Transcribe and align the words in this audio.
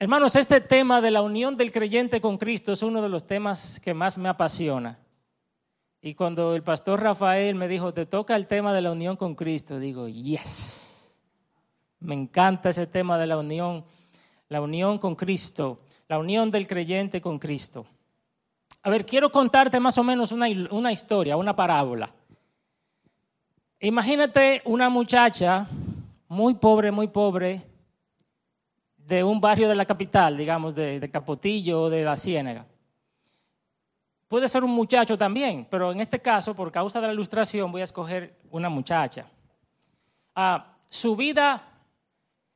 Hermanos, 0.00 0.36
este 0.36 0.60
tema 0.60 1.00
de 1.00 1.10
la 1.10 1.22
unión 1.22 1.56
del 1.56 1.72
creyente 1.72 2.20
con 2.20 2.38
Cristo 2.38 2.70
es 2.70 2.84
uno 2.84 3.02
de 3.02 3.08
los 3.08 3.26
temas 3.26 3.80
que 3.80 3.94
más 3.94 4.16
me 4.16 4.28
apasiona. 4.28 4.96
Y 6.00 6.14
cuando 6.14 6.54
el 6.54 6.62
pastor 6.62 7.02
Rafael 7.02 7.56
me 7.56 7.66
dijo, 7.66 7.92
te 7.92 8.06
toca 8.06 8.36
el 8.36 8.46
tema 8.46 8.72
de 8.72 8.80
la 8.80 8.92
unión 8.92 9.16
con 9.16 9.34
Cristo, 9.34 9.80
digo, 9.80 10.06
yes. 10.06 11.12
Me 11.98 12.14
encanta 12.14 12.68
ese 12.68 12.86
tema 12.86 13.18
de 13.18 13.26
la 13.26 13.38
unión, 13.38 13.84
la 14.48 14.60
unión 14.60 14.98
con 14.98 15.16
Cristo, 15.16 15.80
la 16.06 16.20
unión 16.20 16.52
del 16.52 16.68
creyente 16.68 17.20
con 17.20 17.40
Cristo. 17.40 17.84
A 18.84 18.90
ver, 18.90 19.04
quiero 19.04 19.32
contarte 19.32 19.80
más 19.80 19.98
o 19.98 20.04
menos 20.04 20.30
una, 20.30 20.46
una 20.70 20.92
historia, 20.92 21.36
una 21.36 21.56
parábola. 21.56 22.08
Imagínate 23.80 24.62
una 24.64 24.88
muchacha 24.90 25.66
muy 26.28 26.54
pobre, 26.54 26.92
muy 26.92 27.08
pobre, 27.08 27.66
de 29.08 29.24
un 29.24 29.40
barrio 29.40 29.70
de 29.70 29.74
la 29.74 29.86
capital, 29.86 30.36
digamos, 30.36 30.74
de, 30.74 31.00
de 31.00 31.10
Capotillo 31.10 31.84
o 31.84 31.90
de 31.90 32.02
la 32.02 32.14
Ciénaga. 32.14 32.66
Puede 34.28 34.46
ser 34.48 34.62
un 34.62 34.70
muchacho 34.70 35.16
también, 35.16 35.66
pero 35.70 35.92
en 35.92 36.00
este 36.00 36.20
caso, 36.20 36.54
por 36.54 36.70
causa 36.70 37.00
de 37.00 37.06
la 37.06 37.14
ilustración, 37.14 37.72
voy 37.72 37.80
a 37.80 37.84
escoger 37.84 38.34
una 38.50 38.68
muchacha. 38.68 39.24
Ah, 40.34 40.76
su 40.90 41.16
vida 41.16 41.62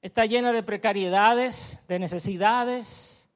está 0.02 0.26
llena 0.26 0.52
de 0.52 0.62
precariedades, 0.62 1.78
de 1.88 1.98
necesidades, 1.98 3.30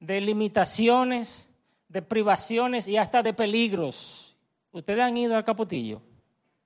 de 0.00 0.20
limitaciones, 0.20 1.48
de 1.86 2.02
privaciones 2.02 2.88
y 2.88 2.96
hasta 2.96 3.22
de 3.22 3.34
peligros. 3.34 4.36
¿Ustedes 4.72 5.00
han 5.00 5.16
ido 5.16 5.36
al 5.36 5.44
Capotillo? 5.44 6.02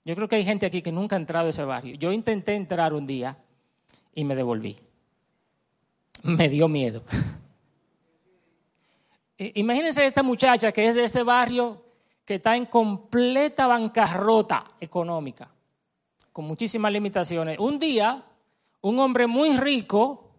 Yo 0.06 0.16
creo 0.16 0.26
que 0.26 0.36
hay 0.36 0.44
gente 0.44 0.64
aquí 0.64 0.80
que 0.80 0.90
nunca 0.90 1.16
ha 1.16 1.18
entrado 1.18 1.48
a 1.48 1.50
ese 1.50 1.64
barrio. 1.64 1.96
Yo 1.96 2.12
intenté 2.12 2.54
entrar 2.54 2.94
un 2.94 3.06
día 3.06 3.36
y 4.14 4.24
me 4.24 4.34
devolví. 4.34 4.78
Me 6.22 6.48
dio 6.48 6.68
miedo. 6.68 7.02
Imagínense 9.38 10.04
esta 10.04 10.22
muchacha 10.22 10.70
que 10.70 10.86
es 10.86 10.94
de 10.94 11.04
este 11.04 11.22
barrio 11.22 11.82
que 12.24 12.36
está 12.36 12.56
en 12.56 12.66
completa 12.66 13.66
bancarrota 13.66 14.64
económica, 14.80 15.50
con 16.32 16.44
muchísimas 16.44 16.92
limitaciones. 16.92 17.58
Un 17.58 17.78
día, 17.78 18.24
un 18.80 19.00
hombre 19.00 19.26
muy 19.26 19.56
rico 19.56 20.30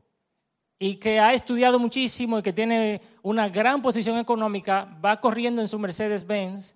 y 0.80 0.96
que 0.96 1.20
ha 1.20 1.34
estudiado 1.34 1.80
muchísimo 1.80 2.40
y 2.40 2.42
que 2.42 2.54
tiene 2.54 3.02
una 3.22 3.50
gran 3.50 3.82
posición 3.82 4.18
económica, 4.18 4.98
va 5.04 5.20
corriendo 5.20 5.62
en 5.62 5.68
su 5.68 5.80
Mercedes-Benz, 5.80 6.76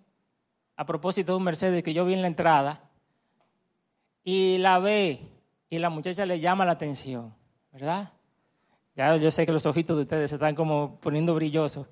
a 0.75 0.85
propósito 0.85 1.31
de 1.31 1.37
un 1.37 1.43
Mercedes 1.43 1.83
que 1.83 1.93
yo 1.93 2.05
vi 2.05 2.13
en 2.13 2.21
la 2.21 2.27
entrada, 2.27 2.89
y 4.23 4.57
la 4.57 4.79
ve 4.79 5.21
y 5.69 5.79
la 5.79 5.89
muchacha 5.89 6.25
le 6.25 6.39
llama 6.39 6.65
la 6.65 6.73
atención, 6.73 7.33
¿verdad? 7.71 8.11
Ya 8.97 9.15
yo 9.15 9.29
sé 9.29 9.45
que 9.45 9.51
los 9.51 9.67
ojitos 9.67 9.95
de 9.95 10.01
ustedes 10.01 10.31
se 10.31 10.37
están 10.37 10.55
como 10.55 10.99
poniendo 10.99 11.35
brillosos. 11.35 11.85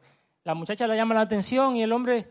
La 0.44 0.56
muchacha 0.56 0.88
le 0.88 0.95
llama 0.95 1.14
la 1.14 1.22
atención 1.22 1.78
y 1.78 1.84
el 1.84 1.92
hombre 1.92 2.28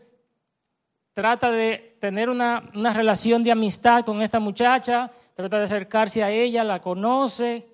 trata 1.13 1.49
de 1.49 1.95
tener 2.01 2.29
una, 2.29 2.59
relación 2.93 3.41
de 3.41 3.53
amistad 3.53 4.03
con 4.03 4.21
esta 4.21 4.41
muchacha, 4.41 5.09
trata 5.33 5.59
de 5.59 5.63
acercarse 5.63 6.21
a 6.21 6.29
ella, 6.29 6.65
la 6.65 6.81
conoce, 6.81 7.65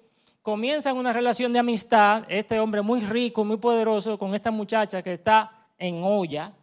comienzan 0.44 0.96
una 0.96 1.12
relación 1.12 1.52
de 1.52 1.58
amistad, 1.58 2.24
este 2.28 2.60
hombre 2.60 2.84
muy 2.84 3.02
rico, 3.02 3.44
muy 3.44 3.58
poderoso, 3.58 4.20
con 4.20 4.36
esta 4.36 4.52
muchacha 4.52 5.02
que 5.02 5.14
está 5.14 5.70
en 5.80 6.04
olla, 6.04 6.54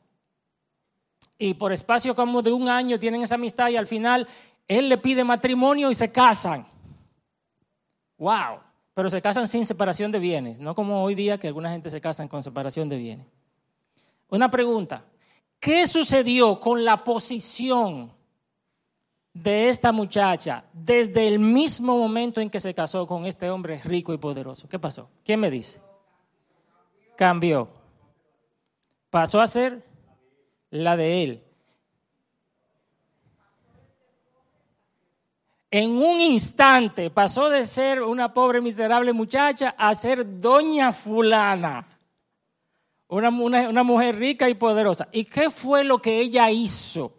y 1.36 1.54
por 1.54 1.72
espacio 1.72 2.14
como 2.14 2.42
de 2.42 2.52
un 2.52 2.68
año 2.68 2.96
tienen 2.96 3.22
esa 3.22 3.34
amistad 3.34 3.70
y 3.70 3.76
al 3.76 3.88
final 3.88 4.28
él 4.68 4.88
le 4.88 4.98
pide 4.98 5.24
matrimonio 5.24 5.90
y 5.90 5.96
se 5.96 6.12
casan. 6.12 6.64
¡Wow! 8.18 8.67
Pero 8.98 9.10
se 9.10 9.22
casan 9.22 9.46
sin 9.46 9.64
separación 9.64 10.10
de 10.10 10.18
bienes, 10.18 10.58
no 10.58 10.74
como 10.74 11.04
hoy 11.04 11.14
día 11.14 11.38
que 11.38 11.46
alguna 11.46 11.70
gente 11.70 11.88
se 11.88 12.00
casan 12.00 12.26
con 12.26 12.42
separación 12.42 12.88
de 12.88 12.96
bienes. 12.96 13.28
Una 14.28 14.50
pregunta. 14.50 15.04
¿Qué 15.60 15.86
sucedió 15.86 16.58
con 16.58 16.84
la 16.84 17.04
posición 17.04 18.10
de 19.32 19.68
esta 19.68 19.92
muchacha 19.92 20.64
desde 20.72 21.28
el 21.28 21.38
mismo 21.38 21.96
momento 21.96 22.40
en 22.40 22.50
que 22.50 22.58
se 22.58 22.74
casó 22.74 23.06
con 23.06 23.24
este 23.24 23.48
hombre 23.50 23.80
rico 23.84 24.12
y 24.12 24.18
poderoso? 24.18 24.68
¿Qué 24.68 24.80
pasó? 24.80 25.08
¿Quién 25.24 25.38
me 25.38 25.48
dice? 25.48 25.80
Cambió. 27.16 27.68
Pasó 29.10 29.40
a 29.40 29.46
ser 29.46 29.80
la 30.70 30.96
de 30.96 31.22
él. 31.22 31.44
En 35.70 35.90
un 35.90 36.20
instante 36.20 37.10
pasó 37.10 37.50
de 37.50 37.64
ser 37.66 38.02
una 38.02 38.32
pobre 38.32 38.60
miserable 38.60 39.12
muchacha 39.12 39.74
a 39.76 39.94
ser 39.94 40.40
doña 40.40 40.92
fulana. 40.92 41.86
Una, 43.08 43.30
mujer 43.30 44.16
rica 44.16 44.48
y 44.48 44.54
poderosa. 44.54 45.08
¿Y 45.12 45.24
qué 45.24 45.50
fue 45.50 45.84
lo 45.84 45.98
que 45.98 46.20
ella 46.20 46.50
hizo? 46.50 47.12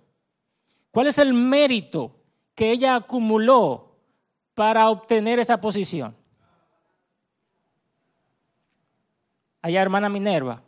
¿Cuál 0.91 1.07
es 1.07 1.17
el 1.17 1.33
mérito 1.33 2.15
que 2.55 2.71
ella 2.71 2.95
acumuló 2.95 3.95
para 4.53 4.89
obtener 4.89 5.39
esa 5.39 5.59
posición? 5.59 6.15
Allá, 9.61 9.81
hermana 9.81 10.09
Minerva. 10.09 10.61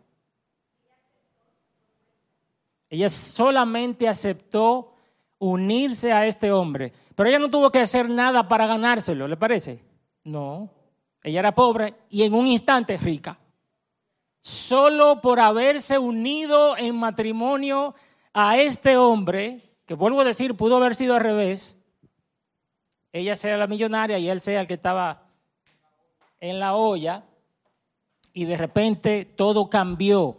Ella 2.90 3.09
solamente 3.09 4.08
aceptó 4.08 4.96
unirse 5.41 6.13
a 6.13 6.25
este 6.25 6.52
hombre, 6.52 6.94
pero 7.16 7.28
ella 7.28 7.40
no 7.40 7.50
tuvo 7.50 7.72
que 7.72 7.79
hacer 7.79 8.09
nada 8.09 8.47
para 8.47 8.68
ganárselo, 8.68 9.28
¿le 9.28 9.38
parece? 9.38 9.84
No, 10.24 10.69
ella 11.24 11.40
era 11.40 11.56
pobre 11.56 11.96
y 12.09 12.24
en 12.24 12.34
un 12.34 12.47
instante 12.47 12.96
rica 12.97 13.38
solo 14.41 15.22
por 15.22 15.40
haberse 15.40 16.00
unido 16.00 16.75
en 16.78 16.96
matrimonio 16.96 17.94
a 18.34 18.57
este 18.57 18.97
hombre, 18.97 19.62
que 19.85 19.94
vuelvo 19.94 20.22
a 20.22 20.25
decir, 20.25 20.56
pudo 20.56 20.78
haber 20.78 20.96
sido 20.96 21.16
al 21.16 21.22
revés, 21.22 21.78
ella 23.13 23.35
sea 23.35 23.57
la 23.57 23.68
millonaria 23.68 24.18
y 24.18 24.30
él 24.30 24.41
sea 24.41 24.62
el 24.62 24.68
que 24.68 24.75
estaba 24.75 25.24
en 26.40 26.59
la 26.59 26.75
olla, 26.75 27.24
y 28.34 28.46
de 28.46 28.57
repente 28.57 29.25
todo 29.25 29.69
cambió. 29.69 30.38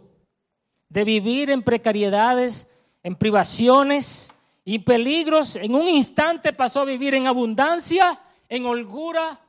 De 0.89 1.03
vivir 1.03 1.49
en 1.49 1.63
precariedades, 1.63 2.67
en 3.03 3.15
privaciones 3.15 4.32
y 4.65 4.79
peligros, 4.79 5.55
en 5.55 5.75
un 5.75 5.87
instante 5.87 6.53
pasó 6.53 6.81
a 6.81 6.85
vivir 6.85 7.15
en 7.15 7.27
abundancia, 7.27 8.19
en 8.47 8.65
holgura 8.65 9.39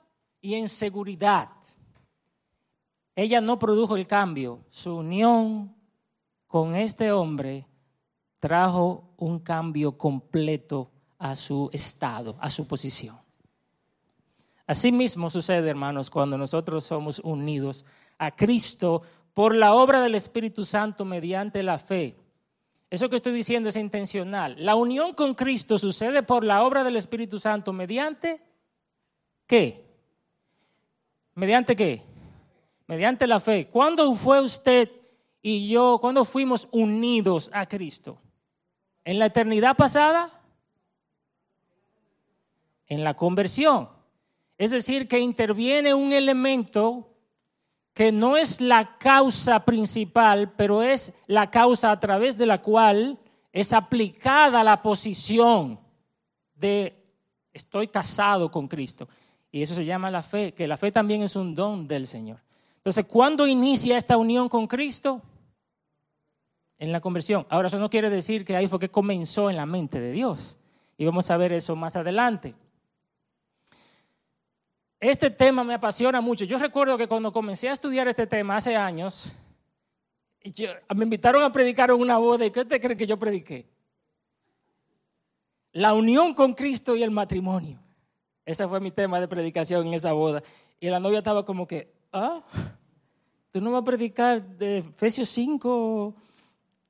y 0.40 0.54
en 0.54 0.68
seguridad. 0.68 1.50
Ella 3.14 3.40
no 3.40 3.58
produjo 3.58 3.96
el 3.96 4.06
cambio. 4.06 4.64
Su 4.70 4.96
unión 4.96 5.74
con 6.46 6.74
este 6.74 7.12
hombre 7.12 7.66
trajo 8.40 9.14
un 9.16 9.38
cambio 9.38 9.96
completo 9.96 10.90
a 11.18 11.36
su 11.36 11.70
estado, 11.72 12.36
a 12.40 12.50
su 12.50 12.66
posición. 12.66 13.18
Asimismo 14.66 15.30
sucede, 15.30 15.68
hermanos, 15.68 16.10
cuando 16.10 16.36
nosotros 16.36 16.84
somos 16.84 17.18
unidos 17.20 17.84
a 18.18 18.34
Cristo 18.34 19.02
por 19.32 19.54
la 19.54 19.74
obra 19.74 20.00
del 20.00 20.14
Espíritu 20.14 20.64
Santo 20.64 21.04
mediante 21.04 21.62
la 21.62 21.78
fe. 21.78 22.16
Eso 22.90 23.08
que 23.08 23.16
estoy 23.16 23.32
diciendo 23.32 23.68
es 23.68 23.76
intencional. 23.76 24.56
La 24.58 24.76
unión 24.76 25.14
con 25.14 25.34
Cristo 25.34 25.78
sucede 25.78 26.22
por 26.22 26.44
la 26.44 26.62
obra 26.62 26.84
del 26.84 26.96
Espíritu 26.96 27.40
Santo 27.40 27.72
mediante 27.72 28.40
qué? 29.46 29.84
¿Mediante 31.34 31.74
qué? 31.74 32.14
mediante 32.86 33.26
la 33.26 33.40
fe. 33.40 33.66
¿Cuándo 33.68 34.12
fue 34.14 34.40
usted 34.40 34.90
y 35.42 35.68
yo, 35.68 35.98
cuándo 36.00 36.24
fuimos 36.24 36.68
unidos 36.70 37.50
a 37.52 37.66
Cristo? 37.66 38.18
¿En 39.04 39.18
la 39.18 39.26
eternidad 39.26 39.76
pasada? 39.76 40.40
En 42.86 43.04
la 43.04 43.14
conversión. 43.14 43.88
Es 44.56 44.70
decir, 44.70 45.08
que 45.08 45.18
interviene 45.18 45.94
un 45.94 46.12
elemento 46.12 47.13
que 47.94 48.10
no 48.10 48.36
es 48.36 48.60
la 48.60 48.98
causa 48.98 49.64
principal, 49.64 50.52
pero 50.56 50.82
es 50.82 51.14
la 51.26 51.50
causa 51.50 51.92
a 51.92 52.00
través 52.00 52.36
de 52.36 52.44
la 52.44 52.60
cual 52.60 53.18
es 53.52 53.72
aplicada 53.72 54.64
la 54.64 54.82
posición 54.82 55.78
de 56.56 57.00
estoy 57.52 57.86
casado 57.86 58.50
con 58.50 58.66
Cristo. 58.66 59.08
Y 59.52 59.62
eso 59.62 59.76
se 59.76 59.84
llama 59.84 60.10
la 60.10 60.22
fe, 60.22 60.52
que 60.52 60.66
la 60.66 60.76
fe 60.76 60.90
también 60.90 61.22
es 61.22 61.36
un 61.36 61.54
don 61.54 61.86
del 61.86 62.08
Señor. 62.08 62.40
Entonces, 62.78 63.06
¿cuándo 63.06 63.46
inicia 63.46 63.96
esta 63.96 64.16
unión 64.16 64.48
con 64.48 64.66
Cristo? 64.66 65.22
En 66.76 66.90
la 66.90 67.00
conversión. 67.00 67.46
Ahora, 67.48 67.68
eso 67.68 67.78
no 67.78 67.88
quiere 67.88 68.10
decir 68.10 68.44
que 68.44 68.56
ahí 68.56 68.66
fue 68.66 68.80
que 68.80 68.90
comenzó 68.90 69.48
en 69.48 69.56
la 69.56 69.66
mente 69.66 70.00
de 70.00 70.10
Dios. 70.10 70.58
Y 70.98 71.04
vamos 71.04 71.30
a 71.30 71.36
ver 71.36 71.52
eso 71.52 71.76
más 71.76 71.94
adelante. 71.94 72.56
Este 75.04 75.28
tema 75.28 75.62
me 75.64 75.74
apasiona 75.74 76.22
mucho. 76.22 76.46
Yo 76.46 76.56
recuerdo 76.56 76.96
que 76.96 77.06
cuando 77.06 77.30
comencé 77.30 77.68
a 77.68 77.72
estudiar 77.72 78.08
este 78.08 78.26
tema 78.26 78.56
hace 78.56 78.74
años, 78.74 79.36
me 80.96 81.04
invitaron 81.04 81.42
a 81.42 81.52
predicar 81.52 81.90
en 81.90 81.96
una 81.96 82.16
boda. 82.16 82.46
¿Y 82.46 82.50
qué 82.50 82.64
te 82.64 82.80
creen 82.80 82.96
que 82.96 83.06
yo 83.06 83.18
prediqué? 83.18 83.68
La 85.72 85.92
unión 85.92 86.32
con 86.32 86.54
Cristo 86.54 86.96
y 86.96 87.02
el 87.02 87.10
matrimonio. 87.10 87.78
Ese 88.46 88.66
fue 88.66 88.80
mi 88.80 88.92
tema 88.92 89.20
de 89.20 89.28
predicación 89.28 89.86
en 89.86 89.92
esa 89.92 90.14
boda. 90.14 90.42
Y 90.80 90.88
la 90.88 90.98
novia 90.98 91.18
estaba 91.18 91.44
como 91.44 91.66
que, 91.66 91.92
¿ah? 92.10 92.42
Tú 93.50 93.60
no 93.60 93.72
vas 93.72 93.82
a 93.82 93.84
predicar 93.84 94.42
de 94.42 94.78
Efesios 94.78 95.28
5, 95.28 96.14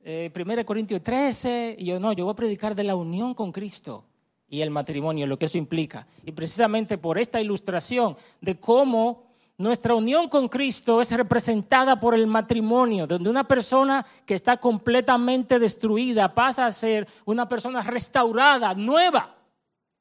eh, 0.04 0.30
1 0.32 0.64
Corintios 0.64 1.02
13. 1.02 1.74
Y 1.80 1.86
yo 1.86 1.98
no, 1.98 2.12
yo 2.12 2.26
voy 2.26 2.32
a 2.32 2.36
predicar 2.36 2.76
de 2.76 2.84
la 2.84 2.94
unión 2.94 3.34
con 3.34 3.50
Cristo 3.50 4.04
y 4.48 4.60
el 4.60 4.70
matrimonio, 4.70 5.26
lo 5.26 5.38
que 5.38 5.46
eso 5.46 5.58
implica. 5.58 6.06
Y 6.24 6.32
precisamente 6.32 6.98
por 6.98 7.18
esta 7.18 7.40
ilustración 7.40 8.16
de 8.40 8.58
cómo 8.58 9.24
nuestra 9.56 9.94
unión 9.94 10.28
con 10.28 10.48
Cristo 10.48 11.00
es 11.00 11.12
representada 11.12 11.98
por 12.00 12.14
el 12.14 12.26
matrimonio, 12.26 13.06
donde 13.06 13.30
una 13.30 13.44
persona 13.44 14.04
que 14.26 14.34
está 14.34 14.56
completamente 14.56 15.58
destruida 15.58 16.34
pasa 16.34 16.66
a 16.66 16.70
ser 16.70 17.06
una 17.24 17.48
persona 17.48 17.80
restaurada, 17.82 18.74
nueva, 18.74 19.34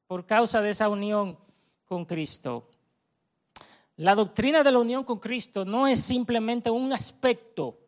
por 0.06 0.26
causa 0.26 0.60
de 0.60 0.70
esa 0.70 0.88
unión 0.88 1.38
con 1.84 2.04
Cristo. 2.04 2.68
La 3.96 4.16
doctrina 4.16 4.64
de 4.64 4.72
la 4.72 4.80
unión 4.80 5.04
con 5.04 5.20
Cristo 5.20 5.64
no 5.64 5.86
es 5.86 6.00
simplemente 6.00 6.68
un 6.68 6.92
aspecto 6.92 7.78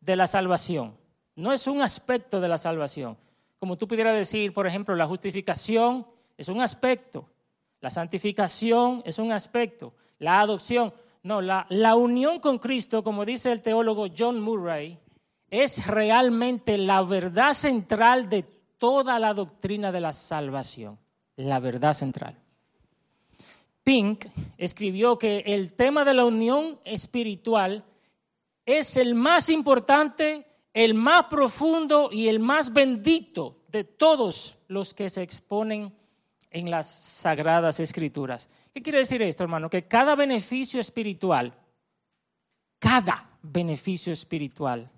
de 0.00 0.14
la 0.14 0.28
salvación, 0.28 0.96
no 1.34 1.52
es 1.52 1.66
un 1.66 1.82
aspecto 1.82 2.40
de 2.40 2.48
la 2.48 2.58
salvación. 2.58 3.16
Como 3.64 3.78
tú 3.78 3.88
pudieras 3.88 4.14
decir, 4.14 4.52
por 4.52 4.66
ejemplo, 4.66 4.94
la 4.94 5.06
justificación 5.06 6.06
es 6.36 6.48
un 6.48 6.60
aspecto, 6.60 7.30
la 7.80 7.88
santificación 7.88 9.02
es 9.06 9.18
un 9.18 9.32
aspecto, 9.32 9.94
la 10.18 10.40
adopción. 10.40 10.92
No, 11.22 11.40
la, 11.40 11.64
la 11.70 11.94
unión 11.94 12.40
con 12.40 12.58
Cristo, 12.58 13.02
como 13.02 13.24
dice 13.24 13.50
el 13.50 13.62
teólogo 13.62 14.08
John 14.14 14.38
Murray, 14.38 14.98
es 15.48 15.86
realmente 15.86 16.76
la 16.76 17.00
verdad 17.04 17.54
central 17.54 18.28
de 18.28 18.42
toda 18.76 19.18
la 19.18 19.32
doctrina 19.32 19.90
de 19.90 20.00
la 20.02 20.12
salvación, 20.12 20.98
la 21.36 21.58
verdad 21.58 21.94
central. 21.94 22.36
Pink 23.82 24.26
escribió 24.58 25.16
que 25.16 25.38
el 25.38 25.72
tema 25.72 26.04
de 26.04 26.12
la 26.12 26.26
unión 26.26 26.78
espiritual 26.84 27.82
es 28.66 28.98
el 28.98 29.14
más 29.14 29.48
importante, 29.48 30.46
el 30.74 30.94
más 30.94 31.26
profundo 31.26 32.10
y 32.12 32.28
el 32.28 32.40
más 32.40 32.72
bendito 32.72 33.62
de 33.68 33.84
todos 33.84 34.58
los 34.66 34.92
que 34.92 35.08
se 35.08 35.22
exponen 35.22 35.94
en 36.50 36.70
las 36.70 36.88
sagradas 36.88 37.80
escrituras. 37.80 38.48
¿Qué 38.72 38.82
quiere 38.82 38.98
decir 38.98 39.22
esto, 39.22 39.44
hermano? 39.44 39.70
Que 39.70 39.86
cada 39.86 40.16
beneficio 40.16 40.80
espiritual, 40.80 41.54
cada 42.80 43.30
beneficio 43.40 44.12
espiritual 44.12 44.90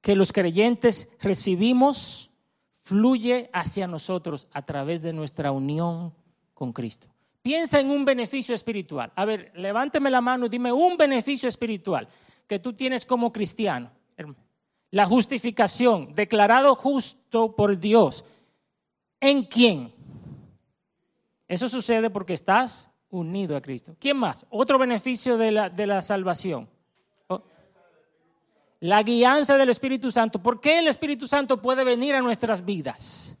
que 0.00 0.14
los 0.14 0.32
creyentes 0.32 1.12
recibimos, 1.20 2.30
fluye 2.84 3.50
hacia 3.52 3.88
nosotros 3.88 4.48
a 4.52 4.62
través 4.62 5.02
de 5.02 5.12
nuestra 5.12 5.50
unión 5.50 6.14
con 6.54 6.72
Cristo. 6.72 7.08
Piensa 7.42 7.80
en 7.80 7.90
un 7.90 8.04
beneficio 8.04 8.54
espiritual. 8.54 9.12
A 9.16 9.24
ver, 9.24 9.50
levánteme 9.56 10.08
la 10.08 10.20
mano 10.20 10.46
y 10.46 10.48
dime 10.48 10.72
un 10.72 10.96
beneficio 10.96 11.48
espiritual 11.48 12.06
que 12.46 12.60
tú 12.60 12.74
tienes 12.74 13.04
como 13.04 13.32
cristiano. 13.32 13.90
La 14.96 15.04
justificación, 15.04 16.14
declarado 16.14 16.74
justo 16.74 17.54
por 17.54 17.78
Dios. 17.78 18.24
¿En 19.20 19.42
quién? 19.42 19.92
Eso 21.46 21.68
sucede 21.68 22.08
porque 22.08 22.32
estás 22.32 22.88
unido 23.10 23.58
a 23.58 23.60
Cristo. 23.60 23.94
¿Quién 24.00 24.16
más? 24.16 24.46
Otro 24.48 24.78
beneficio 24.78 25.36
de 25.36 25.50
la, 25.50 25.68
de 25.68 25.86
la 25.86 26.00
salvación. 26.00 26.66
Oh. 27.26 27.42
La 28.80 29.02
guianza 29.02 29.58
del 29.58 29.68
Espíritu 29.68 30.10
Santo. 30.10 30.42
¿Por 30.42 30.62
qué 30.62 30.78
el 30.78 30.88
Espíritu 30.88 31.28
Santo 31.28 31.60
puede 31.60 31.84
venir 31.84 32.14
a 32.14 32.22
nuestras 32.22 32.64
vidas? 32.64 33.36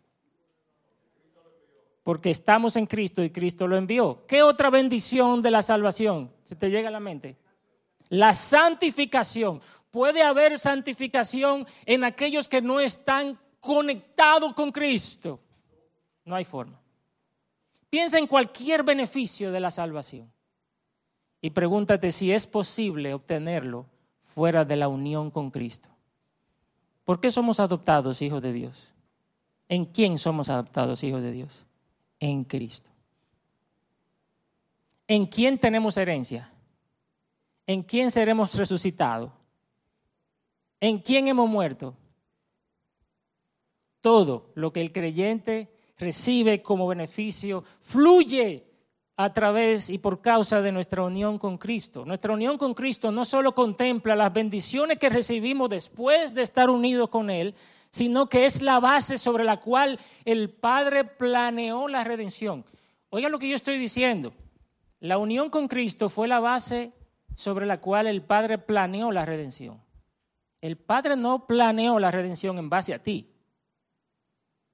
Porque 2.02 2.32
estamos 2.32 2.76
en 2.76 2.84
Cristo 2.84 3.24
y 3.24 3.30
Cristo 3.30 3.66
lo 3.66 3.76
envió. 3.76 4.26
¿Qué 4.28 4.42
otra 4.42 4.68
bendición 4.68 5.40
de 5.40 5.52
la 5.52 5.62
salvación 5.62 6.30
se 6.44 6.54
te 6.54 6.68
llega 6.68 6.90
a 6.90 6.92
la 6.92 7.00
mente? 7.00 7.38
La 8.10 8.34
santificación. 8.34 9.60
Puede 9.96 10.22
haber 10.22 10.58
santificación 10.58 11.66
en 11.86 12.04
aquellos 12.04 12.50
que 12.50 12.60
no 12.60 12.80
están 12.80 13.38
conectados 13.60 14.52
con 14.52 14.70
Cristo. 14.70 15.40
No 16.26 16.34
hay 16.34 16.44
forma. 16.44 16.78
Piensa 17.88 18.18
en 18.18 18.26
cualquier 18.26 18.82
beneficio 18.82 19.50
de 19.50 19.58
la 19.58 19.70
salvación 19.70 20.30
y 21.40 21.48
pregúntate 21.48 22.12
si 22.12 22.30
es 22.30 22.46
posible 22.46 23.14
obtenerlo 23.14 23.86
fuera 24.20 24.66
de 24.66 24.76
la 24.76 24.88
unión 24.88 25.30
con 25.30 25.50
Cristo. 25.50 25.88
¿Por 27.06 27.18
qué 27.18 27.30
somos 27.30 27.58
adoptados 27.58 28.20
hijos 28.20 28.42
de 28.42 28.52
Dios? 28.52 28.92
¿En 29.66 29.86
quién 29.86 30.18
somos 30.18 30.50
adoptados 30.50 31.02
hijos 31.04 31.22
de 31.22 31.32
Dios? 31.32 31.64
En 32.20 32.44
Cristo. 32.44 32.90
¿En 35.08 35.24
quién 35.24 35.56
tenemos 35.56 35.96
herencia? 35.96 36.52
¿En 37.66 37.82
quién 37.82 38.10
seremos 38.10 38.54
resucitados? 38.56 39.30
¿En 40.86 41.00
quién 41.00 41.26
hemos 41.26 41.48
muerto? 41.48 41.96
Todo 44.00 44.52
lo 44.54 44.72
que 44.72 44.80
el 44.80 44.92
creyente 44.92 45.68
recibe 45.98 46.62
como 46.62 46.86
beneficio, 46.86 47.64
fluye 47.80 48.62
a 49.16 49.32
través 49.32 49.90
y 49.90 49.98
por 49.98 50.22
causa 50.22 50.62
de 50.62 50.70
nuestra 50.70 51.02
unión 51.02 51.40
con 51.40 51.58
Cristo. 51.58 52.04
Nuestra 52.04 52.32
unión 52.32 52.56
con 52.56 52.72
Cristo 52.72 53.10
no 53.10 53.24
solo 53.24 53.52
contempla 53.52 54.14
las 54.14 54.32
bendiciones 54.32 55.00
que 55.00 55.08
recibimos 55.08 55.70
después 55.70 56.34
de 56.34 56.42
estar 56.42 56.70
unidos 56.70 57.08
con 57.08 57.30
Él, 57.30 57.56
sino 57.90 58.28
que 58.28 58.44
es 58.44 58.62
la 58.62 58.78
base 58.78 59.18
sobre 59.18 59.42
la 59.42 59.58
cual 59.58 59.98
el 60.24 60.50
Padre 60.50 61.02
planeó 61.02 61.88
la 61.88 62.04
redención. 62.04 62.64
Oiga 63.10 63.28
lo 63.28 63.40
que 63.40 63.48
yo 63.48 63.56
estoy 63.56 63.78
diciendo. 63.78 64.32
La 65.00 65.18
unión 65.18 65.50
con 65.50 65.66
Cristo 65.66 66.08
fue 66.08 66.28
la 66.28 66.38
base 66.38 66.92
sobre 67.34 67.66
la 67.66 67.80
cual 67.80 68.06
el 68.06 68.22
Padre 68.22 68.58
planeó 68.58 69.10
la 69.10 69.24
redención. 69.24 69.84
El 70.60 70.76
Padre 70.76 71.16
no 71.16 71.46
planeó 71.46 71.98
la 71.98 72.10
redención 72.10 72.58
en 72.58 72.70
base 72.70 72.94
a 72.94 73.02
ti. 73.02 73.30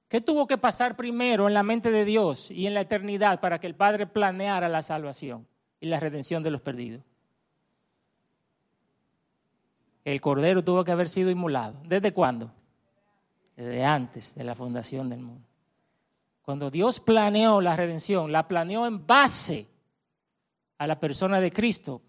¿Qué 0.07 0.21
tuvo 0.21 0.45
que 0.45 0.57
pasar 0.57 0.95
primero 0.95 1.47
en 1.47 1.53
la 1.53 1.63
mente 1.63 1.89
de 1.89 2.05
Dios 2.05 2.51
y 2.51 2.67
en 2.67 2.73
la 2.73 2.81
eternidad 2.81 3.39
para 3.39 3.59
que 3.59 3.67
el 3.67 3.75
Padre 3.75 4.05
planeara 4.05 4.69
la 4.69 4.81
salvación 4.81 5.47
y 5.79 5.87
la 5.87 5.99
redención 5.99 6.43
de 6.43 6.51
los 6.51 6.61
perdidos? 6.61 7.03
El 10.05 10.21
Cordero 10.21 10.63
tuvo 10.63 10.83
que 10.83 10.91
haber 10.91 11.09
sido 11.09 11.29
inmolado. 11.31 11.79
¿Desde 11.85 12.13
cuándo? 12.13 12.51
Desde 13.55 13.83
antes 13.83 14.35
de 14.35 14.43
la 14.43 14.53
fundación 14.53 15.09
del 15.09 15.21
mundo. 15.21 15.47
Cuando 16.43 16.69
Dios 16.69 16.99
planeó 16.99 17.61
la 17.61 17.75
redención, 17.75 18.31
la 18.31 18.47
planeó 18.47 18.85
en 18.85 19.07
base 19.07 19.69
a 20.77 20.87
la 20.87 20.99
persona 20.99 21.39
de 21.39 21.51
Cristo, 21.51 22.01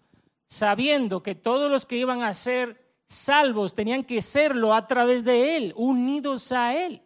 sabiendo 0.45 1.23
que 1.23 1.35
todos 1.35 1.71
los 1.71 1.85
que 1.85 1.97
iban 1.97 2.21
a 2.21 2.33
ser 2.33 2.84
salvos 3.07 3.73
tenían 3.73 4.03
que 4.03 4.21
serlo 4.21 4.73
a 4.73 4.87
través 4.87 5.23
de 5.23 5.57
Él, 5.57 5.73
unidos 5.75 6.51
a 6.51 6.75
Él. 6.75 7.01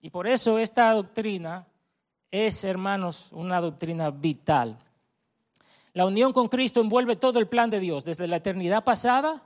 Y 0.00 0.10
por 0.10 0.26
eso 0.26 0.58
esta 0.58 0.92
doctrina 0.92 1.66
es, 2.30 2.64
hermanos, 2.64 3.30
una 3.32 3.60
doctrina 3.60 4.10
vital. 4.10 4.78
La 5.92 6.06
unión 6.06 6.32
con 6.32 6.48
Cristo 6.48 6.80
envuelve 6.80 7.16
todo 7.16 7.38
el 7.38 7.46
plan 7.46 7.70
de 7.70 7.80
Dios, 7.80 8.04
desde 8.04 8.26
la 8.26 8.36
eternidad 8.36 8.84
pasada, 8.84 9.42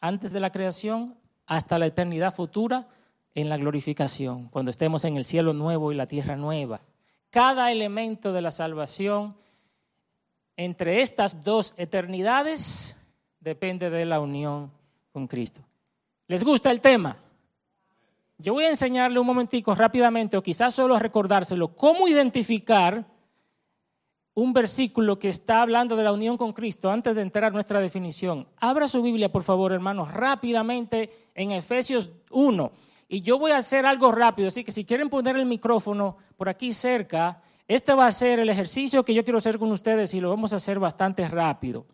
antes 0.00 0.32
de 0.32 0.40
la 0.40 0.52
creación, 0.52 1.16
hasta 1.46 1.78
la 1.78 1.86
eternidad 1.86 2.34
futura 2.34 2.86
en 3.34 3.48
la 3.48 3.56
glorificación, 3.56 4.48
cuando 4.48 4.70
estemos 4.70 5.04
en 5.04 5.16
el 5.16 5.24
cielo 5.24 5.52
nuevo 5.52 5.90
y 5.90 5.94
la 5.94 6.06
tierra 6.06 6.36
nueva. 6.36 6.80
Cada 7.30 7.72
elemento 7.72 8.32
de 8.32 8.42
la 8.42 8.50
salvación 8.50 9.36
entre 10.56 11.00
estas 11.00 11.44
dos 11.44 11.72
eternidades 11.76 12.96
depende 13.40 13.90
de 13.90 14.04
la 14.04 14.20
unión 14.20 14.70
con 15.12 15.26
Cristo. 15.26 15.60
¿Les 16.26 16.44
gusta 16.44 16.70
el 16.70 16.80
tema? 16.80 17.16
Yo 18.38 18.52
voy 18.52 18.64
a 18.64 18.70
enseñarle 18.70 19.18
un 19.18 19.26
momentico 19.26 19.74
rápidamente, 19.74 20.36
o 20.36 20.42
quizás 20.42 20.74
solo 20.74 20.98
recordárselo, 20.98 21.74
cómo 21.74 22.06
identificar 22.06 23.04
un 24.34 24.52
versículo 24.52 25.18
que 25.18 25.28
está 25.28 25.62
hablando 25.62 25.96
de 25.96 26.04
la 26.04 26.12
unión 26.12 26.36
con 26.36 26.52
Cristo 26.52 26.90
antes 26.90 27.16
de 27.16 27.22
entrar 27.22 27.46
a 27.46 27.50
nuestra 27.50 27.80
definición. 27.80 28.46
Abra 28.58 28.86
su 28.86 29.02
Biblia, 29.02 29.32
por 29.32 29.42
favor, 29.42 29.72
hermanos, 29.72 30.12
rápidamente 30.14 31.10
en 31.34 31.50
Efesios 31.50 32.10
1. 32.30 32.70
Y 33.08 33.22
yo 33.22 33.38
voy 33.38 33.50
a 33.50 33.56
hacer 33.56 33.84
algo 33.84 34.12
rápido, 34.12 34.46
así 34.46 34.62
que 34.62 34.70
si 34.70 34.84
quieren 34.84 35.08
poner 35.08 35.36
el 35.36 35.46
micrófono 35.46 36.18
por 36.36 36.48
aquí 36.48 36.72
cerca, 36.72 37.42
este 37.66 37.92
va 37.94 38.06
a 38.06 38.12
ser 38.12 38.38
el 38.38 38.48
ejercicio 38.48 39.04
que 39.04 39.14
yo 39.14 39.24
quiero 39.24 39.38
hacer 39.38 39.58
con 39.58 39.72
ustedes 39.72 40.14
y 40.14 40.20
lo 40.20 40.30
vamos 40.30 40.52
a 40.52 40.56
hacer 40.56 40.78
bastante 40.78 41.26
rápido. 41.26 41.84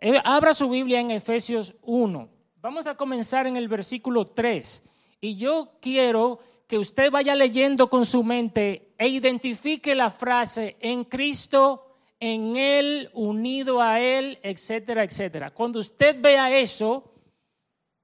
Eh, 0.00 0.20
abra 0.24 0.54
su 0.54 0.68
Biblia 0.68 1.00
en 1.00 1.10
Efesios 1.10 1.74
1. 1.82 2.28
Vamos 2.60 2.86
a 2.86 2.96
comenzar 2.96 3.46
en 3.46 3.56
el 3.56 3.68
versículo 3.68 4.26
3. 4.26 4.84
Y 5.20 5.36
yo 5.36 5.78
quiero 5.80 6.38
que 6.68 6.78
usted 6.78 7.10
vaya 7.10 7.34
leyendo 7.34 7.90
con 7.90 8.04
su 8.04 8.22
mente 8.22 8.94
e 8.98 9.08
identifique 9.08 9.94
la 9.94 10.10
frase 10.10 10.76
en 10.80 11.04
Cristo, 11.04 11.96
en 12.20 12.56
Él, 12.56 13.10
unido 13.14 13.80
a 13.80 14.00
Él, 14.00 14.38
etcétera, 14.42 15.02
etcétera. 15.02 15.50
Cuando 15.50 15.80
usted 15.80 16.20
vea 16.20 16.56
eso, 16.56 17.12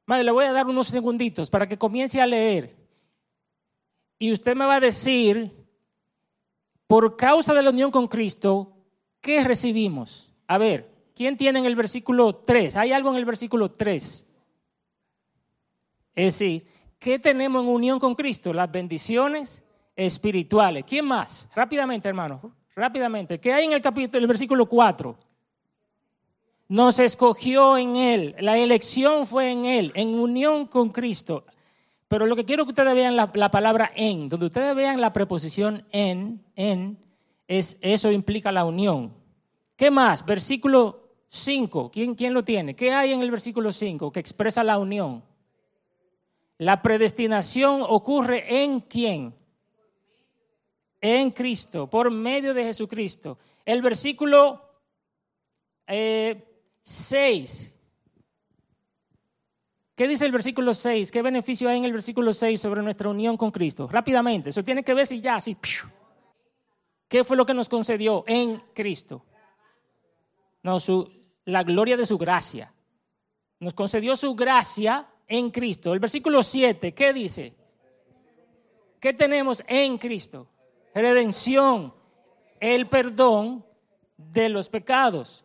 le 0.06 0.30
voy 0.30 0.46
a 0.46 0.52
dar 0.52 0.66
unos 0.66 0.88
segunditos 0.88 1.50
para 1.50 1.68
que 1.68 1.78
comience 1.78 2.20
a 2.20 2.26
leer. 2.26 2.74
Y 4.18 4.32
usted 4.32 4.56
me 4.56 4.64
va 4.64 4.76
a 4.76 4.80
decir, 4.80 5.52
por 6.86 7.16
causa 7.16 7.54
de 7.54 7.62
la 7.62 7.70
unión 7.70 7.90
con 7.90 8.08
Cristo, 8.08 8.72
¿qué 9.20 9.44
recibimos? 9.44 10.30
A 10.46 10.58
ver, 10.58 10.93
¿Quién 11.14 11.36
tiene 11.36 11.60
en 11.60 11.64
el 11.64 11.76
versículo 11.76 12.34
3? 12.34 12.76
¿Hay 12.76 12.92
algo 12.92 13.10
en 13.10 13.16
el 13.16 13.24
versículo 13.24 13.70
3? 13.70 14.26
Es 16.14 16.38
decir, 16.38 16.66
¿qué 16.98 17.18
tenemos 17.18 17.62
en 17.62 17.68
unión 17.68 17.98
con 18.00 18.14
Cristo? 18.14 18.52
Las 18.52 18.70
bendiciones 18.70 19.62
espirituales. 19.94 20.84
¿Quién 20.84 21.06
más? 21.06 21.48
Rápidamente, 21.54 22.08
hermano. 22.08 22.52
Rápidamente. 22.74 23.38
¿Qué 23.38 23.52
hay 23.52 23.66
en 23.66 23.72
el 23.72 23.80
capítulo, 23.80 24.18
el 24.18 24.26
versículo 24.26 24.66
4? 24.66 25.16
Nos 26.68 26.98
escogió 26.98 27.76
en 27.76 27.94
Él. 27.94 28.34
La 28.40 28.58
elección 28.58 29.26
fue 29.26 29.52
en 29.52 29.64
Él, 29.64 29.92
en 29.94 30.18
unión 30.18 30.66
con 30.66 30.90
Cristo. 30.90 31.44
Pero 32.08 32.26
lo 32.26 32.34
que 32.34 32.44
quiero 32.44 32.64
que 32.64 32.70
ustedes 32.70 32.94
vean 32.94 33.14
la, 33.14 33.30
la 33.34 33.50
palabra 33.50 33.90
en, 33.94 34.28
donde 34.28 34.46
ustedes 34.46 34.74
vean 34.74 35.00
la 35.00 35.12
preposición 35.12 35.86
en, 35.90 36.44
en, 36.56 36.98
es, 37.46 37.78
eso 37.80 38.10
implica 38.10 38.50
la 38.50 38.64
unión. 38.64 39.12
¿Qué 39.76 39.90
más? 39.90 40.24
Versículo 40.24 41.03
5. 41.34 41.90
¿Quién, 41.90 42.14
¿Quién 42.14 42.32
lo 42.32 42.44
tiene? 42.44 42.76
¿Qué 42.76 42.92
hay 42.92 43.12
en 43.12 43.20
el 43.20 43.30
versículo 43.30 43.72
5 43.72 44.12
que 44.12 44.20
expresa 44.20 44.62
la 44.62 44.78
unión? 44.78 45.24
La 46.58 46.80
predestinación 46.80 47.82
ocurre 47.82 48.62
en 48.62 48.80
quién? 48.80 49.34
En 51.00 51.32
Cristo, 51.32 51.90
por 51.90 52.10
medio 52.10 52.54
de 52.54 52.64
Jesucristo. 52.64 53.38
El 53.64 53.82
versículo 53.82 54.62
6. 55.86 55.88
Eh, 55.88 56.44
¿Qué 59.96 60.08
dice 60.08 60.26
el 60.26 60.32
versículo 60.32 60.72
6? 60.72 61.10
¿Qué 61.10 61.20
beneficio 61.20 61.68
hay 61.68 61.78
en 61.78 61.84
el 61.84 61.92
versículo 61.92 62.32
6 62.32 62.60
sobre 62.60 62.82
nuestra 62.82 63.08
unión 63.08 63.36
con 63.36 63.50
Cristo? 63.50 63.88
Rápidamente, 63.88 64.50
eso 64.50 64.62
tiene 64.62 64.84
que 64.84 64.94
ver 64.94 65.06
si 65.06 65.20
ya, 65.20 65.36
así. 65.36 65.56
¿Qué 67.08 67.24
fue 67.24 67.36
lo 67.36 67.44
que 67.44 67.54
nos 67.54 67.68
concedió 67.68 68.24
en 68.26 68.62
Cristo? 68.72 69.24
No, 70.62 70.80
su, 70.80 71.23
la 71.44 71.62
gloria 71.62 71.96
de 71.96 72.06
su 72.06 72.18
gracia. 72.18 72.72
Nos 73.60 73.74
concedió 73.74 74.16
su 74.16 74.34
gracia 74.34 75.06
en 75.26 75.50
Cristo. 75.50 75.94
El 75.94 76.00
versículo 76.00 76.42
7, 76.42 76.92
¿qué 76.92 77.12
dice? 77.12 77.54
¿Qué 79.00 79.12
tenemos 79.12 79.62
en 79.66 79.98
Cristo? 79.98 80.48
Redención, 80.94 81.92
el 82.60 82.88
perdón 82.88 83.64
de 84.16 84.48
los 84.48 84.68
pecados. 84.68 85.44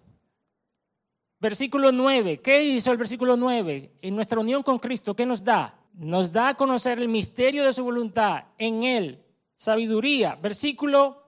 Versículo 1.39 1.91
9, 1.91 2.41
¿qué 2.41 2.63
hizo 2.63 2.91
el 2.91 2.97
versículo 2.97 3.37
9? 3.37 3.93
En 4.01 4.15
nuestra 4.15 4.39
unión 4.39 4.61
con 4.61 4.77
Cristo, 4.77 5.15
¿qué 5.15 5.25
nos 5.25 5.43
da? 5.43 5.79
Nos 5.93 6.31
da 6.31 6.49
a 6.49 6.53
conocer 6.55 6.99
el 6.99 7.07
misterio 7.07 7.63
de 7.63 7.73
su 7.73 7.83
voluntad 7.83 8.45
en 8.57 8.83
Él, 8.83 9.23
sabiduría. 9.57 10.35
Versículo, 10.35 11.18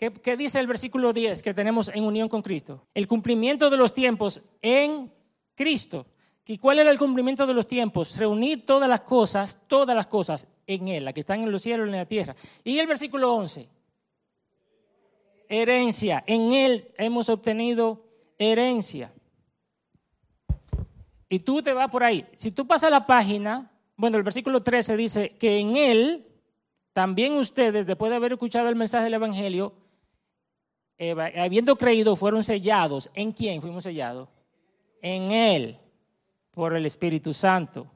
¿qué, 0.00 0.10
¿qué, 0.12 0.36
dice 0.36 0.58
el 0.58 0.66
versículo 0.66 1.12
10 1.12 1.42
que 1.42 1.54
tenemos 1.54 1.88
en 1.94 2.02
unión 2.02 2.28
con 2.28 2.42
Cristo? 2.42 2.88
El 2.94 3.06
cumplimiento 3.06 3.70
de 3.70 3.76
los 3.76 3.92
tiempos 3.94 4.40
en 4.60 5.12
Cristo. 5.54 6.06
¿Y 6.50 6.58
cuál 6.58 6.80
era 6.80 6.90
el 6.90 6.98
cumplimiento 6.98 7.46
de 7.46 7.54
los 7.54 7.68
tiempos? 7.68 8.16
Reunir 8.16 8.66
todas 8.66 8.88
las 8.88 9.02
cosas, 9.02 9.60
todas 9.68 9.94
las 9.94 10.08
cosas 10.08 10.48
en 10.66 10.88
Él, 10.88 11.04
las 11.04 11.14
que 11.14 11.20
están 11.20 11.44
en 11.44 11.52
los 11.52 11.62
cielos 11.62 11.86
y 11.86 11.90
en 11.90 11.96
la 11.96 12.06
tierra. 12.06 12.34
Y 12.64 12.76
el 12.80 12.88
versículo 12.88 13.32
11. 13.34 13.68
Herencia. 15.48 16.24
En 16.26 16.52
Él 16.52 16.88
hemos 16.98 17.28
obtenido 17.28 18.04
herencia. 18.36 19.12
Y 21.28 21.38
tú 21.38 21.62
te 21.62 21.72
vas 21.72 21.88
por 21.88 22.02
ahí. 22.02 22.26
Si 22.34 22.50
tú 22.50 22.66
pasas 22.66 22.90
la 22.90 23.06
página, 23.06 23.70
bueno, 23.94 24.16
el 24.16 24.24
versículo 24.24 24.60
13 24.60 24.96
dice 24.96 25.36
que 25.38 25.60
en 25.60 25.76
Él, 25.76 26.26
también 26.92 27.34
ustedes, 27.34 27.86
después 27.86 28.10
de 28.10 28.16
haber 28.16 28.32
escuchado 28.32 28.68
el 28.68 28.74
mensaje 28.74 29.04
del 29.04 29.14
Evangelio, 29.14 29.72
habiendo 31.36 31.76
creído, 31.76 32.14
fueron 32.14 32.42
sellados. 32.42 33.10
¿En 33.14 33.32
quién 33.32 33.62
fuimos 33.62 33.84
sellados? 33.84 34.28
En 35.00 35.32
Él 35.32 35.78
por 36.50 36.76
el 36.76 36.84
Espíritu 36.84 37.32
Santo. 37.32 37.90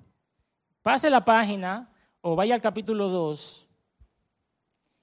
Pase 0.82 1.10
la 1.10 1.24
página 1.24 1.90
o 2.22 2.34
vaya 2.34 2.54
al 2.54 2.62
capítulo 2.62 3.08
2 3.08 3.64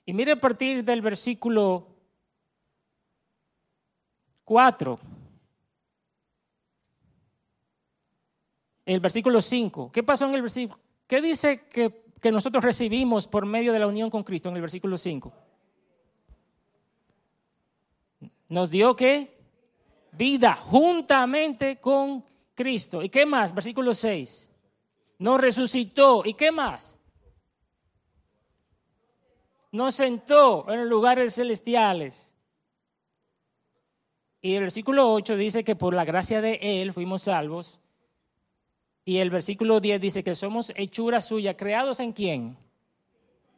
y 0.05 0.13
mire 0.13 0.31
a 0.31 0.39
partir 0.39 0.84
del 0.84 1.01
versículo 1.01 1.88
4. 4.46 5.00
El 8.86 9.00
versículo 9.00 9.41
5. 9.41 9.91
¿Qué 9.91 10.03
pasó 10.03 10.25
en 10.25 10.34
el 10.34 10.41
versículo? 10.41 10.79
¿Qué 11.08 11.22
dice 11.22 11.67
que, 11.67 12.03
que 12.20 12.31
nosotros 12.31 12.63
recibimos 12.63 13.27
por 13.27 13.46
medio 13.46 13.72
de 13.72 13.79
la 13.79 13.88
unión 13.88 14.10
con 14.10 14.24
Cristo 14.24 14.50
en 14.50 14.55
el 14.55 14.62
versículo 14.62 14.98
5? 14.98 15.31
Nos 18.51 18.70
dio 18.70 18.98
que 18.98 19.34
vida 20.12 20.58
juntamente 20.58 21.79
con 21.79 22.25
Cristo. 22.53 23.01
¿Y 23.01 23.08
qué 23.08 23.25
más? 23.25 23.55
Versículo 23.55 23.93
6. 23.93 24.51
Nos 25.20 25.39
resucitó. 25.39 26.24
¿Y 26.25 26.34
qué 26.34 26.51
más? 26.51 27.00
Nos 29.72 29.96
sentó 29.96 30.70
en 30.70 30.81
los 30.81 30.89
lugares 30.89 31.34
celestiales. 31.34 32.36
Y 34.41 34.55
el 34.55 34.63
versículo 34.63 35.13
8 35.13 35.38
dice 35.38 35.63
que 35.63 35.77
por 35.77 35.93
la 35.93 36.03
gracia 36.03 36.41
de 36.41 36.60
Él 36.62 36.91
fuimos 36.91 37.22
salvos. 37.22 37.79
Y 39.05 39.20
el 39.20 39.29
versículo 39.29 39.79
10 39.79 40.01
dice 40.01 40.25
que 40.25 40.36
somos 40.36 40.74
hechura 40.75 41.22
suya, 41.22 41.55
creados 41.55 42.01
en 42.01 42.12
quién? 42.12 42.58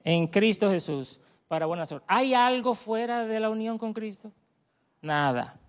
En 0.04 0.28
Cristo 0.28 0.70
Jesús, 0.70 1.20
para 1.48 1.66
buena 1.66 1.88
suerte. 1.88 2.06
¿Hay 2.08 2.36
algo 2.36 2.76
fuera 2.76 3.26
de 3.26 3.40
la 3.40 3.50
unión 3.50 3.80
con 3.80 3.92
Cristo? 3.92 4.32
Nada. 5.04 5.60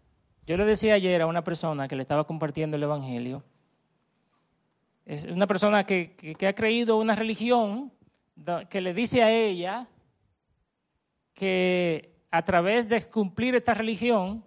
Yo 0.47 0.57
le 0.57 0.64
decía 0.64 0.95
ayer 0.95 1.21
a 1.21 1.26
una 1.26 1.43
persona 1.43 1.88
que 1.88 1.97
le 1.97 2.03
estaba 2.03 2.25
compartiendo 2.25 2.76
el 2.76 2.85
Evangelio, 2.85 3.43
es 5.05 5.25
una 5.25 5.47
persona 5.47 5.85
que, 5.85 6.37
ha 6.49 6.53
creído 6.55 6.97
una 6.97 7.14
religión 7.14 7.93
que 8.71 8.81
le 8.81 8.95
dice 8.95 9.23
a 9.23 9.31
ella 9.31 9.87
que 11.35 12.14
a 12.31 12.43
través 12.43 12.88
de 12.88 13.03
cumplir 13.03 13.55
esta 13.55 13.75
religión, 13.75 14.45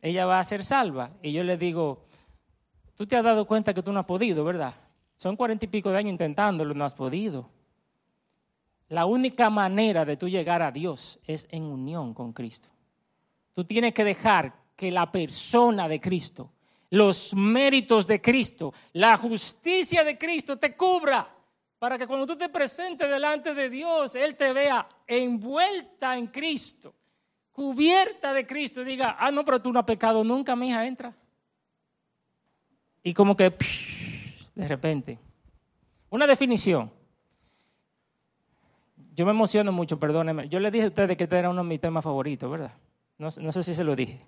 ella 0.00 0.24
va 0.24 0.38
a 0.38 0.44
ser 0.44 0.64
salva. 0.64 1.10
Y 1.20 1.32
yo 1.32 1.42
le 1.42 1.56
digo, 1.56 2.06
tú 2.94 3.06
te 3.06 3.16
has 3.16 3.24
dado 3.24 3.46
cuenta 3.46 3.74
que 3.74 3.82
tú 3.82 3.92
no 3.92 4.00
has 4.00 4.06
podido, 4.06 4.44
¿verdad? 4.44 4.74
Son 5.16 5.36
cuarenta 5.36 5.64
y 5.64 5.68
pico 5.68 5.90
de 5.90 5.98
años 5.98 6.12
intentándolo, 6.12 6.74
no 6.74 6.84
has 6.84 6.94
podido. 6.94 7.50
La 8.88 9.04
única 9.04 9.50
manera 9.50 10.04
de 10.04 10.16
tú 10.16 10.28
llegar 10.28 10.62
a 10.62 10.70
Dios 10.70 11.18
es 11.26 11.48
en 11.50 11.64
unión 11.64 12.14
con 12.14 12.32
Cristo. 12.32 12.68
Tú 13.56 13.64
tienes 13.64 13.94
que 13.94 14.04
dejar 14.04 14.52
que 14.76 14.90
la 14.90 15.10
persona 15.10 15.88
de 15.88 15.98
Cristo, 15.98 16.52
los 16.90 17.34
méritos 17.34 18.06
de 18.06 18.20
Cristo, 18.20 18.74
la 18.92 19.16
justicia 19.16 20.04
de 20.04 20.18
Cristo 20.18 20.58
te 20.58 20.76
cubra 20.76 21.26
para 21.78 21.96
que 21.96 22.06
cuando 22.06 22.26
tú 22.26 22.36
te 22.36 22.50
presentes 22.50 23.08
delante 23.08 23.54
de 23.54 23.70
Dios, 23.70 24.14
Él 24.14 24.36
te 24.36 24.52
vea 24.52 24.86
envuelta 25.06 26.18
en 26.18 26.26
Cristo, 26.26 26.94
cubierta 27.50 28.34
de 28.34 28.46
Cristo 28.46 28.82
y 28.82 28.84
diga, 28.84 29.16
ah, 29.18 29.30
no, 29.30 29.42
pero 29.42 29.62
tú 29.62 29.72
no 29.72 29.78
has 29.78 29.86
pecado 29.86 30.22
nunca, 30.22 30.54
mi 30.54 30.68
hija, 30.68 30.86
entra. 30.86 31.14
Y 33.02 33.14
como 33.14 33.34
que, 33.34 33.54
de 34.54 34.68
repente, 34.68 35.18
una 36.10 36.26
definición. 36.26 36.92
Yo 39.14 39.24
me 39.24 39.30
emociono 39.30 39.72
mucho, 39.72 39.98
perdónenme. 39.98 40.46
Yo 40.46 40.60
le 40.60 40.70
dije 40.70 40.84
a 40.84 40.88
ustedes 40.88 41.16
que 41.16 41.24
este 41.24 41.38
era 41.38 41.48
uno 41.48 41.62
de 41.62 41.68
mis 41.70 41.80
temas 41.80 42.04
favoritos, 42.04 42.50
¿verdad? 42.50 42.74
No, 43.18 43.30
sé 43.30 43.62
si 43.62 43.74
se 43.74 43.84
lo 43.84 43.96
dije 43.96 44.20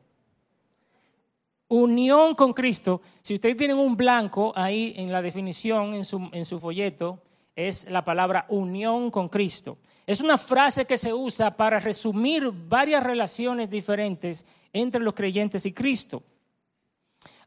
unión 1.69 2.35
con 2.35 2.55
Cristo, 2.55 3.03
si 3.21 3.35
ustedes 3.35 3.57
tienen 3.57 3.77
un 3.77 3.95
blanco 3.95 4.55
ahí 4.57 4.95
en 4.97 5.13
la 5.13 5.21
definición, 5.21 5.93
en 5.93 6.03
su, 6.03 6.31
en 6.33 6.47
su 6.47 6.59
folleto, 6.59 7.23
es 7.55 7.91
la 7.91 8.05
palabra 8.05 8.47
unión 8.49 9.11
con 9.11 9.29
Cristo. 9.29 9.79
Es 10.07 10.21
una 10.21 10.39
frase 10.39 10.87
que 10.87 10.97
se 10.97 11.13
usa 11.13 11.57
para 11.57 11.79
resumir 11.79 12.51
varias 12.51 13.03
relaciones 13.03 13.69
diferentes 13.69 14.47
entre 14.73 15.03
los 15.03 15.13
creyentes 15.13 15.67
y 15.67 15.73
Cristo. 15.73 16.23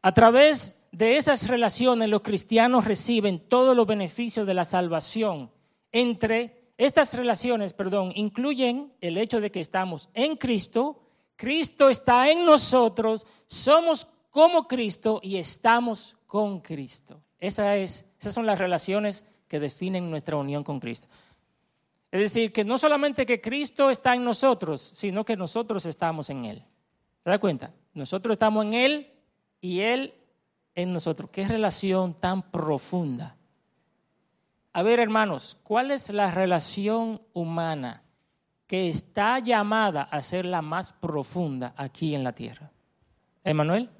A 0.02 0.12
través 0.12 0.74
de 0.92 1.16
esas 1.16 1.48
relaciones 1.48 2.08
los 2.08 2.20
cristianos 2.20 2.84
reciben 2.84 3.40
todos 3.48 3.74
los 3.74 3.86
beneficios 3.86 4.46
de 4.46 4.54
la 4.54 4.64
salvación. 4.64 5.50
Entre 5.90 6.70
estas 6.76 7.14
relaciones, 7.14 7.72
perdón, 7.72 8.12
incluyen 8.14 8.92
el 9.00 9.16
hecho 9.16 9.40
de 9.40 9.50
que 9.50 9.60
estamos 9.60 10.10
en 10.14 10.36
Cristo, 10.36 11.01
Cristo 11.42 11.88
está 11.88 12.30
en 12.30 12.46
nosotros, 12.46 13.26
somos 13.48 14.06
como 14.30 14.68
Cristo 14.68 15.18
y 15.20 15.38
estamos 15.38 16.16
con 16.24 16.60
Cristo. 16.60 17.20
Esa 17.40 17.76
es, 17.76 18.06
esas 18.20 18.32
son 18.32 18.46
las 18.46 18.60
relaciones 18.60 19.26
que 19.48 19.58
definen 19.58 20.08
nuestra 20.08 20.36
unión 20.36 20.62
con 20.62 20.78
Cristo. 20.78 21.08
Es 22.12 22.20
decir, 22.20 22.52
que 22.52 22.62
no 22.64 22.78
solamente 22.78 23.26
que 23.26 23.40
Cristo 23.40 23.90
está 23.90 24.14
en 24.14 24.22
nosotros, 24.22 24.92
sino 24.94 25.24
que 25.24 25.36
nosotros 25.36 25.84
estamos 25.84 26.30
en 26.30 26.44
Él. 26.44 26.64
¿Se 27.24 27.30
da 27.30 27.40
cuenta? 27.40 27.74
Nosotros 27.92 28.34
estamos 28.36 28.64
en 28.64 28.74
Él 28.74 29.12
y 29.60 29.80
Él 29.80 30.14
en 30.76 30.92
nosotros. 30.92 31.28
Qué 31.28 31.48
relación 31.48 32.14
tan 32.14 32.52
profunda. 32.52 33.36
A 34.72 34.84
ver, 34.84 35.00
hermanos, 35.00 35.58
¿cuál 35.64 35.90
es 35.90 36.08
la 36.08 36.30
relación 36.30 37.20
humana 37.32 38.04
que 38.72 38.88
está 38.88 39.38
llamada 39.38 40.04
a 40.04 40.22
ser 40.22 40.46
la 40.46 40.62
más 40.62 40.94
profunda 40.94 41.74
aquí 41.76 42.14
en 42.14 42.24
la 42.24 42.32
tierra. 42.32 42.70
Emanuel. 43.44 43.90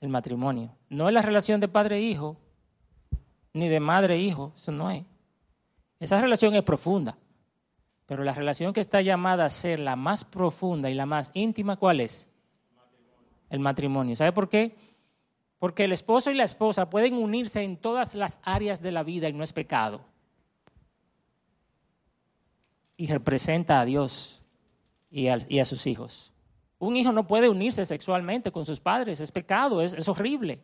el 0.00 0.08
matrimonio. 0.08 0.74
No 0.88 1.06
es 1.06 1.14
la 1.14 1.22
relación 1.22 1.60
de 1.60 1.68
padre-hijo, 1.68 2.36
e 3.12 3.16
ni 3.52 3.68
de 3.68 3.78
madre-hijo, 3.78 4.50
e 4.54 4.58
eso 4.58 4.72
no 4.72 4.90
es. 4.90 5.04
Esa 6.00 6.20
relación 6.20 6.56
es 6.56 6.64
profunda, 6.64 7.16
pero 8.06 8.24
la 8.24 8.34
relación 8.34 8.72
que 8.72 8.80
está 8.80 9.02
llamada 9.02 9.44
a 9.44 9.50
ser 9.50 9.78
la 9.78 9.94
más 9.94 10.24
profunda 10.24 10.90
y 10.90 10.94
la 10.94 11.06
más 11.06 11.30
íntima, 11.34 11.76
¿cuál 11.76 12.00
es? 12.00 12.28
El 13.50 13.60
matrimonio. 13.60 14.16
¿Sabe 14.16 14.32
por 14.32 14.48
qué? 14.48 14.74
Porque 15.60 15.84
el 15.84 15.92
esposo 15.92 16.32
y 16.32 16.34
la 16.34 16.42
esposa 16.42 16.90
pueden 16.90 17.14
unirse 17.14 17.62
en 17.62 17.76
todas 17.76 18.16
las 18.16 18.40
áreas 18.42 18.82
de 18.82 18.90
la 18.90 19.04
vida 19.04 19.28
y 19.28 19.32
no 19.32 19.44
es 19.44 19.52
pecado. 19.52 20.00
Y 23.00 23.06
representa 23.06 23.80
a 23.80 23.86
Dios 23.86 24.42
y 25.10 25.28
a, 25.28 25.64
sus 25.64 25.86
hijos. 25.86 26.32
Un 26.78 26.96
hijo 26.96 27.12
no 27.12 27.26
puede 27.26 27.48
unirse 27.48 27.84
sexualmente 27.86 28.52
con 28.52 28.66
sus 28.66 28.78
padres, 28.78 29.20
es 29.20 29.32
pecado, 29.32 29.80
es, 29.80 29.94
es 29.94 30.06
horrible. 30.06 30.60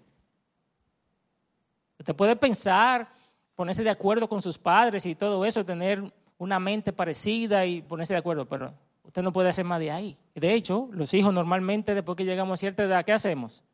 Usted 1.98 2.14
puede 2.14 2.36
pensar, 2.36 3.08
ponerse 3.54 3.82
de 3.82 3.88
acuerdo 3.88 4.28
con 4.28 4.42
sus 4.42 4.58
padres 4.58 5.06
y 5.06 5.14
todo 5.14 5.46
eso, 5.46 5.64
tener 5.64 6.12
una 6.36 6.58
mente 6.58 6.92
parecida 6.92 7.64
y 7.64 7.80
ponerse 7.80 8.12
de 8.12 8.18
acuerdo, 8.18 8.44
pero 8.46 8.74
usted 9.02 9.22
no 9.22 9.32
puede 9.32 9.48
hacer 9.48 9.64
más 9.64 9.80
de 9.80 9.90
ahí. 9.90 10.18
De 10.34 10.52
hecho, 10.52 10.90
los 10.92 11.14
hijos 11.14 11.32
normalmente 11.32 11.94
después 11.94 12.16
que 12.16 12.26
llegamos 12.26 12.52
a 12.52 12.56
cierta 12.58 12.82
edad, 12.82 13.02
¿qué 13.02 13.14
hacemos? 13.14 13.64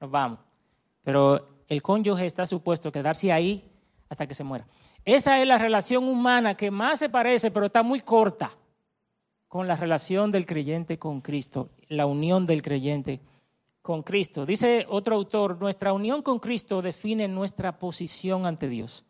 nos 0.00 0.10
vamos. 0.10 0.40
Pero 1.04 1.46
el 1.68 1.82
cónyuge 1.82 2.26
está 2.26 2.46
supuesto 2.46 2.88
a 2.88 2.92
quedarse 2.92 3.30
ahí 3.30 3.70
hasta 4.08 4.26
que 4.26 4.34
se 4.34 4.42
muera. 4.42 4.66
Esa 5.04 5.40
es 5.40 5.46
la 5.46 5.58
relación 5.58 6.04
humana 6.04 6.56
que 6.56 6.70
más 6.70 6.98
se 6.98 7.08
parece, 7.08 7.50
pero 7.50 7.66
está 7.66 7.82
muy 7.82 8.00
corta 8.00 8.52
con 9.48 9.66
la 9.66 9.76
relación 9.76 10.30
del 10.30 10.46
creyente 10.46 10.98
con 10.98 11.20
Cristo, 11.20 11.70
la 11.88 12.06
unión 12.06 12.46
del 12.46 12.62
creyente 12.62 13.20
con 13.82 14.02
Cristo. 14.02 14.46
Dice 14.46 14.86
otro 14.88 15.16
autor, 15.16 15.60
nuestra 15.60 15.92
unión 15.92 16.22
con 16.22 16.38
Cristo 16.38 16.82
define 16.82 17.26
nuestra 17.26 17.78
posición 17.78 18.46
ante 18.46 18.68
Dios. 18.68 19.04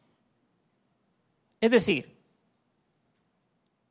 Es 1.61 1.70
decir, 1.70 2.16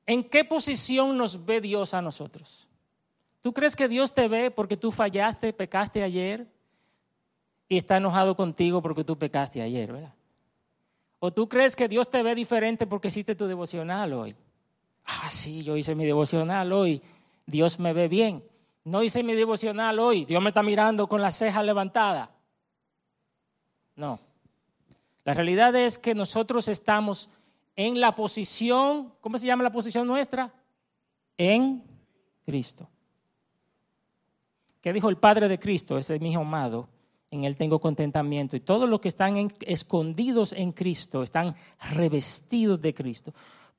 ¿en 0.06 0.24
qué 0.24 0.44
posición 0.44 1.18
nos 1.18 1.46
ve 1.46 1.62
Dios 1.62 1.94
a 1.94 2.02
nosotros? 2.02 2.68
¿Tú 3.42 3.54
crees 3.54 3.76
que 3.76 3.88
Dios 3.88 4.14
te 4.14 4.28
ve 4.28 4.50
porque 4.50 4.76
tú 4.76 4.92
fallaste, 4.92 5.54
pecaste 5.54 6.02
ayer? 6.02 6.48
y 7.70 7.78
está 7.78 7.98
enojado 7.98 8.36
contigo 8.36 8.82
porque 8.82 9.04
tú 9.04 9.18
pecaste 9.18 9.62
ayer, 9.62 9.94
¿verdad? 9.94 10.14
¿O 11.20 11.32
tú 11.32 11.50
crees 11.50 11.76
que 11.76 11.88
Dios 11.88 12.10
te 12.10 12.24
ve 12.24 12.34
diferente 12.34 12.88
porque 12.88 13.10
hiciste 13.10 13.36
tu 13.36 13.46
devocional 13.46 14.14
hoy? 14.14 14.36
Ah, 15.06 15.30
sí, 15.30 15.64
yo 15.64 15.76
hice 15.76 15.96
mi 15.96 16.06
devocional 16.06 16.72
hoy, 16.72 17.02
Dios 17.46 17.80
me 17.80 17.94
ve 17.94 18.08
bien. 18.08 18.44
No 18.86 19.04
hice 19.04 19.24
mi 19.24 19.34
devocional 19.34 20.00
hoy, 20.00 20.26
Dios 20.26 20.42
me 20.42 20.50
está 20.50 20.64
mirando 20.64 21.08
con 21.08 21.22
la 21.22 21.32
ceja 21.32 21.62
levantada. 21.62 22.32
No. 23.96 24.20
La 25.26 25.34
realidad 25.34 25.76
es 25.76 25.98
que 25.98 26.16
nosotros 26.16 26.70
estamos 26.70 27.30
en 27.76 28.00
la 28.00 28.16
posición, 28.16 29.14
¿cómo 29.20 29.38
se 29.38 29.46
llama 29.46 29.64
la 29.64 29.72
posición 29.72 30.08
nuestra? 30.08 30.54
En 31.38 31.84
Cristo. 32.46 32.88
¿Qué 34.82 34.94
dijo 34.94 35.10
el 35.10 35.18
Padre 35.18 35.48
de 35.48 35.60
Cristo, 35.60 35.98
ese 35.98 36.18
mi 36.20 36.34
amado? 36.34 36.88
En 37.32 37.44
Él 37.44 37.56
tengo 37.56 37.80
contentamiento. 37.80 38.56
Y 38.56 38.62
todos 38.62 38.90
los 38.90 39.00
que 39.00 39.08
están 39.08 39.52
escondidos 39.62 40.54
en 40.54 40.72
Cristo 40.72 41.24
están 41.24 41.56
revestidos 41.92 42.82
de 42.82 42.94
Cristo. 42.94 43.34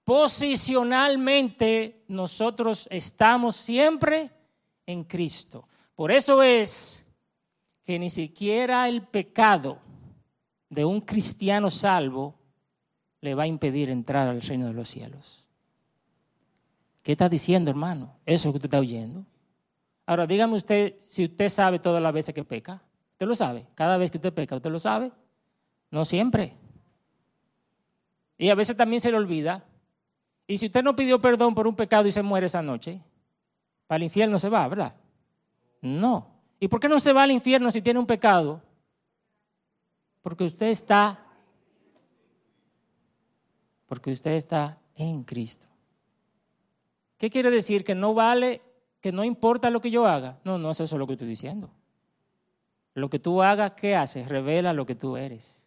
Posicionalmente 0.05 2.05
nosotros 2.09 2.89
estamos 2.91 3.57
siempre 3.57 4.31
en 4.87 5.05
Cristo. 5.05 5.69
Por 5.95 6.11
eso 6.11 6.43
es 6.43 7.07
que 7.85 7.99
ni 7.99 8.11
siquiera 8.11 8.89
el 8.89 9.03
pecado 9.03 9.79
de 10.69 10.85
un 10.85 11.01
cristiano 11.01 11.71
salvo 11.71 12.35
le 13.21 13.35
va 13.35 13.43
a 13.43 13.49
impedir 13.49 13.91
entrar 13.91 14.29
al 14.29 14.41
reino 14.41 14.67
de 14.67 14.73
los 14.73 14.89
cielos. 14.89 15.47
¿Qué 17.03 17.13
está 17.13 17.29
diciendo, 17.29 17.71
hermano? 17.71 18.17
Eso 18.25 18.51
que 18.51 18.57
usted 18.57 18.67
está 18.67 18.79
oyendo. 18.79 19.27
Ahora, 20.07 20.27
dígame 20.27 20.57
usted 20.57 20.97
si 21.07 21.25
usted 21.25 21.49
sabe 21.49 21.79
todas 21.79 22.03
las 22.03 22.13
veces 22.13 22.35
que 22.35 22.45
peca. 22.45 22.83
Usted 23.21 23.29
lo 23.29 23.35
sabe. 23.35 23.67
Cada 23.75 23.99
vez 23.99 24.11
que 24.11 24.17
usted 24.17 24.33
peca, 24.33 24.57
usted 24.57 24.71
lo 24.71 24.79
sabe. 24.79 25.13
No 25.91 26.07
siempre. 26.07 26.57
Y 28.39 28.49
a 28.49 28.55
veces 28.55 28.75
también 28.75 29.03
se 29.03 29.11
le 29.11 29.19
olvida. 29.19 29.63
Y 30.47 30.57
si 30.57 30.67
usted 30.67 30.83
no 30.83 30.97
pidió 30.97 31.21
perdón 31.21 31.55
por 31.55 31.67
un 31.67 31.77
pecado 31.77 32.09
y 32.09 32.13
se 32.13 32.23
muere 32.23 32.47
esa 32.47 32.63
noche, 32.63 32.99
para 33.87 33.99
el 33.99 34.05
infierno 34.05 34.39
se 34.39 34.49
va, 34.49 34.67
¿verdad? 34.69 34.95
No. 35.83 36.29
¿Y 36.59 36.69
por 36.69 36.81
qué 36.81 36.89
no 36.89 36.99
se 36.99 37.13
va 37.13 37.25
al 37.25 37.31
infierno 37.31 37.71
si 37.71 37.83
tiene 37.83 38.01
un 38.01 38.07
pecado? 38.07 38.63
Porque 40.23 40.45
usted 40.45 40.69
está 40.69 41.23
porque 43.87 44.13
usted 44.13 44.31
está 44.31 44.79
en 44.95 45.25
Cristo. 45.25 45.67
¿Qué 47.19 47.29
quiere 47.29 47.51
decir? 47.51 47.85
Que 47.85 47.95
no 47.95 48.15
vale, 48.15 48.63
que 49.03 49.13
no 49.13 49.25
importa 49.25 49.69
lo 49.69 49.83
que 49.83 49.91
yo 49.91 50.07
haga. 50.07 50.39
No, 50.43 50.57
no 50.57 50.71
es 50.71 50.81
eso 50.81 50.97
lo 50.97 51.07
que 51.07 51.13
estoy 51.13 51.29
diciendo. 51.29 51.71
Lo 52.95 53.09
que 53.09 53.19
tú 53.19 53.43
hagas, 53.43 53.73
¿qué 53.73 53.95
haces? 53.97 54.29
Revela 54.29 54.73
lo 54.73 54.87
que 54.87 54.95
tú 54.95 55.17
eres. 55.17 55.65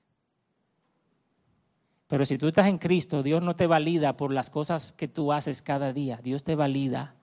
Pero 2.08 2.26
si 2.26 2.38
tú 2.38 2.48
estás 2.48 2.68
en 2.68 2.78
Cristo, 2.78 3.24
Dios 3.24 3.42
no 3.42 3.56
te 3.56 3.66
valida 3.66 4.18
por 4.18 4.32
las 4.32 4.50
cosas 4.50 4.92
que 4.92 5.08
tú 5.08 5.34
haces 5.34 5.62
cada 5.62 5.94
día. 5.94 6.20
Dios 6.22 6.44
te 6.44 6.56
valida 6.56 7.16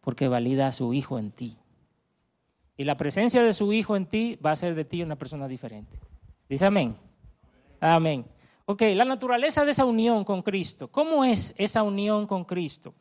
porque 0.00 0.28
valida 0.28 0.66
a 0.66 0.72
su 0.72 0.92
Hijo 0.94 1.18
en 1.18 1.30
ti. 1.30 1.56
Y 2.76 2.84
la 2.84 2.96
presencia 2.96 3.42
de 3.42 3.52
su 3.52 3.72
Hijo 3.72 3.94
en 3.94 4.06
ti 4.06 4.38
va 4.44 4.52
a 4.52 4.56
ser 4.56 4.74
de 4.74 4.84
ti 4.84 5.02
una 5.02 5.16
persona 5.16 5.46
diferente. 5.46 5.98
Dice 6.48 6.66
amén. 6.66 6.96
Amén. 7.78 8.24
Ok, 8.64 8.82
la 8.94 9.04
naturaleza 9.04 9.64
de 9.64 9.72
esa 9.72 9.84
unión 9.84 10.24
con 10.24 10.42
Cristo. 10.42 10.88
¿Cómo 10.88 11.24
es 11.24 11.54
esa 11.58 11.82
unión 11.82 12.26
con 12.26 12.44
Cristo? 12.44 12.94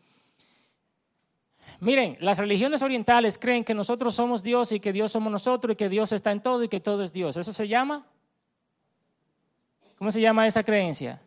Miren, 1.82 2.16
las 2.20 2.38
religiones 2.38 2.84
orientales 2.84 3.40
creen 3.40 3.64
que 3.64 3.74
nosotros 3.74 4.14
somos 4.14 4.44
Dios 4.44 4.72
y 4.72 4.80
que 4.80 4.94
Dios 4.94 5.12
somos 5.12 5.32
nosotros 5.32 5.74
y 5.74 5.76
que 5.76 5.90
Dios 5.90 6.12
está 6.12 6.32
en 6.32 6.40
todo 6.40 6.64
y 6.64 6.70
que 6.70 6.80
todo 6.80 7.02
es 7.02 7.12
Dios. 7.12 7.38
¿Eso 7.38 7.52
se 7.54 7.68
llama? 7.68 8.06
¿Cómo 9.98 10.12
se 10.12 10.22
llama 10.22 10.46
esa 10.46 10.62
creencia? 10.62 11.20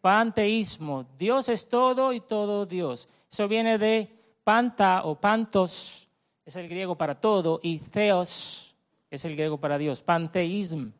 Panteísmo. 0.00 1.04
Dios 1.18 1.50
es 1.50 1.68
todo 1.68 2.14
y 2.14 2.20
todo 2.20 2.64
Dios. 2.64 3.10
Eso 3.30 3.46
viene 3.46 3.76
de 3.76 4.10
panta 4.42 5.02
o 5.04 5.20
pantos, 5.20 6.08
es 6.46 6.56
el 6.56 6.66
griego 6.66 6.96
para 6.96 7.20
todo, 7.20 7.60
y 7.62 7.78
theos 7.78 8.74
es 9.10 9.22
el 9.26 9.36
griego 9.36 9.58
para 9.58 9.76
Dios. 9.76 10.00
Panteísmo. 10.00 10.92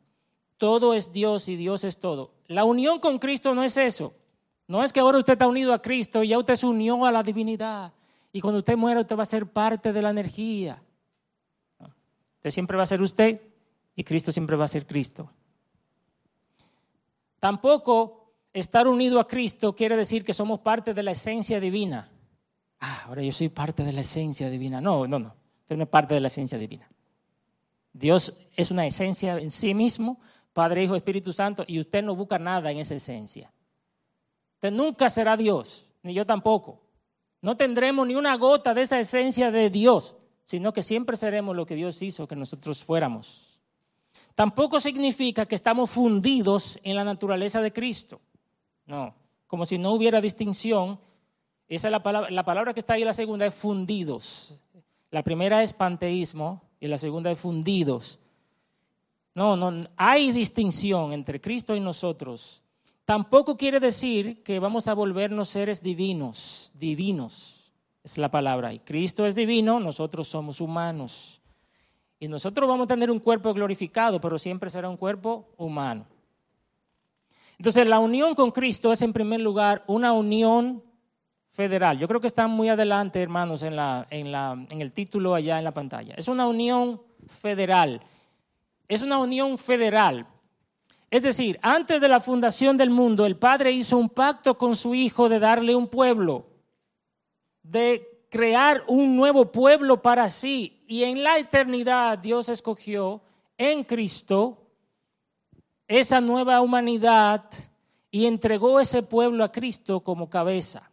Todo 0.58 0.92
es 0.92 1.10
Dios 1.10 1.48
y 1.48 1.56
Dios 1.56 1.84
es 1.84 1.98
todo. 1.98 2.32
La 2.48 2.64
unión 2.64 3.00
con 3.00 3.18
Cristo 3.18 3.54
no 3.54 3.62
es 3.62 3.78
eso. 3.78 4.12
No 4.68 4.84
es 4.84 4.92
que 4.92 5.00
ahora 5.00 5.16
usted 5.16 5.32
está 5.32 5.48
unido 5.48 5.72
a 5.72 5.80
Cristo 5.80 6.22
y 6.22 6.28
ya 6.28 6.38
usted 6.38 6.54
se 6.54 6.66
unió 6.66 7.06
a 7.06 7.10
la 7.10 7.22
divinidad. 7.22 7.94
Y 8.32 8.40
cuando 8.40 8.58
usted 8.58 8.76
muera, 8.76 9.00
usted 9.00 9.16
va 9.16 9.22
a 9.22 9.26
ser 9.26 9.46
parte 9.46 9.92
de 9.92 10.02
la 10.02 10.10
energía. 10.10 10.82
Usted 12.36 12.50
siempre 12.50 12.76
va 12.76 12.84
a 12.84 12.86
ser 12.86 13.02
usted 13.02 13.40
y 13.94 14.04
Cristo 14.04 14.32
siempre 14.32 14.56
va 14.56 14.64
a 14.64 14.68
ser 14.68 14.86
Cristo. 14.86 15.30
Tampoco 17.38 18.32
estar 18.52 18.86
unido 18.86 19.20
a 19.20 19.26
Cristo 19.26 19.74
quiere 19.74 19.96
decir 19.96 20.24
que 20.24 20.32
somos 20.32 20.60
parte 20.60 20.94
de 20.94 21.02
la 21.02 21.10
esencia 21.10 21.60
divina. 21.60 22.08
Ah, 22.80 23.04
ahora 23.06 23.22
yo 23.22 23.32
soy 23.32 23.48
parte 23.48 23.84
de 23.84 23.92
la 23.92 24.00
esencia 24.00 24.48
divina. 24.48 24.80
No, 24.80 25.06
no, 25.06 25.18
no. 25.18 25.34
Usted 25.62 25.76
no 25.76 25.84
es 25.84 25.88
parte 25.88 26.14
de 26.14 26.20
la 26.20 26.28
esencia 26.28 26.58
divina. 26.58 26.88
Dios 27.92 28.34
es 28.56 28.70
una 28.70 28.86
esencia 28.86 29.36
en 29.38 29.50
sí 29.50 29.74
mismo, 29.74 30.20
Padre, 30.52 30.84
Hijo, 30.84 30.96
Espíritu 30.96 31.32
Santo, 31.32 31.64
y 31.66 31.80
usted 31.80 32.02
no 32.02 32.14
busca 32.14 32.38
nada 32.38 32.70
en 32.70 32.78
esa 32.78 32.94
esencia. 32.94 33.52
Usted 34.54 34.70
nunca 34.70 35.08
será 35.08 35.36
Dios, 35.36 35.86
ni 36.02 36.14
yo 36.14 36.24
tampoco. 36.24 36.82
No 37.42 37.56
tendremos 37.56 38.06
ni 38.06 38.14
una 38.14 38.36
gota 38.36 38.74
de 38.74 38.82
esa 38.82 38.98
esencia 38.98 39.50
de 39.50 39.70
Dios, 39.70 40.14
sino 40.44 40.72
que 40.72 40.82
siempre 40.82 41.16
seremos 41.16 41.56
lo 41.56 41.64
que 41.64 41.74
Dios 41.74 42.02
hizo 42.02 42.28
que 42.28 42.36
nosotros 42.36 42.84
fuéramos. 42.84 43.60
Tampoco 44.34 44.80
significa 44.80 45.46
que 45.46 45.54
estamos 45.54 45.90
fundidos 45.90 46.78
en 46.82 46.96
la 46.96 47.04
naturaleza 47.04 47.60
de 47.60 47.72
Cristo. 47.72 48.20
No, 48.86 49.14
como 49.46 49.64
si 49.66 49.78
no 49.78 49.92
hubiera 49.92 50.20
distinción. 50.20 50.98
Esa 51.68 51.88
es 51.88 51.92
la 51.92 52.02
palabra, 52.02 52.30
la 52.30 52.44
palabra 52.44 52.74
que 52.74 52.80
está 52.80 52.94
ahí, 52.94 53.04
la 53.04 53.14
segunda 53.14 53.46
es 53.46 53.54
fundidos. 53.54 54.60
La 55.10 55.22
primera 55.22 55.62
es 55.62 55.72
panteísmo 55.72 56.62
y 56.80 56.88
la 56.88 56.98
segunda 56.98 57.30
es 57.30 57.38
fundidos. 57.38 58.18
No, 59.34 59.56
no, 59.56 59.86
hay 59.96 60.32
distinción 60.32 61.12
entre 61.12 61.40
Cristo 61.40 61.76
y 61.76 61.80
nosotros. 61.80 62.62
Tampoco 63.10 63.56
quiere 63.56 63.80
decir 63.80 64.40
que 64.44 64.60
vamos 64.60 64.86
a 64.86 64.94
volvernos 64.94 65.48
seres 65.48 65.82
divinos, 65.82 66.70
divinos, 66.74 67.72
es 68.04 68.16
la 68.18 68.30
palabra. 68.30 68.72
Y 68.72 68.78
Cristo 68.78 69.26
es 69.26 69.34
divino, 69.34 69.80
nosotros 69.80 70.28
somos 70.28 70.60
humanos. 70.60 71.40
Y 72.20 72.28
nosotros 72.28 72.68
vamos 72.68 72.84
a 72.84 72.86
tener 72.86 73.10
un 73.10 73.18
cuerpo 73.18 73.52
glorificado, 73.52 74.20
pero 74.20 74.38
siempre 74.38 74.70
será 74.70 74.88
un 74.88 74.96
cuerpo 74.96 75.48
humano. 75.56 76.06
Entonces, 77.58 77.88
la 77.88 77.98
unión 77.98 78.36
con 78.36 78.52
Cristo 78.52 78.92
es 78.92 79.02
en 79.02 79.12
primer 79.12 79.40
lugar 79.40 79.82
una 79.88 80.12
unión 80.12 80.80
federal. 81.50 81.98
Yo 81.98 82.06
creo 82.06 82.20
que 82.20 82.28
están 82.28 82.52
muy 82.52 82.68
adelante, 82.68 83.20
hermanos, 83.20 83.64
en, 83.64 83.74
el 84.12 84.92
título 84.92 85.34
allá 85.34 85.58
en 85.58 85.64
la 85.64 85.74
pantalla. 85.74 86.14
Es 86.16 86.28
una 86.28 86.46
unión 86.46 87.02
federal. 87.26 88.02
Es 88.86 89.02
una 89.02 89.18
unión 89.18 89.58
federal. 89.58 90.28
Es 91.10 91.24
decir, 91.24 91.58
antes 91.60 92.00
de 92.00 92.08
la 92.08 92.20
fundación 92.20 92.76
del 92.76 92.90
mundo, 92.90 93.26
el 93.26 93.36
Padre 93.36 93.72
hizo 93.72 93.98
un 93.98 94.08
pacto 94.08 94.56
con 94.56 94.76
su 94.76 94.94
Hijo 94.94 95.28
de 95.28 95.40
darle 95.40 95.74
un 95.74 95.88
pueblo, 95.88 96.46
de 97.62 98.24
crear 98.30 98.84
un 98.86 99.16
nuevo 99.16 99.50
pueblo 99.50 100.00
para 100.00 100.30
sí. 100.30 100.84
Y 100.86 101.02
en 101.02 101.24
la 101.24 101.36
eternidad 101.38 102.16
Dios 102.18 102.48
escogió 102.48 103.22
en 103.58 103.82
Cristo 103.82 104.58
esa 105.88 106.20
nueva 106.20 106.60
humanidad 106.60 107.44
y 108.12 108.26
entregó 108.26 108.78
ese 108.78 109.02
pueblo 109.02 109.42
a 109.42 109.50
Cristo 109.50 110.00
como 110.00 110.30
cabeza. 110.30 110.92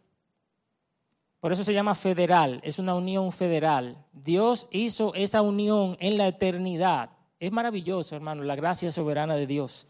Por 1.38 1.52
eso 1.52 1.62
se 1.62 1.72
llama 1.72 1.94
federal, 1.94 2.60
es 2.64 2.80
una 2.80 2.96
unión 2.96 3.30
federal. 3.30 4.04
Dios 4.12 4.66
hizo 4.72 5.14
esa 5.14 5.42
unión 5.42 5.96
en 6.00 6.18
la 6.18 6.26
eternidad. 6.26 7.10
Es 7.38 7.52
maravilloso, 7.52 8.16
hermano, 8.16 8.42
la 8.42 8.56
gracia 8.56 8.90
soberana 8.90 9.36
de 9.36 9.46
Dios 9.46 9.86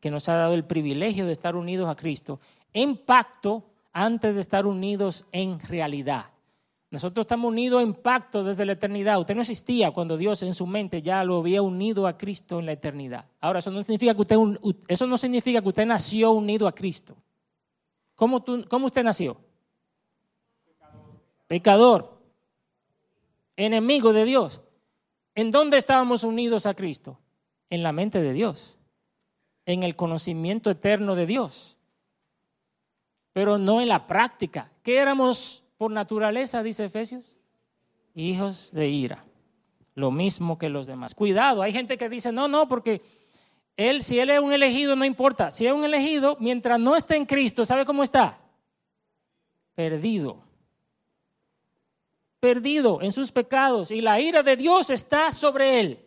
que 0.00 0.10
nos 0.10 0.28
ha 0.28 0.34
dado 0.34 0.54
el 0.54 0.64
privilegio 0.64 1.26
de 1.26 1.32
estar 1.32 1.54
unidos 1.54 1.88
a 1.88 1.94
Cristo 1.94 2.40
en 2.72 2.96
pacto 2.96 3.64
antes 3.92 4.34
de 4.34 4.40
estar 4.40 4.66
unidos 4.66 5.24
en 5.32 5.60
realidad. 5.60 6.26
Nosotros 6.90 7.24
estamos 7.24 7.50
unidos 7.50 7.82
en 7.82 7.94
pacto 7.94 8.42
desde 8.42 8.64
la 8.66 8.72
eternidad. 8.72 9.20
Usted 9.20 9.34
no 9.36 9.42
existía 9.42 9.92
cuando 9.92 10.16
Dios 10.16 10.42
en 10.42 10.54
su 10.54 10.66
mente 10.66 11.02
ya 11.02 11.22
lo 11.22 11.36
había 11.36 11.62
unido 11.62 12.06
a 12.08 12.18
Cristo 12.18 12.58
en 12.58 12.66
la 12.66 12.72
eternidad. 12.72 13.26
Ahora, 13.40 13.60
eso 13.60 13.70
no 13.70 13.82
significa 13.82 14.14
que 14.14 14.22
usted, 14.22 14.36
eso 14.88 15.06
no 15.06 15.16
significa 15.16 15.62
que 15.62 15.68
usted 15.68 15.86
nació 15.86 16.32
unido 16.32 16.66
a 16.66 16.72
Cristo. 16.74 17.16
¿Cómo, 18.16 18.44
cómo 18.68 18.86
usted 18.86 19.04
nació? 19.04 19.36
Pecador. 21.46 22.18
Enemigo 23.56 24.12
de 24.12 24.24
Dios. 24.24 24.60
¿En 25.36 25.52
dónde 25.52 25.76
estábamos 25.76 26.24
unidos 26.24 26.66
a 26.66 26.74
Cristo? 26.74 27.18
En 27.68 27.84
la 27.84 27.92
mente 27.92 28.20
de 28.20 28.32
Dios 28.32 28.79
en 29.72 29.82
el 29.82 29.96
conocimiento 29.96 30.70
eterno 30.70 31.14
de 31.14 31.26
Dios, 31.26 31.76
pero 33.32 33.58
no 33.58 33.80
en 33.80 33.88
la 33.88 34.06
práctica. 34.06 34.70
¿Qué 34.82 34.98
éramos 34.98 35.64
por 35.78 35.90
naturaleza, 35.90 36.62
dice 36.62 36.84
Efesios? 36.84 37.34
Hijos 38.14 38.70
de 38.72 38.88
ira, 38.88 39.24
lo 39.94 40.10
mismo 40.10 40.58
que 40.58 40.68
los 40.68 40.86
demás. 40.86 41.14
Cuidado, 41.14 41.62
hay 41.62 41.72
gente 41.72 41.96
que 41.96 42.08
dice, 42.08 42.32
no, 42.32 42.48
no, 42.48 42.68
porque 42.68 43.00
él, 43.76 44.02
si 44.02 44.18
él 44.18 44.30
es 44.30 44.40
un 44.40 44.52
elegido, 44.52 44.96
no 44.96 45.04
importa. 45.04 45.50
Si 45.50 45.66
es 45.66 45.72
un 45.72 45.84
elegido, 45.84 46.36
mientras 46.40 46.78
no 46.78 46.96
esté 46.96 47.16
en 47.16 47.26
Cristo, 47.26 47.64
¿sabe 47.64 47.84
cómo 47.84 48.02
está? 48.02 48.38
Perdido. 49.74 50.42
Perdido 52.40 53.00
en 53.02 53.12
sus 53.12 53.32
pecados 53.32 53.90
y 53.90 54.00
la 54.00 54.20
ira 54.20 54.42
de 54.42 54.56
Dios 54.56 54.90
está 54.90 55.30
sobre 55.30 55.80
él 55.80 56.04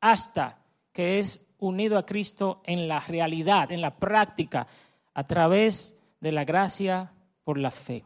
hasta 0.00 0.58
que 0.92 1.18
es 1.18 1.45
unido 1.58 1.98
a 1.98 2.06
Cristo 2.06 2.60
en 2.64 2.88
la 2.88 3.00
realidad, 3.00 3.72
en 3.72 3.80
la 3.80 3.96
práctica, 3.96 4.66
a 5.14 5.26
través 5.26 5.96
de 6.20 6.32
la 6.32 6.44
gracia 6.44 7.12
por 7.44 7.58
la 7.58 7.70
fe. 7.70 8.04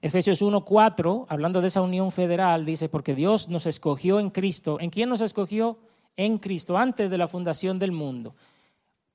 Efesios 0.00 0.42
1:4, 0.42 1.26
hablando 1.28 1.60
de 1.60 1.68
esa 1.68 1.82
unión 1.82 2.10
federal, 2.10 2.64
dice, 2.64 2.88
porque 2.88 3.14
Dios 3.14 3.48
nos 3.48 3.66
escogió 3.66 4.20
en 4.20 4.30
Cristo. 4.30 4.78
¿En 4.80 4.90
quién 4.90 5.08
nos 5.08 5.20
escogió? 5.20 5.78
En 6.16 6.38
Cristo, 6.38 6.76
antes 6.76 7.10
de 7.10 7.18
la 7.18 7.28
fundación 7.28 7.78
del 7.78 7.92
mundo. 7.92 8.34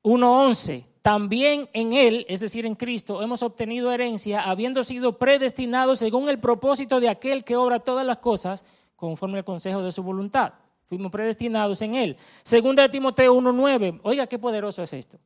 1:11, 0.01 0.85
también 1.01 1.69
en 1.73 1.93
Él, 1.93 2.25
es 2.27 2.41
decir, 2.41 2.65
en 2.65 2.75
Cristo, 2.75 3.21
hemos 3.21 3.43
obtenido 3.43 3.91
herencia, 3.91 4.41
habiendo 4.41 4.83
sido 4.83 5.17
predestinados 5.17 5.99
según 5.99 6.27
el 6.27 6.39
propósito 6.39 6.99
de 6.99 7.09
aquel 7.09 7.43
que 7.43 7.55
obra 7.55 7.79
todas 7.79 8.05
las 8.05 8.17
cosas 8.17 8.65
conforme 8.95 9.37
al 9.37 9.45
consejo 9.45 9.81
de 9.81 9.91
su 9.91 10.03
voluntad 10.03 10.53
fuimos 10.85 11.11
predestinados 11.11 11.81
en 11.81 11.95
Él. 11.95 12.17
Segunda 12.43 12.83
de 12.83 12.89
Timoteo 12.89 13.35
1.9, 13.35 14.01
oiga 14.03 14.27
qué 14.27 14.39
poderoso 14.39 14.83
es 14.83 14.93
esto. 14.93 15.19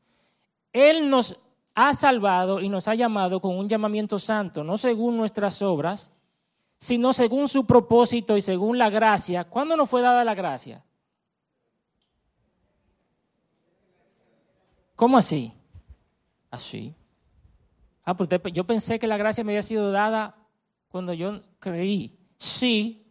Él 0.73 1.09
nos 1.09 1.39
ha 1.75 1.93
salvado 1.93 2.59
y 2.59 2.69
nos 2.69 2.87
ha 2.87 2.95
llamado 2.95 3.39
con 3.39 3.57
un 3.57 3.69
llamamiento 3.69 4.17
santo, 4.19 4.63
no 4.63 4.77
según 4.77 5.17
nuestras 5.17 5.61
obras, 5.61 6.11
sino 6.77 7.13
según 7.13 7.47
su 7.47 7.65
propósito 7.65 8.37
y 8.37 8.41
según 8.41 8.77
la 8.77 8.89
gracia. 8.89 9.43
¿Cuándo 9.43 9.75
nos 9.75 9.89
fue 9.89 10.01
dada 10.01 10.23
la 10.23 10.35
gracia? 10.35 10.83
¿Cómo 14.95 15.17
así? 15.17 15.53
Así. 16.49 16.95
Ah, 18.03 18.15
pues 18.15 18.29
yo 18.53 18.63
pensé 18.63 18.99
que 18.99 19.07
la 19.07 19.17
gracia 19.17 19.43
me 19.43 19.51
había 19.51 19.63
sido 19.63 19.91
dada 19.91 20.35
cuando 20.87 21.13
yo 21.13 21.41
creí. 21.59 22.17
Sí, 22.37 23.06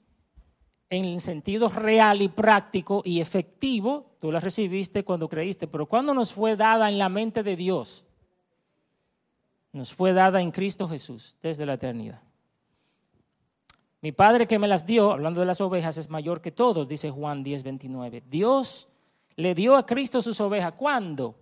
en 0.89 1.21
sentido 1.21 1.69
real 1.69 2.23
y 2.23 2.29
práctico 2.29 3.03
y 3.05 3.21
efectivo, 3.21 4.17
tú 4.21 4.31
la 4.31 4.41
recibiste 4.41 5.05
cuando 5.05 5.29
creíste, 5.29 5.67
pero 5.67 5.87
cuando 5.87 6.15
nos 6.15 6.33
fue 6.33 6.57
dada 6.57 6.89
en 6.89 6.99
la 6.99 7.09
mente 7.09 7.43
de 7.43 7.57
Dios, 7.57 8.05
nos 9.73 9.93
fue 9.93 10.13
dada 10.13 10.41
en 10.41 10.51
Cristo 10.51 10.89
Jesús 10.89 11.37
desde 11.43 11.67
la 11.67 11.75
eternidad. 11.75 12.23
Mi 14.01 14.13
Padre 14.13 14.47
que 14.47 14.59
me 14.59 14.69
las 14.69 14.87
dio, 14.87 15.11
hablando 15.11 15.41
de 15.41 15.47
las 15.47 15.61
ovejas, 15.61 15.99
es 15.99 16.09
mayor 16.09 16.41
que 16.41 16.53
todos, 16.53 16.87
dice 16.87 17.11
Juan 17.11 17.43
10, 17.43 17.63
29. 17.63 18.23
Dios 18.29 18.89
le 19.35 19.55
dio 19.55 19.75
a 19.75 19.85
Cristo 19.85 20.23
sus 20.23 20.41
ovejas. 20.41 20.75
¿Cuándo? 20.75 21.35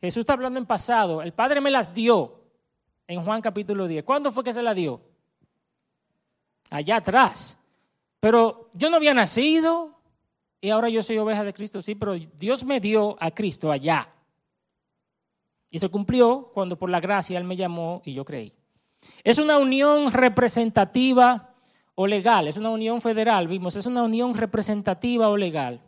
Jesús 0.00 0.20
está 0.20 0.32
hablando 0.32 0.58
en 0.58 0.66
pasado. 0.66 1.22
El 1.22 1.32
Padre 1.32 1.60
me 1.60 1.70
las 1.70 1.92
dio 1.94 2.40
en 3.06 3.22
Juan 3.22 3.40
capítulo 3.42 3.86
10. 3.86 4.04
¿Cuándo 4.04 4.32
fue 4.32 4.44
que 4.44 4.52
se 4.52 4.62
las 4.62 4.74
dio? 4.74 5.00
Allá 6.70 6.96
atrás. 6.96 7.58
Pero 8.26 8.70
yo 8.74 8.90
no 8.90 8.96
había 8.96 9.14
nacido 9.14 10.00
y 10.60 10.70
ahora 10.70 10.88
yo 10.88 11.00
soy 11.00 11.16
oveja 11.16 11.44
de 11.44 11.54
Cristo, 11.54 11.80
sí, 11.80 11.94
pero 11.94 12.14
Dios 12.14 12.64
me 12.64 12.80
dio 12.80 13.16
a 13.20 13.30
Cristo 13.30 13.70
allá. 13.70 14.08
Y 15.70 15.78
se 15.78 15.88
cumplió 15.88 16.50
cuando 16.52 16.76
por 16.76 16.90
la 16.90 16.98
gracia 16.98 17.38
Él 17.38 17.44
me 17.44 17.54
llamó 17.54 18.02
y 18.04 18.14
yo 18.14 18.24
creí. 18.24 18.52
Es 19.22 19.38
una 19.38 19.58
unión 19.58 20.10
representativa 20.10 21.54
o 21.94 22.08
legal, 22.08 22.48
es 22.48 22.56
una 22.56 22.70
unión 22.70 23.00
federal, 23.00 23.46
vimos, 23.46 23.76
es 23.76 23.86
una 23.86 24.02
unión 24.02 24.34
representativa 24.34 25.28
o 25.28 25.36
legal. 25.36 25.80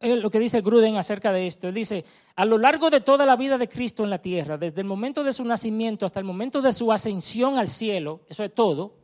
Lo 0.00 0.30
que 0.30 0.40
dice 0.40 0.62
Gruden 0.62 0.96
acerca 0.96 1.30
de 1.30 1.46
esto, 1.46 1.70
dice, 1.70 2.06
a 2.36 2.46
lo 2.46 2.56
largo 2.56 2.88
de 2.88 3.02
toda 3.02 3.26
la 3.26 3.36
vida 3.36 3.58
de 3.58 3.68
Cristo 3.68 4.02
en 4.02 4.08
la 4.08 4.22
tierra, 4.22 4.56
desde 4.56 4.80
el 4.80 4.86
momento 4.86 5.22
de 5.22 5.34
su 5.34 5.44
nacimiento 5.44 6.06
hasta 6.06 6.20
el 6.20 6.24
momento 6.24 6.62
de 6.62 6.72
su 6.72 6.90
ascensión 6.90 7.58
al 7.58 7.68
cielo, 7.68 8.22
eso 8.30 8.44
es 8.44 8.54
todo, 8.54 9.03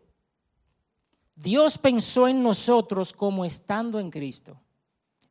Dios 1.40 1.78
pensó 1.78 2.28
en 2.28 2.42
nosotros 2.42 3.14
como 3.14 3.44
estando 3.44 3.98
en 3.98 4.10
Cristo. 4.10 4.60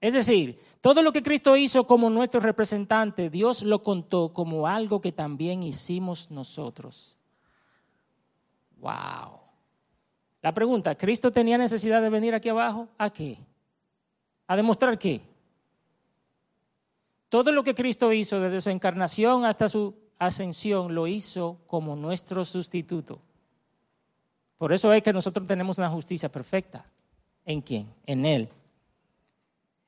Es 0.02 0.14
decir, 0.14 0.60
todo 0.82 1.02
lo 1.02 1.12
que 1.12 1.22
Cristo 1.22 1.56
hizo 1.56 1.86
como 1.86 2.10
nuestro 2.10 2.40
representante, 2.40 3.30
Dios 3.30 3.62
lo 3.62 3.84
contó 3.84 4.34
como 4.34 4.66
algo 4.66 5.02
que 5.02 5.12
también 5.12 5.62
hicimos 5.62 6.32
nosotros. 6.32 7.16
Wow. 8.78 9.40
La 10.42 10.54
pregunta, 10.54 10.96
¿Cristo 10.96 11.32
tenía 11.32 11.58
necesidad 11.58 12.02
de 12.02 12.10
venir 12.10 12.34
aquí 12.34 12.50
abajo? 12.50 12.88
¿A 12.98 13.10
qué? 13.10 13.38
¿A 14.48 14.56
demostrar 14.56 14.98
qué? 14.98 15.22
Todo 17.28 17.52
lo 17.52 17.64
que 17.64 17.76
Cristo 17.76 18.12
hizo 18.12 18.40
desde 18.40 18.62
su 18.62 18.72
encarnación 18.72 19.46
hasta 19.46 19.68
su 19.68 19.94
ascensión 20.18 20.96
lo 20.96 21.06
hizo 21.06 21.60
como 21.68 21.96
nuestro 21.96 22.44
sustituto. 22.46 23.22
Por 24.60 24.74
eso 24.74 24.92
es 24.92 25.02
que 25.02 25.14
nosotros 25.14 25.48
tenemos 25.48 25.78
una 25.78 25.90
justicia 25.90 26.30
perfecta. 26.30 26.86
¿En 27.46 27.62
quién? 27.62 27.88
En 28.06 28.26
Él. 28.26 28.50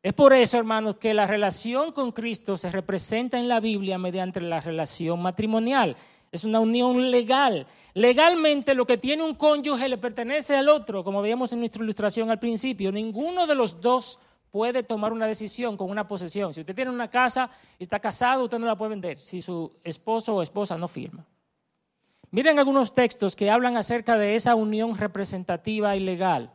Es 0.02 0.14
por 0.14 0.34
eso, 0.34 0.58
hermanos, 0.58 0.96
que 0.96 1.14
la 1.14 1.28
relación 1.28 1.92
con 1.92 2.14
Cristo 2.14 2.58
se 2.58 2.72
representa 2.72 3.38
en 3.38 3.50
la 3.50 3.60
Biblia 3.60 3.98
mediante 3.98 4.40
la 4.40 4.62
relación 4.62 5.22
matrimonial. 5.22 5.98
Es 6.32 6.46
una 6.46 6.62
unión 6.62 7.12
legal. 7.12 7.68
Legalmente 7.94 8.74
lo 8.74 8.88
que 8.88 8.98
tiene 8.98 9.24
un 9.24 9.36
cónyuge 9.36 9.90
le 9.90 9.98
pertenece 9.98 10.56
al 10.56 10.70
otro, 10.70 11.04
como 11.04 11.22
veíamos 11.22 11.52
en 11.52 11.60
nuestra 11.60 11.84
ilustración 11.84 12.32
al 12.32 12.40
principio. 12.40 12.94
Ninguno 12.94 13.46
de 13.46 13.56
los 13.56 13.82
dos 13.82 14.20
puede 14.52 14.84
tomar 14.84 15.12
una 15.12 15.28
decisión 15.28 15.76
con 15.76 15.90
una 15.90 16.08
posesión. 16.08 16.54
Si 16.54 16.62
usted 16.62 16.74
tiene 16.74 16.92
una 16.92 17.10
casa 17.10 17.52
y 17.78 17.84
está 17.84 18.00
casado, 18.00 18.46
usted 18.46 18.58
no 18.58 18.68
la 18.68 18.78
puede 18.78 18.92
vender 18.92 19.20
si 19.20 19.42
su 19.42 19.70
esposo 19.84 20.34
o 20.34 20.42
esposa 20.42 20.78
no 20.78 20.88
firma. 20.88 21.26
Miren 22.32 22.60
algunos 22.60 22.94
textos 22.94 23.36
que 23.36 23.52
hablan 23.52 23.76
acerca 23.76 24.18
de 24.18 24.36
esa 24.36 24.56
unión 24.56 24.98
representativa 24.98 25.96
y 25.98 26.00
legal. 26.00 26.52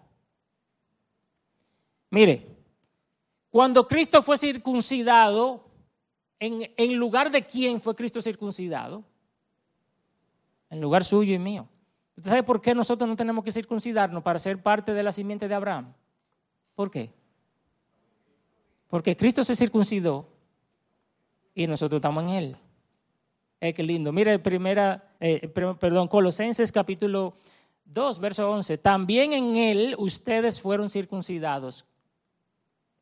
Mire, 2.10 2.56
cuando 3.50 3.86
Cristo 3.86 4.22
fue 4.22 4.38
circuncidado, 4.38 5.68
¿en, 6.40 6.96
lugar 6.96 7.30
de 7.30 7.44
quién 7.44 7.78
fue 7.80 7.94
Cristo 7.94 8.22
circuncidado? 8.22 9.04
En 10.70 10.80
lugar 10.80 11.04
suyo 11.04 11.34
y 11.34 11.38
mío. 11.38 11.68
¿Usted 12.16 12.30
sabe 12.30 12.42
por 12.42 12.62
qué 12.62 12.74
nosotros 12.74 13.08
no 13.08 13.14
tenemos 13.14 13.44
que 13.44 13.52
circuncidarnos 13.52 14.22
para 14.22 14.38
ser 14.38 14.62
parte 14.62 14.94
de 14.94 15.02
la 15.02 15.12
simiente 15.12 15.46
de 15.46 15.54
Abraham? 15.54 15.92
¿Por 16.74 16.90
qué? 16.90 17.12
Porque 18.88 19.14
Cristo 19.14 19.44
se 19.44 19.54
circuncidó 19.54 20.26
y 21.54 21.66
nosotros 21.66 21.98
estamos 21.98 22.24
en 22.24 22.30
Él. 22.30 22.56
Eh, 23.60 23.74
qué 23.74 23.82
lindo. 23.82 24.12
Mire, 24.12 24.38
primera, 24.38 25.05
eh, 25.20 25.48
perdón, 25.48 26.08
Colosenses 26.08 26.72
capítulo 26.72 27.34
2, 27.86 28.18
verso 28.18 28.50
11, 28.50 28.78
también 28.78 29.32
en 29.32 29.56
Él 29.56 29.94
ustedes 29.98 30.60
fueron 30.60 30.90
circuncidados. 30.90 31.86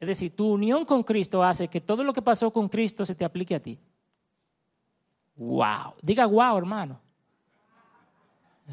Es 0.01 0.09
decir, 0.09 0.35
tu 0.35 0.53
unión 0.53 0.85
con 0.85 1.03
Cristo 1.03 1.43
hace 1.43 1.69
que 1.69 1.81
todo 1.81 2.05
lo 2.05 2.13
que 2.13 2.23
pasó 2.23 2.53
con 2.53 2.69
Cristo 2.69 3.07
se 3.07 3.15
te 3.15 3.25
aplique 3.25 3.55
a 3.55 3.61
ti. 3.61 3.79
Wow. 5.37 5.95
Diga 6.03 6.27
wow, 6.27 6.59
hermano. 6.59 7.01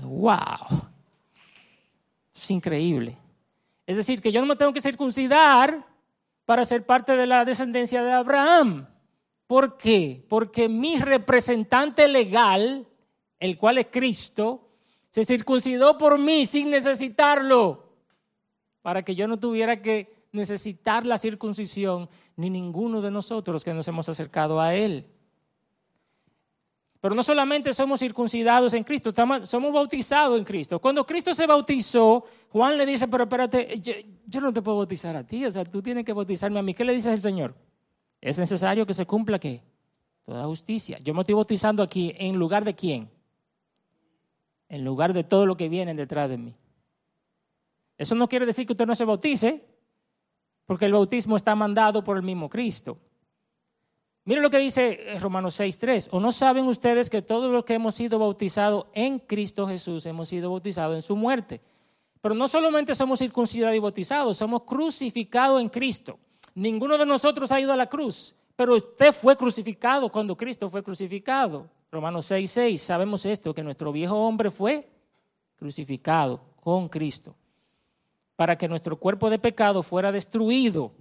Wow. 0.02 0.90
Es 2.34 2.52
increíble. 2.52 3.18
Es 3.86 3.98
decir, 3.98 4.22
que 4.22 4.32
yo 4.32 4.42
no 4.42 4.48
me 4.48 4.56
tengo 4.56 4.74
que 4.74 4.82
circuncidar 4.82 5.86
para 6.46 6.66
ser 6.66 6.86
parte 6.86 7.16
de 7.16 7.28
la 7.28 7.46
descendencia 7.46 8.04
de 8.04 8.12
Abraham. 8.12 8.88
¿Por 9.48 9.78
qué? 9.78 10.26
Porque 10.28 10.70
mi 10.70 10.98
representante 10.98 12.08
legal, 12.08 12.88
el 13.42 13.58
cual 13.58 13.80
es 13.80 13.88
Cristo, 13.92 14.70
se 15.10 15.26
circuncidó 15.26 15.98
por 15.98 16.18
mí 16.18 16.46
sin 16.46 16.70
necesitarlo, 16.70 17.90
para 18.82 19.04
que 19.04 19.16
yo 19.16 19.28
no 19.28 19.38
tuviera 19.38 19.82
que 19.82 20.28
necesitar 20.32 21.06
la 21.06 21.18
circuncisión, 21.18 22.08
ni 22.38 22.50
ninguno 22.50 23.02
de 23.02 23.12
nosotros 23.12 23.66
que 23.66 23.74
nos 23.74 23.88
hemos 23.88 24.08
acercado 24.08 24.62
a 24.62 24.74
Él. 24.76 25.06
Pero 27.02 27.16
no 27.16 27.24
solamente 27.24 27.74
somos 27.74 28.00
circuncidados 28.00 28.76
en 28.76 28.84
Cristo, 28.84 29.12
somos 29.46 29.74
bautizados 29.74 30.38
en 30.38 30.46
Cristo. 30.46 30.80
Cuando 30.80 31.04
Cristo 31.04 31.34
se 31.34 31.48
bautizó, 31.48 32.24
Juan 32.50 32.78
le 32.78 32.86
dice, 32.86 33.08
pero 33.08 33.24
espérate, 33.24 33.82
yo, 34.28 34.40
no 34.40 34.54
te 34.54 34.62
puedo 34.62 34.78
bautizar 34.78 35.16
a 35.16 35.26
ti, 35.26 35.44
o 35.48 35.52
sea, 35.52 35.66
tú 35.66 35.82
tienes 35.82 36.06
que 36.06 36.14
bautizarme 36.14 36.60
a 36.60 36.62
mí. 36.62 36.76
¿Qué 36.76 36.86
le 36.86 36.94
dice 36.94 37.12
el 37.12 37.24
Señor? 37.24 37.56
Es 38.22 38.38
necesario 38.38 38.86
que 38.86 38.94
se 38.94 39.08
cumpla 39.08 39.40
qué? 39.40 39.64
Toda 40.24 40.46
justicia. 40.46 41.00
Yo 41.00 41.16
me 41.16 41.22
estoy 41.22 41.34
bautizando 41.34 41.82
aquí 41.82 42.14
en 42.16 42.36
lugar 42.36 42.64
de 42.64 42.76
quién? 42.76 43.10
En 44.72 44.86
lugar 44.86 45.12
de 45.12 45.26
todo 45.26 45.46
lo 45.46 45.58
que 45.58 45.68
viene 45.68 45.94
detrás 45.94 46.30
de 46.30 46.38
mí. 46.38 46.56
Eso 47.98 48.16
no 48.16 48.30
quiere 48.30 48.46
decir 48.46 48.66
que 48.66 48.72
usted 48.72 48.86
no 48.86 48.96
se 48.96 49.04
bautice, 49.04 49.66
porque 50.66 50.86
el 50.86 50.94
bautismo 50.94 51.36
está 51.36 51.54
mandado 51.56 52.02
por 52.02 52.16
el 52.16 52.24
mismo 52.24 52.50
Cristo. 52.50 52.98
Miren 54.24 54.44
lo 54.44 54.50
que 54.50 54.60
dice 54.60 54.98
eh, 55.02 55.20
Romanos 55.20 55.60
6.3. 55.60 56.08
¿O 56.12 56.22
no 56.22 56.32
saben 56.32 56.68
ustedes 56.68 57.10
que 57.10 57.22
todos 57.22 57.52
los 57.52 57.66
que 57.66 57.74
hemos 57.74 57.96
sido 57.96 58.18
bautizados 58.18 58.86
en 58.94 59.20
Cristo 59.20 59.68
Jesús 59.68 60.06
hemos 60.06 60.30
sido 60.30 60.50
bautizados 60.50 60.96
en 60.96 61.02
su 61.02 61.18
muerte? 61.18 61.60
Pero 62.22 62.34
no 62.34 62.48
solamente 62.48 62.96
somos 62.96 63.20
circuncidados 63.20 63.76
y 63.76 63.80
bautizados, 63.80 64.38
somos 64.38 64.64
crucificados 64.64 65.60
en 65.60 65.68
Cristo. 65.68 66.18
Ninguno 66.56 66.98
de 66.98 67.06
nosotros 67.06 67.52
ha 67.52 67.60
ido 67.60 67.74
a 67.74 67.76
la 67.76 67.88
cruz, 67.88 68.34
pero 68.56 68.78
usted 68.78 69.12
fue 69.12 69.36
crucificado 69.36 70.10
cuando 70.10 70.38
Cristo 70.38 70.70
fue 70.70 70.82
crucificado. 70.82 71.70
Romanos 71.92 72.32
6.6. 72.32 72.78
Sabemos 72.78 73.26
esto, 73.26 73.54
que 73.54 73.64
nuestro 73.64 73.92
viejo 73.92 74.16
hombre 74.16 74.50
fue 74.50 74.90
crucificado 75.58 76.42
con 76.62 76.88
Cristo 76.90 77.36
para 78.36 78.58
que 78.58 78.68
nuestro 78.68 78.98
cuerpo 78.98 79.30
de 79.30 79.38
pecado 79.38 79.84
fuera 79.84 80.12
destruido 80.12 80.94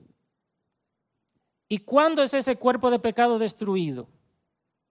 ¿Y 1.73 1.79
cuándo 1.79 2.25
es 2.25 2.35
ese 2.35 2.57
cuerpo 2.57 2.91
de 2.91 2.99
pecado 2.99 3.39
destruido? 3.39 4.09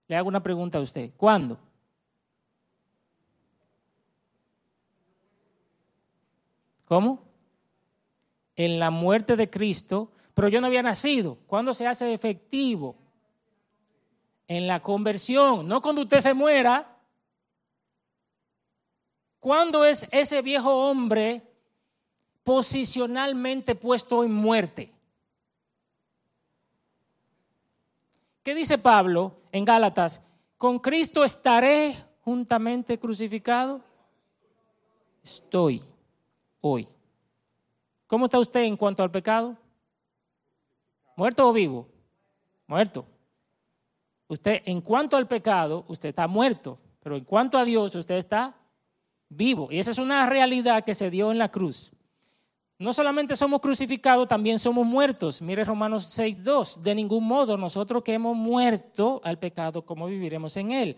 Le 0.08 0.16
hago 0.16 0.28
una 0.28 0.42
pregunta 0.42 0.78
a 0.78 0.80
usted. 0.80 1.10
¿Cuándo? 1.14 1.58
¿Cómo? 6.86 7.22
En 8.56 8.78
la 8.78 8.90
muerte 8.90 9.36
de 9.36 9.50
Cristo, 9.50 10.10
pero 10.32 10.48
yo 10.48 10.62
no 10.62 10.68
había 10.68 10.82
nacido. 10.82 11.36
¿Cuándo 11.46 11.74
se 11.74 11.86
hace 11.86 12.14
efectivo? 12.14 12.96
En 14.50 14.66
la 14.66 14.82
conversión, 14.82 15.68
no 15.68 15.80
cuando 15.80 16.02
usted 16.02 16.18
se 16.18 16.34
muera. 16.34 16.98
¿Cuándo 19.38 19.84
es 19.84 20.08
ese 20.10 20.42
viejo 20.42 20.90
hombre 20.90 21.40
posicionalmente 22.42 23.76
puesto 23.76 24.24
en 24.24 24.32
muerte? 24.32 24.92
¿Qué 28.42 28.52
dice 28.56 28.76
Pablo 28.76 29.36
en 29.52 29.64
Gálatas? 29.64 30.20
¿Con 30.58 30.80
Cristo 30.80 31.22
estaré 31.22 32.04
juntamente 32.22 32.98
crucificado? 32.98 33.80
Estoy 35.22 35.80
hoy. 36.60 36.88
¿Cómo 38.08 38.24
está 38.24 38.40
usted 38.40 38.64
en 38.64 38.76
cuanto 38.76 39.04
al 39.04 39.12
pecado? 39.12 39.56
¿Muerto 41.14 41.48
o 41.48 41.52
vivo? 41.52 41.86
Muerto. 42.66 43.06
Usted, 44.30 44.62
en 44.64 44.80
cuanto 44.80 45.16
al 45.16 45.26
pecado, 45.26 45.84
usted 45.88 46.10
está 46.10 46.28
muerto, 46.28 46.78
pero 47.02 47.16
en 47.16 47.24
cuanto 47.24 47.58
a 47.58 47.64
Dios, 47.64 47.92
usted 47.96 48.14
está 48.14 48.54
vivo. 49.28 49.66
Y 49.72 49.80
esa 49.80 49.90
es 49.90 49.98
una 49.98 50.24
realidad 50.26 50.84
que 50.84 50.94
se 50.94 51.10
dio 51.10 51.32
en 51.32 51.38
la 51.38 51.50
cruz. 51.50 51.90
No 52.78 52.92
solamente 52.92 53.34
somos 53.34 53.60
crucificados, 53.60 54.28
también 54.28 54.60
somos 54.60 54.86
muertos. 54.86 55.42
Mire 55.42 55.64
Romanos 55.64 56.16
6.2. 56.16 56.76
De 56.76 56.94
ningún 56.94 57.26
modo 57.26 57.56
nosotros 57.56 58.04
que 58.04 58.14
hemos 58.14 58.36
muerto 58.36 59.20
al 59.24 59.36
pecado, 59.36 59.84
¿cómo 59.84 60.06
viviremos 60.06 60.56
en 60.56 60.70
él? 60.70 60.96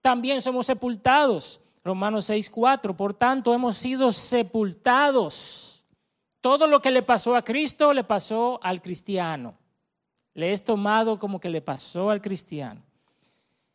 También 0.00 0.40
somos 0.40 0.64
sepultados. 0.64 1.60
Romanos 1.84 2.30
6.4. 2.30 2.96
Por 2.96 3.12
tanto, 3.12 3.52
hemos 3.52 3.76
sido 3.76 4.10
sepultados. 4.10 5.84
Todo 6.40 6.66
lo 6.66 6.80
que 6.80 6.90
le 6.90 7.02
pasó 7.02 7.36
a 7.36 7.44
Cristo 7.44 7.92
le 7.92 8.04
pasó 8.04 8.58
al 8.62 8.80
cristiano. 8.80 9.54
Le 10.34 10.52
es 10.52 10.64
tomado 10.64 11.18
como 11.18 11.40
que 11.40 11.48
le 11.48 11.60
pasó 11.60 12.10
al 12.10 12.20
cristiano. 12.20 12.82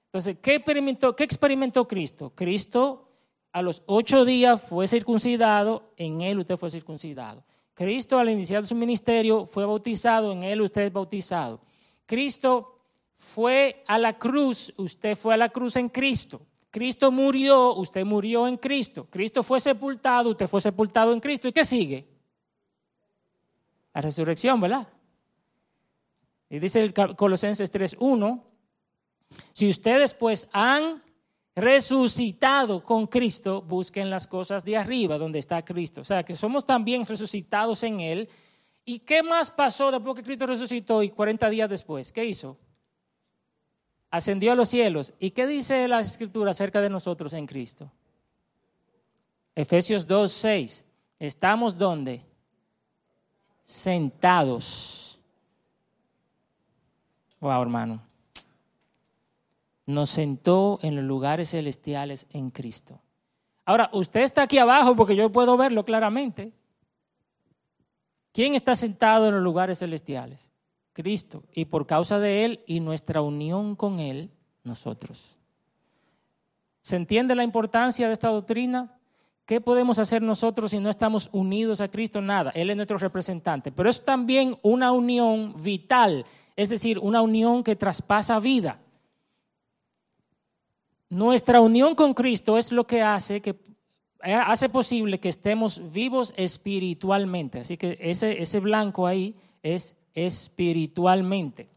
Entonces, 0.07 0.37
¿qué 0.41 0.55
experimentó, 0.55 1.15
qué 1.15 1.23
experimentó 1.23 1.87
Cristo? 1.87 2.31
Cristo 2.35 3.07
a 3.51 3.61
los 3.61 3.83
ocho 3.85 4.25
días 4.25 4.61
fue 4.61 4.87
circuncidado, 4.87 5.91
en 5.97 6.21
él 6.21 6.39
usted 6.39 6.57
fue 6.57 6.69
circuncidado. 6.69 7.43
Cristo 7.73 8.19
al 8.19 8.29
iniciar 8.29 8.67
su 8.67 8.75
ministerio 8.75 9.45
fue 9.45 9.65
bautizado, 9.65 10.31
en 10.31 10.43
él 10.43 10.61
usted 10.61 10.81
es 10.81 10.93
bautizado. 10.93 11.61
Cristo 12.05 12.79
fue 13.15 13.83
a 13.87 13.97
la 13.97 14.17
cruz, 14.17 14.73
usted 14.77 15.15
fue 15.15 15.33
a 15.33 15.37
la 15.37 15.49
cruz 15.49 15.75
en 15.75 15.89
Cristo. 15.89 16.41
Cristo 16.71 17.11
murió, 17.11 17.73
usted 17.75 18.05
murió 18.05 18.47
en 18.47 18.57
Cristo. 18.57 19.07
Cristo 19.09 19.43
fue 19.43 19.59
sepultado, 19.59 20.31
usted 20.31 20.47
fue 20.47 20.61
sepultado 20.61 21.13
en 21.13 21.19
Cristo. 21.19 21.47
¿Y 21.47 21.53
qué 21.53 21.63
sigue? 21.63 22.07
La 23.93 24.01
resurrección, 24.01 24.59
¿verdad? 24.59 24.87
Y 26.49 26.59
dice 26.59 26.81
el 26.81 26.93
Colosenses 26.93 27.71
3.1, 27.71 28.41
si 29.53 29.69
ustedes 29.69 30.13
pues 30.13 30.47
han 30.51 31.01
resucitado 31.55 32.83
con 32.83 33.07
Cristo, 33.07 33.61
busquen 33.61 34.09
las 34.09 34.27
cosas 34.27 34.63
de 34.63 34.77
arriba 34.77 35.17
donde 35.17 35.39
está 35.39 35.63
Cristo. 35.63 36.01
O 36.01 36.05
sea, 36.05 36.23
que 36.23 36.35
somos 36.35 36.65
también 36.65 37.05
resucitados 37.05 37.83
en 37.83 37.99
Él. 37.99 38.29
¿Y 38.85 38.99
qué 38.99 39.21
más 39.21 39.51
pasó 39.51 39.91
después 39.91 40.15
que 40.15 40.23
Cristo 40.23 40.47
resucitó 40.47 41.03
y 41.03 41.09
40 41.09 41.49
días 41.49 41.69
después? 41.69 42.11
¿Qué 42.11 42.25
hizo? 42.25 42.57
Ascendió 44.09 44.51
a 44.51 44.55
los 44.55 44.69
cielos. 44.69 45.13
¿Y 45.19 45.31
qué 45.31 45.45
dice 45.45 45.87
la 45.87 45.99
Escritura 45.99 46.51
acerca 46.51 46.81
de 46.81 46.89
nosotros 46.89 47.33
en 47.33 47.45
Cristo? 47.45 47.91
Efesios 49.53 50.07
2, 50.07 50.31
6. 50.31 50.85
¿Estamos 51.19 51.77
donde? 51.77 52.25
Sentados. 53.63 55.08
Wow, 57.39 57.61
hermano 57.61 58.09
nos 59.89 60.11
sentó 60.11 60.77
en 60.83 60.95
los 60.95 61.03
lugares 61.03 61.49
celestiales 61.49 62.27
en 62.29 62.51
Cristo. 62.51 63.01
Ahora, 63.65 63.89
usted 63.91 64.21
está 64.21 64.43
aquí 64.43 64.59
abajo 64.59 64.95
porque 64.95 65.15
yo 65.15 65.31
puedo 65.31 65.57
verlo 65.57 65.83
claramente. 65.83 66.53
¿Quién 68.31 68.53
está 68.53 68.75
sentado 68.75 69.27
en 69.27 69.33
los 69.33 69.43
lugares 69.43 69.79
celestiales? 69.79 70.51
Cristo. 70.93 71.43
Y 71.53 71.65
por 71.65 71.87
causa 71.87 72.19
de 72.19 72.45
Él 72.45 72.63
y 72.67 72.81
nuestra 72.81 73.21
unión 73.23 73.75
con 73.75 73.97
Él, 73.97 74.29
nosotros. 74.63 75.35
¿Se 76.81 76.95
entiende 76.95 77.33
la 77.33 77.43
importancia 77.43 78.05
de 78.05 78.13
esta 78.13 78.27
doctrina? 78.27 78.95
¿Qué 79.47 79.59
podemos 79.59 79.97
hacer 79.97 80.21
nosotros 80.21 80.69
si 80.69 80.77
no 80.77 80.91
estamos 80.91 81.29
unidos 81.31 81.81
a 81.81 81.87
Cristo? 81.87 82.21
Nada, 82.21 82.51
Él 82.51 82.69
es 82.69 82.75
nuestro 82.75 82.99
representante. 82.99 83.71
Pero 83.71 83.89
es 83.89 84.05
también 84.05 84.55
una 84.61 84.91
unión 84.91 85.55
vital, 85.59 86.27
es 86.59 86.67
decir, 86.67 86.99
una 86.99 87.21
unión 87.21 87.63
que 87.63 87.77
traspasa 87.77 88.37
vida. 88.37 88.81
Nuestra 91.09 91.61
unión 91.61 91.95
con 91.95 92.13
Cristo 92.13 92.57
es 92.57 92.73
lo 92.73 92.85
que 92.85 93.01
hace 93.01 93.39
que 93.39 93.55
eh, 94.21 94.33
hace 94.33 94.67
posible 94.67 95.21
que 95.21 95.29
estemos 95.29 95.81
vivos 95.93 96.33
espiritualmente. 96.35 97.61
Así 97.61 97.77
que 97.77 97.97
ese, 98.01 98.41
ese 98.41 98.59
blanco 98.59 99.07
ahí 99.07 99.37
es 99.63 99.95
espiritualmente. 100.13 101.69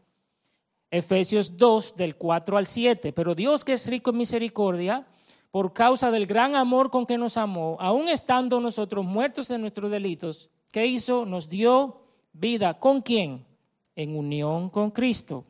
Efesios 0.91 1.55
2 1.55 1.95
del 1.95 2.17
4 2.17 2.57
al 2.57 2.67
7. 2.67 3.13
Pero 3.13 3.35
Dios 3.35 3.63
que 3.63 3.71
es 3.71 3.87
rico 3.87 4.09
en 4.09 4.17
misericordia, 4.17 5.07
por 5.49 5.71
causa 5.71 6.11
del 6.11 6.27
gran 6.27 6.57
amor 6.57 6.89
con 6.89 7.05
que 7.05 7.17
nos 7.17 7.37
amó, 7.37 7.77
aun 7.79 8.09
estando 8.09 8.59
nosotros 8.59 9.05
muertos 9.05 9.49
en 9.49 9.61
nuestros 9.61 9.89
delitos, 9.89 10.49
¿qué 10.73 10.85
hizo? 10.87 11.25
Nos 11.25 11.47
dio 11.47 12.01
vida. 12.33 12.73
¿Con 12.73 13.01
quién? 13.01 13.52
En 13.95 14.15
unión 14.15 14.69
con 14.69 14.91
Cristo. 14.91 15.45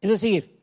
Es 0.00 0.10
decir, 0.10 0.60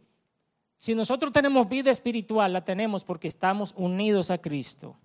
si 0.77 0.93
nosotros 0.93 1.31
tenemos 1.31 1.67
vida 1.67 1.91
espiritual, 1.91 2.53
la 2.53 2.63
tenemos 2.63 3.03
porque 3.03 3.27
estamos 3.27 3.73
unidos 3.75 4.29
a 4.31 4.38
Cristo. 4.38 4.95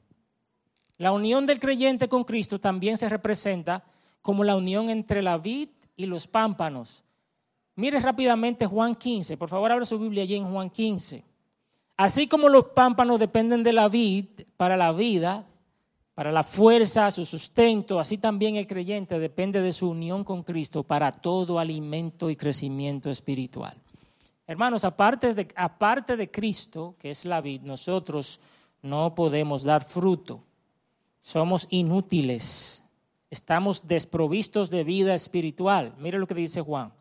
La 0.98 1.12
unión 1.12 1.46
del 1.46 1.58
creyente 1.58 2.08
con 2.08 2.24
Cristo 2.24 2.60
también 2.60 2.96
se 2.96 3.08
representa 3.08 3.84
como 4.20 4.44
la 4.44 4.54
unión 4.54 4.90
entre 4.90 5.22
la 5.22 5.38
vid 5.38 5.68
y 5.96 6.06
los 6.06 6.26
pámpanos. 6.26 7.02
Mire 7.74 7.98
rápidamente 8.00 8.66
Juan 8.66 8.94
15, 8.94 9.36
por 9.36 9.48
favor 9.48 9.72
abra 9.72 9.84
su 9.84 9.98
Biblia 9.98 10.22
allí 10.22 10.36
en 10.36 10.50
Juan 10.50 10.68
15. 10.68 11.24
Así 11.96 12.26
como 12.28 12.48
los 12.48 12.66
pámpanos 12.66 13.18
dependen 13.18 13.62
de 13.62 13.72
la 13.72 13.88
vid 13.88 14.26
para 14.56 14.76
la 14.76 14.92
vida, 14.92 15.46
para 16.14 16.30
la 16.30 16.42
fuerza, 16.42 17.10
su 17.10 17.24
sustento, 17.24 17.98
así 17.98 18.18
también 18.18 18.56
el 18.56 18.66
creyente 18.66 19.18
depende 19.18 19.62
de 19.62 19.72
su 19.72 19.88
unión 19.88 20.24
con 20.24 20.42
Cristo 20.42 20.82
para 20.82 21.10
todo 21.10 21.58
alimento 21.58 22.28
y 22.28 22.36
crecimiento 22.36 23.10
espiritual. 23.10 23.76
Hermanos, 24.46 24.84
aparte 24.84 25.32
de, 25.32 25.46
de 26.16 26.30
Cristo, 26.30 26.96
que 26.98 27.10
es 27.10 27.24
la 27.24 27.40
vid, 27.40 27.62
nosotros 27.62 28.40
no 28.82 29.14
podemos 29.14 29.64
dar 29.64 29.84
fruto. 29.84 30.44
Somos 31.22 31.66
inútiles. 31.70 32.84
Estamos 33.30 33.86
desprovistos 33.86 34.68
de 34.68 34.84
vida 34.84 35.14
espiritual. 35.14 35.94
Mire 35.98 36.18
lo 36.18 36.26
que 36.26 36.34
dice 36.34 36.60
Juan. 36.60 36.92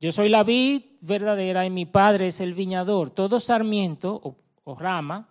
Yo 0.00 0.12
soy 0.12 0.28
la 0.28 0.44
vid 0.44 0.82
verdadera 1.00 1.66
y 1.66 1.70
mi 1.70 1.86
padre 1.86 2.28
es 2.28 2.40
el 2.40 2.54
viñador. 2.54 3.10
Todo 3.10 3.40
sarmiento 3.40 4.20
o, 4.22 4.36
o 4.62 4.76
rama 4.76 5.26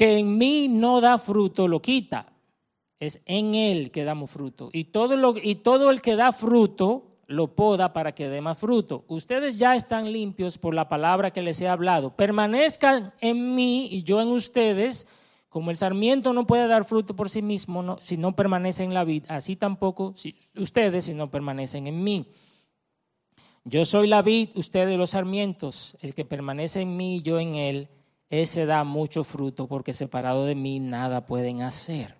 que 0.00 0.16
en 0.16 0.38
mí 0.38 0.66
no 0.66 1.02
da 1.02 1.18
fruto 1.18 1.68
lo 1.68 1.82
quita. 1.82 2.32
Es 2.98 3.20
en 3.26 3.54
él 3.54 3.90
que 3.90 4.02
damos 4.02 4.30
fruto. 4.30 4.70
Y 4.72 4.84
todo, 4.84 5.14
lo, 5.14 5.34
todo 5.62 5.90
el 5.90 6.00
que 6.00 6.16
da 6.16 6.32
fruto 6.32 7.18
lo 7.26 7.54
poda 7.54 7.92
para 7.92 8.14
que 8.14 8.30
dé 8.30 8.40
más 8.40 8.56
fruto. 8.56 9.04
Ustedes 9.08 9.58
ya 9.58 9.74
están 9.74 10.10
limpios 10.10 10.56
por 10.56 10.72
la 10.72 10.88
palabra 10.88 11.32
que 11.32 11.42
les 11.42 11.60
he 11.60 11.68
hablado. 11.68 12.16
Permanezcan 12.16 13.12
en 13.20 13.54
mí 13.54 13.88
y 13.90 14.02
yo 14.02 14.22
en 14.22 14.28
ustedes. 14.28 15.06
Como 15.50 15.70
el 15.70 15.76
sarmiento 15.76 16.32
no 16.32 16.46
puede 16.46 16.66
dar 16.66 16.86
fruto 16.86 17.14
por 17.14 17.28
sí 17.28 17.42
mismo 17.42 17.98
si 18.00 18.16
no 18.16 18.34
permanece 18.34 18.84
en 18.84 18.94
la 18.94 19.04
vid, 19.04 19.24
así 19.28 19.54
tampoco 19.54 20.14
ustedes 20.56 21.04
si 21.04 21.12
no 21.12 21.30
permanecen 21.30 21.88
en 21.88 22.02
mí. 22.02 22.26
Yo 23.64 23.84
soy 23.84 24.06
la 24.06 24.22
vid, 24.22 24.48
ustedes 24.54 24.96
los 24.96 25.10
sarmientos. 25.10 25.98
El 26.00 26.14
que 26.14 26.24
permanece 26.24 26.80
en 26.80 26.96
mí 26.96 27.16
y 27.16 27.22
yo 27.22 27.38
en 27.38 27.56
él, 27.56 27.88
ese 28.30 28.64
da 28.64 28.84
mucho 28.84 29.24
fruto, 29.24 29.66
porque 29.66 29.92
separado 29.92 30.46
de 30.46 30.54
mí 30.54 30.78
nada 30.78 31.26
pueden 31.26 31.62
hacer. 31.62 32.16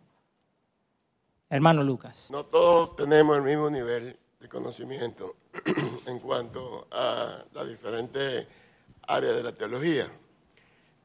Hermano 1.48 1.82
Lucas. 1.82 2.28
No 2.30 2.44
todos 2.44 2.96
tenemos 2.96 3.36
el 3.36 3.42
mismo 3.42 3.70
nivel 3.70 4.16
de 4.40 4.48
conocimiento 4.48 5.36
en 6.06 6.18
cuanto 6.18 6.88
a 6.90 7.44
las 7.52 7.68
diferentes 7.68 8.46
áreas 9.06 9.36
de 9.36 9.42
la 9.42 9.52
teología. 9.52 10.10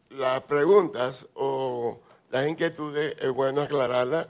Las 0.09 0.41
preguntas 0.41 1.27
o 1.35 1.99
las 2.31 2.47
inquietudes 2.47 3.15
es 3.19 3.31
bueno 3.31 3.61
aclararlas 3.61 4.27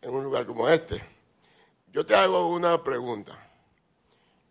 en 0.00 0.10
un 0.10 0.24
lugar 0.24 0.46
como 0.46 0.68
este. 0.68 1.02
Yo 1.92 2.04
te 2.04 2.14
hago 2.14 2.48
una 2.48 2.82
pregunta 2.82 3.32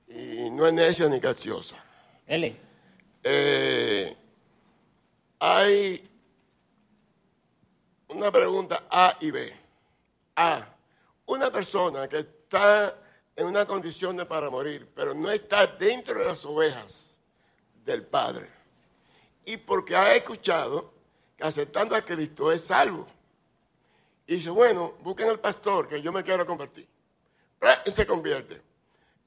y 0.07 0.49
no 0.51 0.67
es 0.67 0.73
necia 0.73 1.07
ni 1.09 1.19
capciosa. 1.19 1.75
L. 2.25 2.55
Eh, 3.23 4.17
hay 5.39 6.09
una 8.09 8.31
pregunta 8.31 8.83
A 8.89 9.17
y 9.19 9.31
B. 9.31 9.53
A, 10.35 10.67
una 11.25 11.51
persona 11.51 12.07
que 12.07 12.19
está 12.19 12.95
en 13.35 13.47
una 13.47 13.65
condición 13.65 14.17
de 14.17 14.25
para 14.25 14.49
morir, 14.49 14.89
pero 14.95 15.13
no 15.13 15.29
está 15.29 15.67
dentro 15.67 16.19
de 16.19 16.25
las 16.25 16.43
ovejas 16.45 17.19
del 17.85 18.03
Padre. 18.05 18.49
Y 19.45 19.57
porque 19.57 19.95
ha 19.95 20.15
escuchado 20.15 20.93
que 21.37 21.43
aceptando 21.43 21.95
a 21.95 22.01
Cristo 22.01 22.51
es 22.51 22.65
salvo. 22.65 23.07
Y 24.25 24.35
dice, 24.35 24.49
bueno, 24.49 24.95
busquen 25.01 25.29
al 25.29 25.39
pastor 25.39 25.87
que 25.87 26.01
yo 26.01 26.11
me 26.11 26.23
quiero 26.23 26.45
convertir. 26.45 26.87
Y 27.85 27.91
se 27.91 28.05
convierte. 28.05 28.61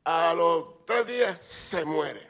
A 0.04 0.34
los 0.34 0.84
tres 0.84 1.06
días 1.06 1.38
se 1.40 1.84
muere. 1.84 2.28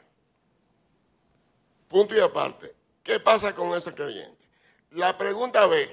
Punto 1.89 2.15
y 2.15 2.19
aparte. 2.19 2.80
¿Qué 3.03 3.19
pasa 3.19 3.53
con 3.53 3.73
ese 3.73 3.93
creyente? 3.93 4.45
La 4.91 5.17
pregunta 5.17 5.65
B, 5.67 5.89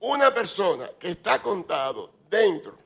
una 0.00 0.32
persona 0.32 0.90
que 0.98 1.10
está 1.10 1.42
contado 1.42 2.12
dentro 2.30 2.78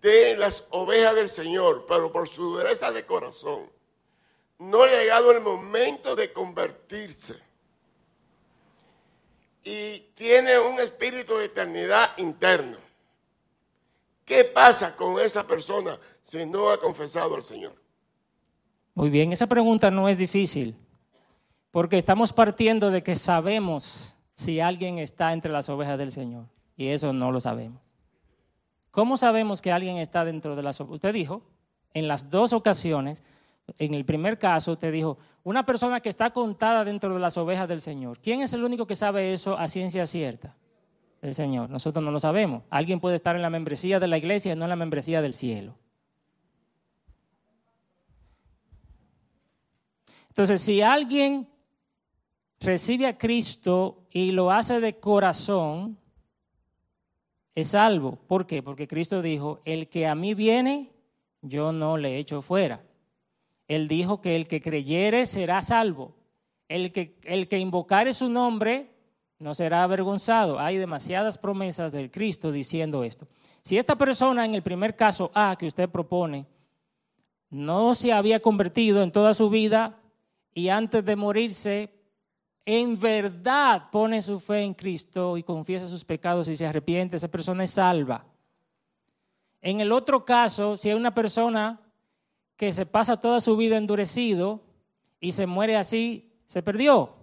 de 0.00 0.36
las 0.36 0.66
ovejas 0.70 1.14
del 1.14 1.28
Señor, 1.28 1.86
pero 1.88 2.10
por 2.10 2.28
su 2.28 2.54
dureza 2.54 2.92
de 2.92 3.04
corazón, 3.04 3.70
no 4.58 4.86
le 4.86 4.96
ha 4.96 5.02
llegado 5.02 5.30
el 5.30 5.40
momento 5.40 6.16
de 6.16 6.32
convertirse. 6.32 7.36
Y 9.62 10.00
tiene 10.14 10.58
un 10.58 10.80
espíritu 10.80 11.36
de 11.36 11.46
eternidad 11.46 12.16
interno. 12.18 12.78
¿Qué 14.24 14.44
pasa 14.44 14.94
con 14.94 15.18
esa 15.20 15.46
persona 15.46 15.98
si 16.22 16.44
no 16.46 16.70
ha 16.70 16.78
confesado 16.78 17.34
al 17.36 17.42
Señor? 17.42 17.74
Muy 18.94 19.10
bien, 19.10 19.32
esa 19.32 19.46
pregunta 19.46 19.90
no 19.90 20.08
es 20.08 20.18
difícil, 20.18 20.76
porque 21.78 21.96
estamos 21.96 22.32
partiendo 22.32 22.90
de 22.90 23.04
que 23.04 23.14
sabemos 23.14 24.16
si 24.34 24.58
alguien 24.58 24.98
está 24.98 25.32
entre 25.32 25.52
las 25.52 25.68
ovejas 25.68 25.96
del 25.96 26.10
Señor, 26.10 26.46
y 26.76 26.88
eso 26.88 27.12
no 27.12 27.30
lo 27.30 27.38
sabemos. 27.38 27.80
¿Cómo 28.90 29.16
sabemos 29.16 29.62
que 29.62 29.70
alguien 29.70 29.98
está 29.98 30.24
dentro 30.24 30.56
de 30.56 30.64
las 30.64 30.80
ovejas? 30.80 30.96
Usted 30.96 31.12
dijo, 31.12 31.42
en 31.94 32.08
las 32.08 32.30
dos 32.30 32.52
ocasiones, 32.52 33.22
en 33.78 33.94
el 33.94 34.04
primer 34.04 34.40
caso, 34.40 34.72
usted 34.72 34.90
dijo, 34.90 35.18
una 35.44 35.64
persona 35.64 36.00
que 36.00 36.08
está 36.08 36.30
contada 36.30 36.84
dentro 36.84 37.14
de 37.14 37.20
las 37.20 37.36
ovejas 37.36 37.68
del 37.68 37.80
Señor. 37.80 38.18
¿Quién 38.18 38.42
es 38.42 38.52
el 38.54 38.64
único 38.64 38.84
que 38.84 38.96
sabe 38.96 39.32
eso 39.32 39.56
a 39.56 39.68
ciencia 39.68 40.04
cierta? 40.04 40.56
El 41.22 41.32
Señor. 41.32 41.70
Nosotros 41.70 42.04
no 42.04 42.10
lo 42.10 42.18
sabemos. 42.18 42.64
Alguien 42.70 42.98
puede 42.98 43.14
estar 43.14 43.36
en 43.36 43.42
la 43.42 43.50
membresía 43.50 44.00
de 44.00 44.08
la 44.08 44.18
iglesia 44.18 44.52
y 44.52 44.56
no 44.56 44.64
en 44.64 44.70
la 44.70 44.74
membresía 44.74 45.22
del 45.22 45.32
cielo. 45.32 45.76
Entonces, 50.30 50.60
si 50.60 50.82
alguien 50.82 51.46
recibe 52.60 53.06
a 53.06 53.16
Cristo 53.16 54.06
y 54.10 54.32
lo 54.32 54.50
hace 54.50 54.80
de 54.80 54.98
corazón, 54.98 55.98
es 57.54 57.68
salvo. 57.68 58.18
¿Por 58.26 58.46
qué? 58.46 58.62
Porque 58.62 58.86
Cristo 58.86 59.22
dijo, 59.22 59.60
el 59.64 59.88
que 59.88 60.06
a 60.06 60.14
mí 60.14 60.34
viene, 60.34 60.92
yo 61.42 61.72
no 61.72 61.96
le 61.96 62.18
echo 62.18 62.42
fuera. 62.42 62.82
Él 63.66 63.88
dijo 63.88 64.20
que 64.20 64.36
el 64.36 64.46
que 64.46 64.60
creyere 64.60 65.26
será 65.26 65.60
salvo. 65.62 66.14
El 66.68 66.92
que, 66.92 67.18
el 67.24 67.48
que 67.48 67.58
invocare 67.58 68.12
su 68.12 68.28
nombre 68.28 68.90
no 69.38 69.54
será 69.54 69.82
avergonzado. 69.82 70.58
Hay 70.58 70.76
demasiadas 70.76 71.38
promesas 71.38 71.92
del 71.92 72.10
Cristo 72.10 72.52
diciendo 72.52 73.04
esto. 73.04 73.26
Si 73.62 73.76
esta 73.76 73.96
persona 73.96 74.44
en 74.44 74.54
el 74.54 74.62
primer 74.62 74.96
caso 74.96 75.30
A 75.34 75.56
que 75.58 75.66
usted 75.66 75.88
propone 75.88 76.46
no 77.50 77.94
se 77.94 78.12
había 78.12 78.40
convertido 78.40 79.02
en 79.02 79.10
toda 79.10 79.32
su 79.34 79.48
vida 79.48 79.98
y 80.54 80.68
antes 80.68 81.04
de 81.04 81.16
morirse 81.16 81.97
en 82.70 83.00
verdad 83.00 83.88
pone 83.90 84.20
su 84.20 84.38
fe 84.38 84.60
en 84.60 84.74
Cristo 84.74 85.38
y 85.38 85.42
confiesa 85.42 85.88
sus 85.88 86.04
pecados 86.04 86.48
y 86.48 86.56
se 86.56 86.66
arrepiente, 86.66 87.16
esa 87.16 87.28
persona 87.28 87.64
es 87.64 87.70
salva. 87.70 88.26
En 89.62 89.80
el 89.80 89.90
otro 89.90 90.26
caso, 90.26 90.76
si 90.76 90.90
hay 90.90 90.94
una 90.94 91.14
persona 91.14 91.80
que 92.56 92.70
se 92.72 92.84
pasa 92.84 93.22
toda 93.22 93.40
su 93.40 93.56
vida 93.56 93.78
endurecido 93.78 94.60
y 95.18 95.32
se 95.32 95.46
muere 95.46 95.76
así, 95.76 96.30
se 96.44 96.62
perdió. 96.62 97.14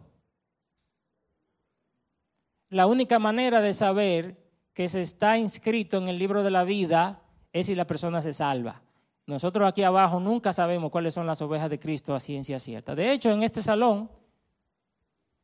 La 2.69 2.87
única 2.87 3.19
manera 3.19 3.61
de 3.61 3.73
saber 3.73 4.43
que 4.73 4.89
se 4.89 5.01
está 5.01 5.37
inscrito 5.37 5.97
en 5.97 6.07
el 6.07 6.17
libro 6.17 6.41
de 6.41 6.49
la 6.49 6.63
vida 6.63 7.21
es 7.53 7.67
si 7.67 7.75
la 7.75 7.85
persona 7.85 8.19
se 8.23 8.33
salva. 8.33 8.81
Nosotros 9.27 9.69
aquí 9.69 9.83
abajo 9.83 10.19
nunca 10.19 10.53
sabemos 10.53 10.89
cuáles 10.89 11.13
son 11.13 11.27
las 11.27 11.39
ovejas 11.43 11.69
de 11.69 11.77
Cristo 11.77 12.15
a 12.15 12.19
ciencia 12.19 12.57
cierta. 12.57 12.95
De 12.95 13.11
hecho, 13.11 13.29
en 13.29 13.43
este 13.43 13.61
salón 13.61 14.09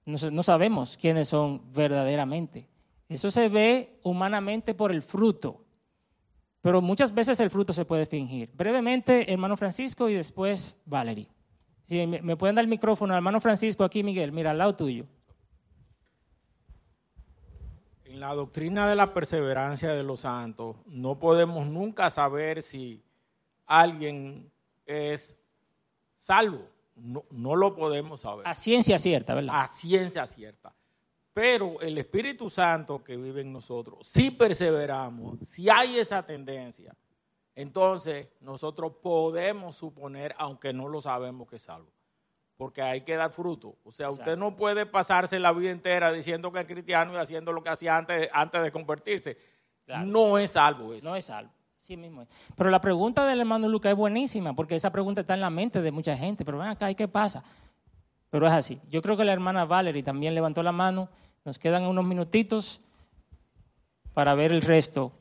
no, 0.05 0.43
sabemos 0.43 0.97
quiénes 0.97 1.27
son 1.27 1.61
verdaderamente. 1.73 2.67
Eso 3.07 3.29
se 3.29 3.49
ve 3.49 3.99
humanamente 4.03 4.73
por 4.73 4.91
el 4.91 5.01
fruto, 5.01 5.63
pero 6.61 6.81
muchas 6.81 7.13
veces 7.13 7.39
el 7.39 7.49
fruto 7.49 7.73
se 7.73 7.85
puede 7.85 8.05
fingir. 8.05 8.49
Brevemente, 8.53 9.31
hermano 9.31 9.57
Francisco 9.57 10.09
y 10.09 10.13
después 10.13 10.79
Valerie. 10.85 11.27
Si 11.85 12.07
me, 12.07 12.37
pueden 12.37 12.55
dar 12.55 12.63
el 12.63 12.69
micrófono, 12.69 13.15
hermano 13.15 13.41
Francisco, 13.41 13.83
aquí 13.83 14.01
Miguel, 14.01 14.31
mira, 14.31 14.51
al 14.51 14.57
lado 14.57 14.75
tuyo. 14.75 15.05
En 18.05 18.19
la 18.19 18.33
doctrina 18.33 18.89
de 18.89 18.95
la 18.95 19.13
perseverancia 19.13 19.93
de 19.93 20.03
los 20.03 20.21
santos, 20.21 20.77
no 20.85 21.19
podemos 21.19 21.67
nunca 21.67 22.09
saber 22.09 22.61
si 22.61 23.03
alguien 23.65 24.51
es 24.85 25.37
salvo 26.19 26.67
no, 26.95 27.55
lo 27.55 27.75
podemos 27.75 28.21
saber. 28.21 28.47
A 28.47 28.53
ciencia 28.53 28.99
cierta, 28.99 29.35
¿verdad? 29.35 29.61
A 29.61 29.67
ciencia 29.67 30.25
cierta. 30.27 30.73
Pero 31.33 31.79
el 31.79 31.97
Espíritu 31.97 32.49
Santo 32.49 33.03
que 33.03 33.15
vive 33.15 33.41
en 33.41 33.53
nosotros, 33.53 34.05
si 34.05 34.31
perseveramos, 34.31 35.39
si 35.47 35.69
hay 35.69 35.97
esa 35.97 36.25
tendencia, 36.25 36.93
entonces 37.55 38.27
nosotros 38.41 38.93
podemos 39.01 39.75
suponer, 39.75 40.35
aunque 40.37 40.73
no 40.73 40.89
lo 40.89 41.01
sabemos, 41.01 41.47
que 41.47 41.55
es 41.55 41.61
salvo. 41.63 41.91
porque 42.57 42.83
hay 42.83 43.01
que 43.01 43.15
dar 43.15 43.31
fruto. 43.31 43.75
O 43.83 43.91
sea, 43.91 44.09
usted 44.09 44.37
no 44.37 44.55
puede 44.55 44.85
pasarse 44.85 45.39
la 45.39 45.51
vida 45.51 45.71
entera 45.71 46.11
diciendo 46.11 46.51
que 46.51 46.59
es 46.59 46.67
cristiano 46.67 47.11
y 47.13 47.17
haciendo 47.17 47.51
lo 47.51 47.63
que 47.63 47.71
hacía 47.71 47.97
antes, 47.97 48.29
antes 48.31 48.61
de 48.61 48.71
convertirse. 48.71 49.35
Claro. 49.83 50.05
No 50.05 50.37
es 50.37 50.51
salvo 50.51 50.93
eso. 50.93 51.09
No 51.09 51.15
es 51.15 51.25
salvo. 51.25 51.51
Sí 51.81 51.97
mismo 51.97 52.21
es. 52.21 52.29
Pero 52.55 52.69
la 52.69 52.79
pregunta 52.79 53.25
del 53.25 53.39
hermano 53.39 53.67
Lucas 53.67 53.93
es 53.93 53.97
buenísima, 53.97 54.55
porque 54.55 54.75
esa 54.75 54.91
pregunta 54.91 55.21
está 55.21 55.33
en 55.33 55.41
la 55.41 55.49
mente 55.49 55.81
de 55.81 55.91
mucha 55.91 56.15
gente. 56.15 56.45
Pero 56.45 56.59
ven 56.59 56.67
acá, 56.67 56.91
¿y 56.91 56.93
qué 56.93 57.07
pasa? 57.07 57.43
Pero 58.29 58.45
es 58.45 58.53
así. 58.53 58.79
Yo 58.87 59.01
creo 59.01 59.17
que 59.17 59.25
la 59.25 59.33
hermana 59.33 59.65
Valerie 59.65 60.03
también 60.03 60.35
levantó 60.35 60.61
la 60.61 60.71
mano. 60.71 61.09
Nos 61.43 61.57
quedan 61.57 61.85
unos 61.85 62.05
minutitos 62.05 62.81
para 64.13 64.35
ver 64.35 64.51
el 64.51 64.61
resto. 64.61 65.11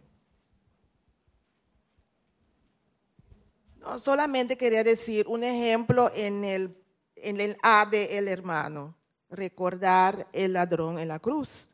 No, 3.80 3.98
solamente 3.98 4.58
quería 4.58 4.84
decir 4.84 5.26
un 5.28 5.44
ejemplo 5.44 6.10
en 6.14 6.44
el, 6.44 6.76
en 7.16 7.40
el 7.40 7.56
A 7.62 7.86
de 7.86 8.18
el 8.18 8.28
hermano, 8.28 8.94
recordar 9.30 10.28
el 10.34 10.52
ladrón 10.52 10.98
en 10.98 11.08
la 11.08 11.20
cruz, 11.20 11.70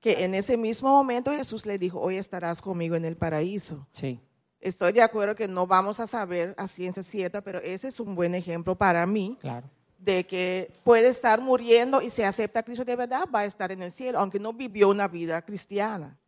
que 0.00 0.24
en 0.24 0.34
ese 0.34 0.56
mismo 0.56 0.88
momento 0.88 1.30
Jesús 1.30 1.66
le 1.66 1.78
dijo, 1.78 2.00
hoy 2.00 2.16
estarás 2.16 2.62
conmigo 2.62 2.96
en 2.96 3.04
el 3.04 3.16
paraíso. 3.16 3.86
Sí, 3.90 4.20
Estoy 4.60 4.92
de 4.92 5.00
acuerdo 5.00 5.34
que 5.34 5.48
no 5.48 5.66
vamos 5.66 6.00
a 6.00 6.06
saber 6.06 6.54
a 6.58 6.68
ciencia 6.68 7.02
cierta, 7.02 7.40
pero 7.40 7.60
ese 7.60 7.88
es 7.88 7.98
un 7.98 8.14
buen 8.14 8.34
ejemplo 8.34 8.76
para 8.76 9.06
mí 9.06 9.38
claro. 9.40 9.66
de 9.98 10.24
que 10.24 10.70
puede 10.84 11.08
estar 11.08 11.40
muriendo 11.40 12.02
y 12.02 12.10
si 12.10 12.22
acepta 12.22 12.60
a 12.60 12.62
Cristo 12.62 12.84
de 12.84 12.94
verdad 12.94 13.24
va 13.34 13.40
a 13.40 13.44
estar 13.46 13.72
en 13.72 13.82
el 13.82 13.90
cielo, 13.90 14.18
aunque 14.18 14.38
no 14.38 14.52
vivió 14.52 14.90
una 14.90 15.08
vida 15.08 15.40
cristiana. 15.40 16.18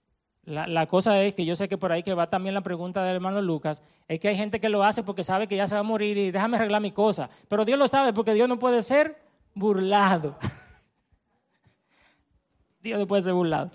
La, 0.44 0.66
la 0.66 0.86
cosa 0.86 1.22
es 1.22 1.34
que 1.34 1.44
yo 1.44 1.54
sé 1.54 1.68
que 1.68 1.76
por 1.76 1.92
ahí 1.92 2.02
que 2.02 2.14
va 2.14 2.30
también 2.30 2.54
la 2.54 2.62
pregunta 2.62 3.04
del 3.04 3.16
hermano 3.16 3.42
Lucas, 3.42 3.82
es 4.08 4.18
que 4.18 4.28
hay 4.28 4.36
gente 4.36 4.60
que 4.60 4.70
lo 4.70 4.82
hace 4.82 5.02
porque 5.02 5.22
sabe 5.22 5.46
que 5.46 5.56
ya 5.56 5.66
se 5.66 5.74
va 5.74 5.80
a 5.80 5.84
morir 5.84 6.16
y 6.16 6.30
déjame 6.30 6.56
arreglar 6.56 6.80
mi 6.80 6.90
cosa. 6.90 7.28
Pero 7.48 7.66
Dios 7.66 7.78
lo 7.78 7.86
sabe 7.86 8.14
porque 8.14 8.32
Dios 8.32 8.48
no 8.48 8.58
puede 8.58 8.80
ser 8.80 9.18
burlado. 9.54 10.38
Dios 12.82 13.06
puede 13.06 13.22
ser 13.22 13.32
burlado. 13.32 13.70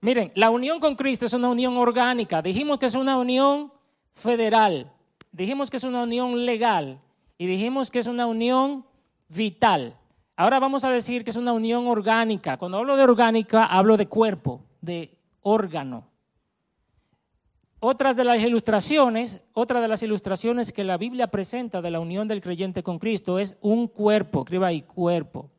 Miren, 0.00 0.32
la 0.34 0.50
unión 0.50 0.80
con 0.80 0.96
Cristo 0.96 1.26
es 1.26 1.34
una 1.34 1.48
unión 1.48 1.76
orgánica. 1.76 2.40
Dijimos 2.40 2.78
que 2.78 2.86
es 2.86 2.94
una 2.94 3.18
unión 3.18 3.72
federal. 4.14 4.90
Dijimos 5.32 5.70
que 5.70 5.76
es 5.76 5.84
una 5.84 6.04
unión 6.04 6.46
legal. 6.46 6.98
Y 7.36 7.46
dijimos 7.46 7.90
que 7.90 7.98
es 7.98 8.06
una 8.06 8.26
unión 8.26 8.84
vital. 9.28 9.96
Ahora 10.34 10.60
vamos 10.60 10.84
a 10.84 10.90
decir 10.90 11.24
que 11.24 11.30
es 11.30 11.36
una 11.36 11.52
unión 11.52 11.86
orgánica. 11.88 12.56
Cuando 12.56 12.78
hablo 12.78 12.96
de 12.96 13.02
orgánica, 13.02 13.66
hablo 13.66 13.96
de 13.96 14.06
cuerpo, 14.06 14.62
de 14.80 15.12
órgano. 15.42 16.06
Otras 17.80 18.16
de 18.16 18.24
las 18.24 18.40
ilustraciones, 18.40 19.44
otra 19.52 19.80
de 19.80 19.88
las 19.88 20.02
ilustraciones 20.02 20.72
que 20.72 20.84
la 20.84 20.96
Biblia 20.96 21.28
presenta 21.28 21.82
de 21.82 21.90
la 21.90 22.00
unión 22.00 22.26
del 22.26 22.40
creyente 22.40 22.82
con 22.82 22.98
Cristo 22.98 23.38
es 23.38 23.56
un 23.60 23.86
cuerpo, 23.88 24.40
escriba 24.40 24.68
ahí, 24.68 24.82
cuerpo, 24.82 25.50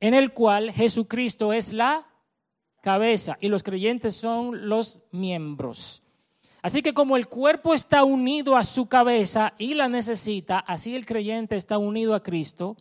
en 0.00 0.14
el 0.14 0.32
cual 0.32 0.72
Jesucristo 0.72 1.52
es 1.52 1.72
la 1.72 2.06
cabeza 2.80 3.36
y 3.40 3.48
los 3.48 3.62
creyentes 3.62 4.16
son 4.16 4.68
los 4.68 5.00
miembros. 5.12 6.02
Así 6.62 6.82
que 6.82 6.92
como 6.92 7.16
el 7.16 7.28
cuerpo 7.28 7.72
está 7.72 8.04
unido 8.04 8.56
a 8.56 8.64
su 8.64 8.86
cabeza 8.86 9.54
y 9.58 9.74
la 9.74 9.88
necesita, 9.88 10.58
así 10.58 10.94
el 10.94 11.06
creyente 11.06 11.56
está 11.56 11.78
unido 11.78 12.14
a 12.14 12.22
Cristo 12.22 12.76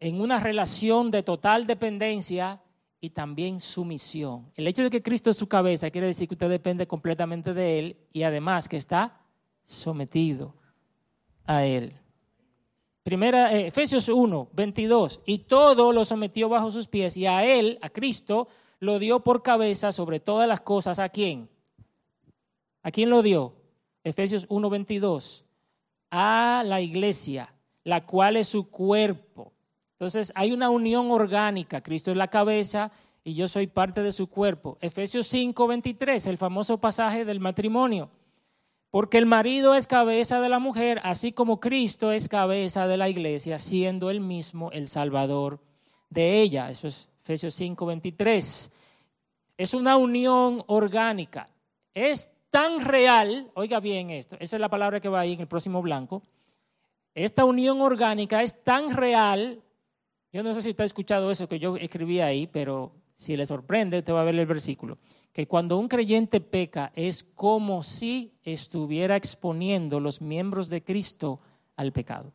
en 0.00 0.20
una 0.20 0.40
relación 0.40 1.10
de 1.12 1.22
total 1.22 1.66
dependencia 1.66 2.60
y 3.00 3.10
también 3.10 3.60
sumisión. 3.60 4.50
El 4.56 4.66
hecho 4.66 4.82
de 4.82 4.90
que 4.90 5.02
Cristo 5.02 5.30
es 5.30 5.36
su 5.36 5.48
cabeza 5.48 5.90
quiere 5.90 6.08
decir 6.08 6.26
que 6.26 6.34
usted 6.34 6.48
depende 6.48 6.86
completamente 6.86 7.54
de 7.54 7.78
Él 7.78 7.96
y 8.12 8.24
además 8.24 8.68
que 8.68 8.76
está 8.76 9.20
sometido 9.64 10.54
a 11.44 11.64
Él. 11.64 11.94
Primera, 13.02 13.52
eh, 13.52 13.66
Efesios 13.66 14.08
1, 14.08 14.50
22. 14.52 15.20
Y 15.26 15.38
todo 15.38 15.92
lo 15.92 16.04
sometió 16.04 16.48
bajo 16.48 16.70
sus 16.70 16.86
pies 16.86 17.16
y 17.16 17.26
a 17.26 17.44
Él, 17.44 17.78
a 17.82 17.88
Cristo, 17.88 18.48
lo 18.78 18.98
dio 18.98 19.20
por 19.20 19.42
cabeza 19.42 19.92
sobre 19.92 20.20
todas 20.20 20.48
las 20.48 20.60
cosas. 20.60 20.98
¿A 20.98 21.08
quién? 21.08 21.48
¿A 22.82 22.90
quién 22.90 23.10
lo 23.10 23.22
dio? 23.22 23.54
Efesios 24.04 24.46
1, 24.48 24.70
22. 24.70 25.44
A 26.10 26.62
la 26.64 26.80
iglesia, 26.80 27.54
la 27.84 28.04
cual 28.06 28.36
es 28.36 28.48
su 28.48 28.70
cuerpo. 28.70 29.52
Entonces 29.92 30.32
hay 30.34 30.52
una 30.52 30.70
unión 30.70 31.10
orgánica. 31.10 31.80
Cristo 31.80 32.10
es 32.10 32.16
la 32.16 32.28
cabeza 32.28 32.90
y 33.24 33.34
yo 33.34 33.48
soy 33.48 33.66
parte 33.66 34.02
de 34.02 34.10
su 34.10 34.28
cuerpo. 34.28 34.78
Efesios 34.80 35.26
5, 35.28 35.66
23, 35.66 36.26
el 36.26 36.38
famoso 36.38 36.78
pasaje 36.78 37.24
del 37.24 37.40
matrimonio. 37.40 38.10
Porque 38.92 39.16
el 39.16 39.24
marido 39.24 39.74
es 39.74 39.86
cabeza 39.86 40.42
de 40.42 40.50
la 40.50 40.58
mujer, 40.58 41.00
así 41.02 41.32
como 41.32 41.60
Cristo 41.60 42.12
es 42.12 42.28
cabeza 42.28 42.86
de 42.86 42.98
la 42.98 43.08
iglesia, 43.08 43.58
siendo 43.58 44.10
él 44.10 44.20
mismo 44.20 44.70
el 44.70 44.86
Salvador 44.86 45.60
de 46.10 46.42
ella. 46.42 46.68
Eso 46.68 46.88
es 46.88 47.08
Efesios 47.22 47.54
5, 47.54 47.86
23. 47.86 48.70
Es 49.56 49.72
una 49.72 49.96
unión 49.96 50.62
orgánica. 50.66 51.48
Es 51.94 52.30
tan 52.50 52.84
real, 52.84 53.50
oiga 53.54 53.80
bien 53.80 54.10
esto, 54.10 54.36
esa 54.38 54.56
es 54.56 54.60
la 54.60 54.68
palabra 54.68 55.00
que 55.00 55.08
va 55.08 55.20
ahí 55.20 55.32
en 55.32 55.40
el 55.40 55.48
próximo 55.48 55.80
blanco. 55.80 56.22
Esta 57.14 57.46
unión 57.46 57.80
orgánica 57.80 58.42
es 58.42 58.62
tan 58.62 58.94
real, 58.94 59.62
yo 60.34 60.42
no 60.42 60.52
sé 60.52 60.60
si 60.60 60.68
usted 60.68 60.84
ha 60.84 60.86
escuchado 60.86 61.30
eso 61.30 61.48
que 61.48 61.58
yo 61.58 61.78
escribí 61.78 62.20
ahí, 62.20 62.46
pero 62.46 62.92
si 63.14 63.36
le 63.36 63.46
sorprende, 63.46 63.98
usted 63.98 64.12
va 64.12 64.22
a 64.22 64.24
ver 64.24 64.34
el 64.34 64.46
versículo, 64.46 64.98
que 65.32 65.46
cuando 65.46 65.78
un 65.78 65.88
creyente 65.88 66.40
peca 66.40 66.92
es 66.94 67.22
como 67.22 67.82
si 67.82 68.32
estuviera 68.42 69.16
exponiendo 69.16 70.00
los 70.00 70.20
miembros 70.20 70.68
de 70.68 70.82
Cristo 70.82 71.40
al 71.76 71.92
pecado. 71.92 72.32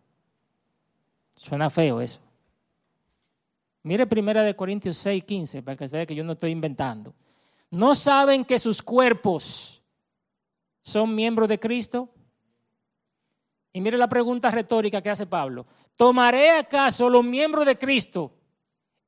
Suena 1.36 1.70
feo 1.70 2.02
eso. 2.02 2.20
Mire 3.84 4.08
primera 4.08 4.44
de 4.44 4.56
Corintios 4.56 4.98
6, 4.98 5.24
15, 5.24 5.62
para 5.62 5.78
que 5.78 5.88
vea 5.88 6.06
que 6.06 6.16
yo 6.16 6.24
no 6.24 6.34
estoy 6.34 6.52
inventando. 6.52 7.14
¿No 7.70 7.96
saben 7.96 8.44
que 8.44 8.60
sus 8.60 8.82
cuerpos 8.82 9.82
son 10.82 11.14
miembros 11.14 11.48
de 11.48 11.60
Cristo? 11.60 12.10
Y 13.72 13.82
mire 13.82 13.98
la 13.98 14.10
pregunta 14.10 14.50
retórica 14.50 15.02
que 15.02 15.10
hace 15.10 15.26
Pablo. 15.26 15.66
¿Tomaré 15.96 16.52
acaso 16.52 17.10
los 17.10 17.24
miembros 17.24 17.66
de 17.66 17.78
Cristo 17.78 18.37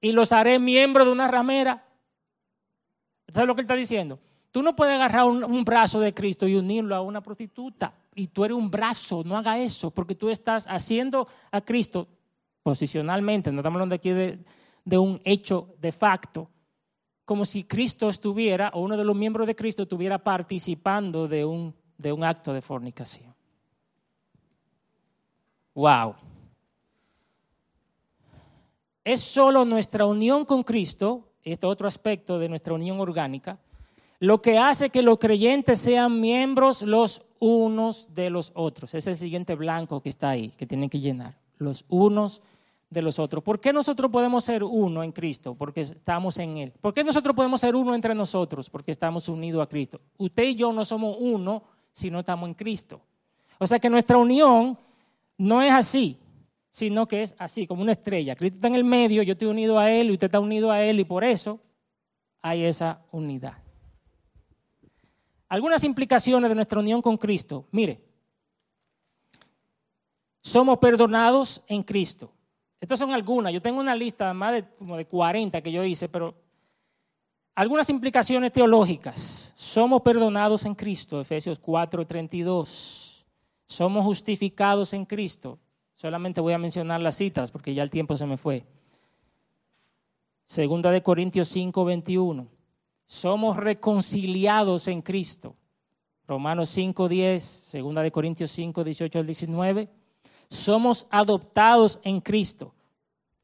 y 0.01 0.11
los 0.11 0.31
haré 0.31 0.59
miembros 0.59 1.05
de 1.05 1.13
una 1.13 1.27
ramera? 1.27 1.85
¿Sabes 3.27 3.47
lo 3.47 3.55
que 3.55 3.61
él 3.61 3.65
está 3.65 3.75
diciendo? 3.75 4.19
Tú 4.51 4.63
no 4.63 4.75
puedes 4.75 4.95
agarrar 4.95 5.25
un, 5.25 5.43
un, 5.43 5.63
brazo 5.63 5.99
de 5.99 6.13
Cristo 6.13 6.47
y 6.47 6.55
unirlo 6.55 6.95
a 6.95 7.01
una 7.01 7.21
prostituta. 7.21 7.93
Y 8.15 8.27
tú 8.27 8.43
eres 8.43 8.57
un 8.57 8.71
brazo, 8.71 9.23
no 9.23 9.37
haga 9.37 9.59
eso, 9.59 9.91
porque 9.91 10.15
tú 10.15 10.29
estás 10.29 10.65
haciendo 10.67 11.27
a 11.51 11.61
Cristo 11.61 12.07
posicionalmente, 12.63 13.51
no 13.51 13.59
estamos 13.59 13.77
hablando 13.77 13.95
aquí 13.95 14.09
de, 14.09 14.39
de 14.83 14.97
un 14.97 15.21
hecho 15.23 15.75
de 15.79 15.91
facto, 15.91 16.49
como 17.25 17.45
si 17.45 17.63
Cristo 17.63 18.09
estuviera, 18.09 18.71
o 18.73 18.81
uno 18.81 18.97
de 18.97 19.03
los 19.03 19.15
miembros 19.15 19.45
de 19.45 19.55
Cristo 19.55 19.83
estuviera 19.83 20.17
participando 20.17 21.27
de 21.27 21.45
un, 21.45 21.75
de 21.97 22.11
un 22.11 22.23
acto 22.23 22.53
de 22.53 22.61
fornicación. 22.61 23.35
Wow. 25.75 26.15
Es 29.09 29.21
solo 29.21 29.65
nuestra 29.65 30.05
unión 30.05 30.45
con 30.45 30.61
Cristo, 30.61 31.29
este 31.41 31.65
otro 31.65 31.87
aspecto 31.87 32.37
de 32.37 32.47
nuestra 32.47 32.75
unión 32.75 32.99
orgánica, 32.99 33.57
lo 34.19 34.39
que 34.39 34.59
hace 34.59 34.91
que 34.91 35.01
los 35.01 35.17
creyentes 35.17 35.79
sean 35.79 36.21
miembros 36.21 36.83
los 36.83 37.23
unos 37.39 38.13
de 38.13 38.29
los 38.29 38.51
otros. 38.53 38.93
Es 38.93 39.07
el 39.07 39.15
siguiente 39.15 39.55
blanco 39.55 39.99
que 39.99 40.09
está 40.09 40.29
ahí, 40.29 40.51
que 40.51 40.67
tienen 40.67 40.91
que 40.91 40.99
llenar. 40.99 41.39
Los 41.57 41.85
unos 41.89 42.43
de 42.91 43.01
los 43.01 43.17
otros. 43.17 43.43
¿Por 43.43 43.59
qué 43.59 43.73
nosotros 43.73 44.11
podemos 44.11 44.43
ser 44.43 44.63
uno 44.63 45.01
en 45.01 45.11
Cristo? 45.11 45.55
Porque 45.55 45.81
estamos 45.81 46.37
en 46.37 46.57
Él. 46.59 46.73
¿Por 46.79 46.93
qué 46.93 47.03
nosotros 47.03 47.35
podemos 47.35 47.61
ser 47.61 47.75
uno 47.75 47.95
entre 47.95 48.13
nosotros? 48.13 48.69
Porque 48.69 48.91
estamos 48.91 49.27
unidos 49.27 49.63
a 49.63 49.67
Cristo. 49.67 49.99
Usted 50.19 50.43
y 50.43 50.55
yo 50.55 50.71
no 50.71 50.85
somos 50.85 51.17
uno 51.19 51.63
si 51.91 52.11
no 52.11 52.19
estamos 52.19 52.47
en 52.47 52.53
Cristo. 52.53 53.01
O 53.57 53.65
sea 53.65 53.79
que 53.79 53.89
nuestra 53.89 54.19
unión 54.19 54.77
no 55.35 55.63
es 55.63 55.71
así, 55.71 56.15
sino 56.71 57.07
que 57.07 57.23
es 57.23 57.35
así, 57.37 57.65
como 57.67 57.81
una 57.81 57.93
estrella. 57.93 58.35
Cristo 58.35 58.55
está 58.55 58.67
en 58.67 58.75
el 58.75 58.83
medio, 58.83 59.23
yo 59.23 59.33
estoy 59.33 59.47
unido 59.47 59.79
a 59.79 59.91
Él 59.91 60.09
y 60.09 60.13
usted 60.13 60.25
está 60.25 60.39
unido 60.39 60.71
a 60.71 60.81
Él 60.83 60.99
y 60.99 61.03
por 61.03 61.23
eso 61.23 61.59
hay 62.41 62.63
esa 62.63 63.01
unidad. 63.11 63.57
Algunas 65.47 65.83
implicaciones 65.83 66.49
de 66.49 66.55
nuestra 66.55 66.79
unión 66.79 67.01
con 67.01 67.17
Cristo. 67.17 67.65
Mire, 67.71 67.99
somos 70.41 70.77
perdonados 70.77 71.63
en 71.67 71.83
Cristo. 71.83 72.31
Estas 72.79 72.99
son 72.99 73.11
algunas. 73.11 73.51
Yo 73.51 73.61
tengo 73.61 73.79
una 73.79 73.95
lista 73.95 74.33
más 74.33 74.53
de 74.53 74.63
como 74.77 74.95
de 74.95 75.05
40 75.05 75.61
que 75.61 75.71
yo 75.71 75.83
hice, 75.83 76.07
pero 76.07 76.35
algunas 77.55 77.89
implicaciones 77.89 78.53
teológicas. 78.53 79.53
Somos 79.57 80.01
perdonados 80.01 80.65
en 80.65 80.75
Cristo, 80.75 81.19
Efesios 81.19 81.59
4:32. 81.59 83.25
Somos 83.67 84.05
justificados 84.05 84.93
en 84.93 85.05
Cristo. 85.05 85.59
Solamente 85.99 86.39
voy 86.39 86.53
a 86.53 86.57
mencionar 86.57 87.01
las 87.01 87.15
citas 87.15 87.51
porque 87.51 87.73
ya 87.73 87.83
el 87.83 87.89
tiempo 87.89 88.15
se 88.15 88.25
me 88.25 88.37
fue. 88.37 88.63
Segunda 90.45 90.91
de 90.91 91.03
Corintios 91.03 91.53
5:21. 91.53 92.47
Somos 93.05 93.57
reconciliados 93.57 94.87
en 94.87 95.01
Cristo. 95.01 95.57
Romanos 96.25 96.69
5:10, 96.69 97.39
Segunda 97.43 98.01
de 98.01 98.13
Corintios 98.13 98.49
5, 98.51 98.85
18 98.85 99.19
al 99.19 99.25
19. 99.25 99.89
Somos 100.49 101.05
adoptados 101.09 101.99
en 102.03 102.21
Cristo. 102.21 102.73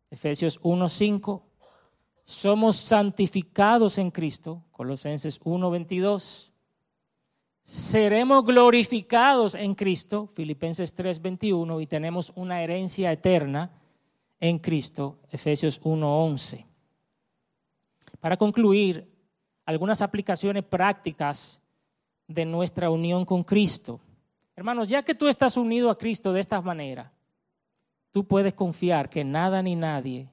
Efesios 0.09 0.57
1.5. 0.61 1.41
Somos 2.23 2.77
santificados 2.77 3.97
en 3.97 4.11
Cristo. 4.11 4.63
Colosenses 4.71 5.41
1.22. 5.41 6.53
Seremos 7.65 8.45
glorificados 8.45 9.55
en 9.55 9.75
Cristo. 9.75 10.29
Filipenses 10.33 10.95
3.21. 10.95 11.81
Y 11.81 11.87
tenemos 11.87 12.31
una 12.35 12.61
herencia 12.61 13.11
eterna 13.11 13.71
en 14.39 14.59
Cristo. 14.59 15.17
Efesios 15.31 15.81
1.11. 15.81 16.65
Para 18.19 18.37
concluir, 18.37 19.07
algunas 19.65 20.01
aplicaciones 20.01 20.63
prácticas 20.63 21.61
de 22.27 22.45
nuestra 22.45 22.89
unión 22.89 23.25
con 23.25 23.43
Cristo. 23.43 23.99
Hermanos, 24.55 24.87
ya 24.87 25.03
que 25.03 25.15
tú 25.15 25.27
estás 25.27 25.57
unido 25.57 25.89
a 25.89 25.97
Cristo 25.97 26.31
de 26.31 26.39
esta 26.39 26.61
manera, 26.61 27.11
tú 28.11 28.25
puedes 28.25 28.53
confiar 28.53 29.09
que 29.09 29.23
nada 29.23 29.61
ni 29.61 29.75
nadie 29.75 30.29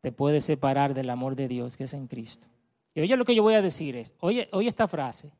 te 0.00 0.12
puede 0.12 0.40
separar 0.40 0.94
del 0.94 1.10
amor 1.10 1.36
de 1.36 1.48
Dios 1.48 1.76
que 1.76 1.84
es 1.84 1.94
en 1.94 2.06
Cristo. 2.06 2.48
Y 2.94 3.00
oye 3.00 3.16
lo 3.16 3.24
que 3.24 3.34
yo 3.34 3.42
voy 3.42 3.54
a 3.54 3.62
decir 3.62 3.96
es, 3.96 4.14
oye, 4.20 4.48
oye 4.52 4.68
esta 4.68 4.88
frase, 4.88 5.32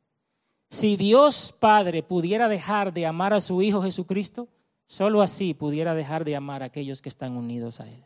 si 0.72 0.96
Dios 0.96 1.52
Padre 1.52 2.02
pudiera 2.02 2.48
dejar 2.48 2.94
de 2.94 3.04
amar 3.04 3.34
a 3.34 3.40
su 3.40 3.60
Hijo 3.60 3.82
Jesucristo, 3.82 4.48
solo 4.86 5.20
así 5.20 5.52
pudiera 5.52 5.94
dejar 5.94 6.24
de 6.24 6.34
amar 6.34 6.62
a 6.62 6.66
aquellos 6.66 7.02
que 7.02 7.10
están 7.10 7.36
unidos 7.36 7.78
a 7.78 7.86
Él. 7.86 8.02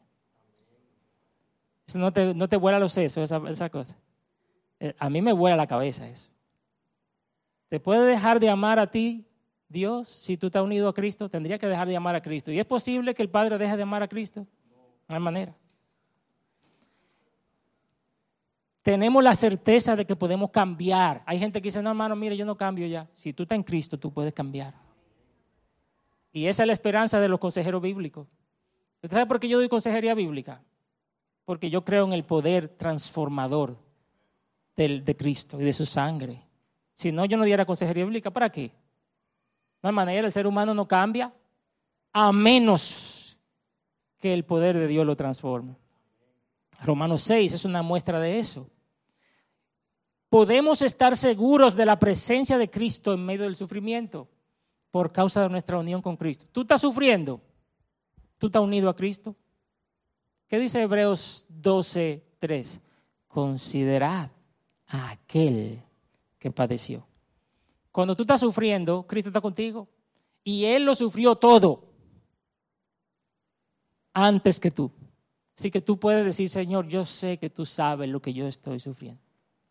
Eso 1.86 2.00
no 2.00 2.12
te, 2.12 2.34
no 2.34 2.48
te 2.48 2.56
vuela 2.56 2.80
los 2.80 2.92
sesos, 2.92 3.30
esa, 3.30 3.70
cosa. 3.70 3.96
Eh, 4.80 4.92
a 4.98 5.08
mí 5.08 5.22
me 5.22 5.32
vuela 5.32 5.56
la 5.56 5.68
cabeza 5.68 6.08
eso. 6.08 6.28
¿Te 7.68 7.78
puede 7.78 8.04
dejar 8.04 8.40
de 8.40 8.50
amar 8.50 8.80
a 8.80 8.90
ti 8.90 9.24
Dios 9.68 10.08
si 10.08 10.36
tú 10.36 10.46
estás 10.46 10.64
unido 10.64 10.88
a 10.88 10.92
Cristo? 10.92 11.28
Tendría 11.28 11.58
que 11.58 11.68
dejar 11.68 11.86
de 11.86 11.94
amar 11.94 12.16
a 12.16 12.20
Cristo. 12.20 12.50
¿Y 12.50 12.58
es 12.58 12.66
posible 12.66 13.14
que 13.14 13.22
el 13.22 13.30
Padre 13.30 13.58
deje 13.58 13.76
de 13.76 13.84
amar 13.84 14.02
a 14.02 14.08
Cristo? 14.08 14.44
No 15.06 15.14
hay 15.14 15.20
manera. 15.22 15.54
Tenemos 18.86 19.20
la 19.24 19.34
certeza 19.34 19.96
de 19.96 20.06
que 20.06 20.14
podemos 20.14 20.52
cambiar. 20.52 21.20
Hay 21.26 21.40
gente 21.40 21.60
que 21.60 21.66
dice, 21.66 21.82
no, 21.82 21.90
hermano, 21.90 22.14
mire, 22.14 22.36
yo 22.36 22.44
no 22.44 22.56
cambio 22.56 22.86
ya. 22.86 23.08
Si 23.14 23.32
tú 23.32 23.42
estás 23.42 23.56
en 23.56 23.64
Cristo, 23.64 23.98
tú 23.98 24.12
puedes 24.12 24.32
cambiar. 24.32 24.74
Y 26.30 26.46
esa 26.46 26.62
es 26.62 26.68
la 26.68 26.72
esperanza 26.72 27.18
de 27.18 27.26
los 27.26 27.40
consejeros 27.40 27.82
bíblicos. 27.82 28.28
¿Usted 29.02 29.10
sabe 29.10 29.26
por 29.26 29.40
qué 29.40 29.48
yo 29.48 29.58
doy 29.58 29.68
consejería 29.68 30.14
bíblica? 30.14 30.62
Porque 31.44 31.68
yo 31.68 31.84
creo 31.84 32.04
en 32.04 32.12
el 32.12 32.22
poder 32.22 32.68
transformador 32.68 33.76
de 34.76 35.16
Cristo 35.18 35.60
y 35.60 35.64
de 35.64 35.72
su 35.72 35.84
sangre. 35.84 36.44
Si 36.92 37.10
no, 37.10 37.24
yo 37.24 37.36
no 37.36 37.42
diera 37.42 37.66
consejería 37.66 38.04
bíblica. 38.04 38.30
¿Para 38.30 38.50
qué? 38.50 38.70
No 39.82 39.88
hay 39.88 39.94
manera, 39.96 40.28
el 40.28 40.32
ser 40.32 40.46
humano 40.46 40.74
no 40.74 40.86
cambia 40.86 41.34
a 42.12 42.30
menos 42.30 43.36
que 44.20 44.32
el 44.32 44.44
poder 44.44 44.78
de 44.78 44.86
Dios 44.86 45.04
lo 45.04 45.16
transforme. 45.16 45.74
Romanos 46.84 47.22
6 47.22 47.52
es 47.52 47.64
una 47.64 47.82
muestra 47.82 48.20
de 48.20 48.38
eso. 48.38 48.70
Podemos 50.28 50.82
estar 50.82 51.16
seguros 51.16 51.76
de 51.76 51.86
la 51.86 51.98
presencia 51.98 52.58
de 52.58 52.68
Cristo 52.68 53.12
en 53.12 53.24
medio 53.24 53.44
del 53.44 53.56
sufrimiento 53.56 54.28
por 54.90 55.12
causa 55.12 55.42
de 55.42 55.48
nuestra 55.48 55.78
unión 55.78 56.02
con 56.02 56.16
Cristo. 56.16 56.46
¿Tú 56.52 56.62
estás 56.62 56.80
sufriendo? 56.80 57.40
¿Tú 58.38 58.46
estás 58.46 58.62
unido 58.62 58.88
a 58.88 58.96
Cristo? 58.96 59.36
¿Qué 60.48 60.58
dice 60.58 60.82
Hebreos 60.82 61.46
12, 61.48 62.24
3? 62.38 62.80
Considerad 63.28 64.30
a 64.86 65.10
aquel 65.10 65.82
que 66.38 66.50
padeció. 66.50 67.06
Cuando 67.90 68.14
tú 68.14 68.22
estás 68.22 68.40
sufriendo, 68.40 69.06
Cristo 69.06 69.30
está 69.30 69.40
contigo. 69.40 69.88
Y 70.44 70.64
Él 70.64 70.84
lo 70.84 70.94
sufrió 70.94 71.34
todo 71.34 71.84
antes 74.12 74.60
que 74.60 74.70
tú. 74.70 74.90
Así 75.58 75.70
que 75.70 75.80
tú 75.80 75.98
puedes 75.98 76.24
decir, 76.24 76.48
Señor, 76.48 76.86
yo 76.86 77.04
sé 77.04 77.38
que 77.38 77.50
tú 77.50 77.66
sabes 77.66 78.08
lo 78.08 78.20
que 78.20 78.32
yo 78.32 78.46
estoy 78.46 78.78
sufriendo. 78.78 79.25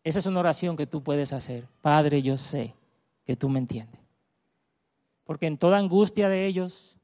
Esa 0.06 0.20
es 0.20 0.26
una 0.26 0.40
oración 0.40 0.76
que 0.76 0.86
tú 0.86 1.02
puedes 1.02 1.32
hacer. 1.32 1.66
Padre, 1.82 2.22
yo 2.22 2.36
sé 2.36 2.74
que 3.24 3.36
tú 3.36 3.48
me 3.48 3.58
entiendes. 3.58 4.00
Porque 5.24 5.46
en 5.46 5.58
toda 5.58 5.78
angustia 5.78 6.28
de 6.28 6.46
ellos, 6.46 6.96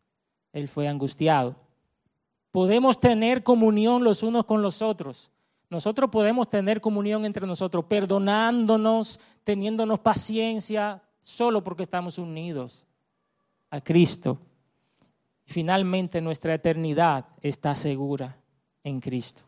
Él 0.52 0.68
fue 0.68 0.86
angustiado. 0.86 1.56
Podemos 2.50 3.00
tener 3.00 3.42
comunión 3.42 4.04
los 4.04 4.22
unos 4.22 4.44
con 4.44 4.62
los 4.62 4.82
otros 4.82 5.32
nosotros 5.72 6.10
podemos 6.10 6.50
tener 6.50 6.82
comunión 6.82 7.24
entre 7.24 7.46
nosotros, 7.46 7.86
perdonándonos, 7.86 9.18
teniéndonos 9.42 10.00
paciencia, 10.00 11.02
solo 11.22 11.64
porque 11.64 11.82
estamos 11.82 12.18
unidos 12.18 12.84
a 13.70 13.80
Cristo. 13.80 14.38
Finalmente 15.46 16.20
nuestra 16.20 16.52
eternidad 16.52 17.24
está 17.40 17.74
segura 17.74 18.36
en 18.84 19.00
Cristo. 19.00 19.44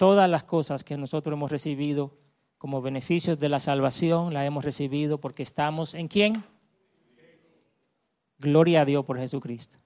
Todas 0.00 0.30
las 0.30 0.44
cosas 0.44 0.82
que 0.82 0.96
nosotros 0.96 1.34
hemos 1.34 1.50
recibido 1.50 2.16
como 2.56 2.80
beneficios 2.80 3.38
de 3.38 3.50
la 3.50 3.60
salvación, 3.60 4.32
la 4.32 4.46
hemos 4.46 4.64
recibido 4.64 5.20
porque 5.20 5.42
estamos 5.42 5.92
en 5.92 6.08
quién? 6.08 6.42
Gloria 8.38 8.80
a 8.80 8.84
Dios 8.86 9.04
por 9.04 9.18
Jesucristo. 9.18 9.76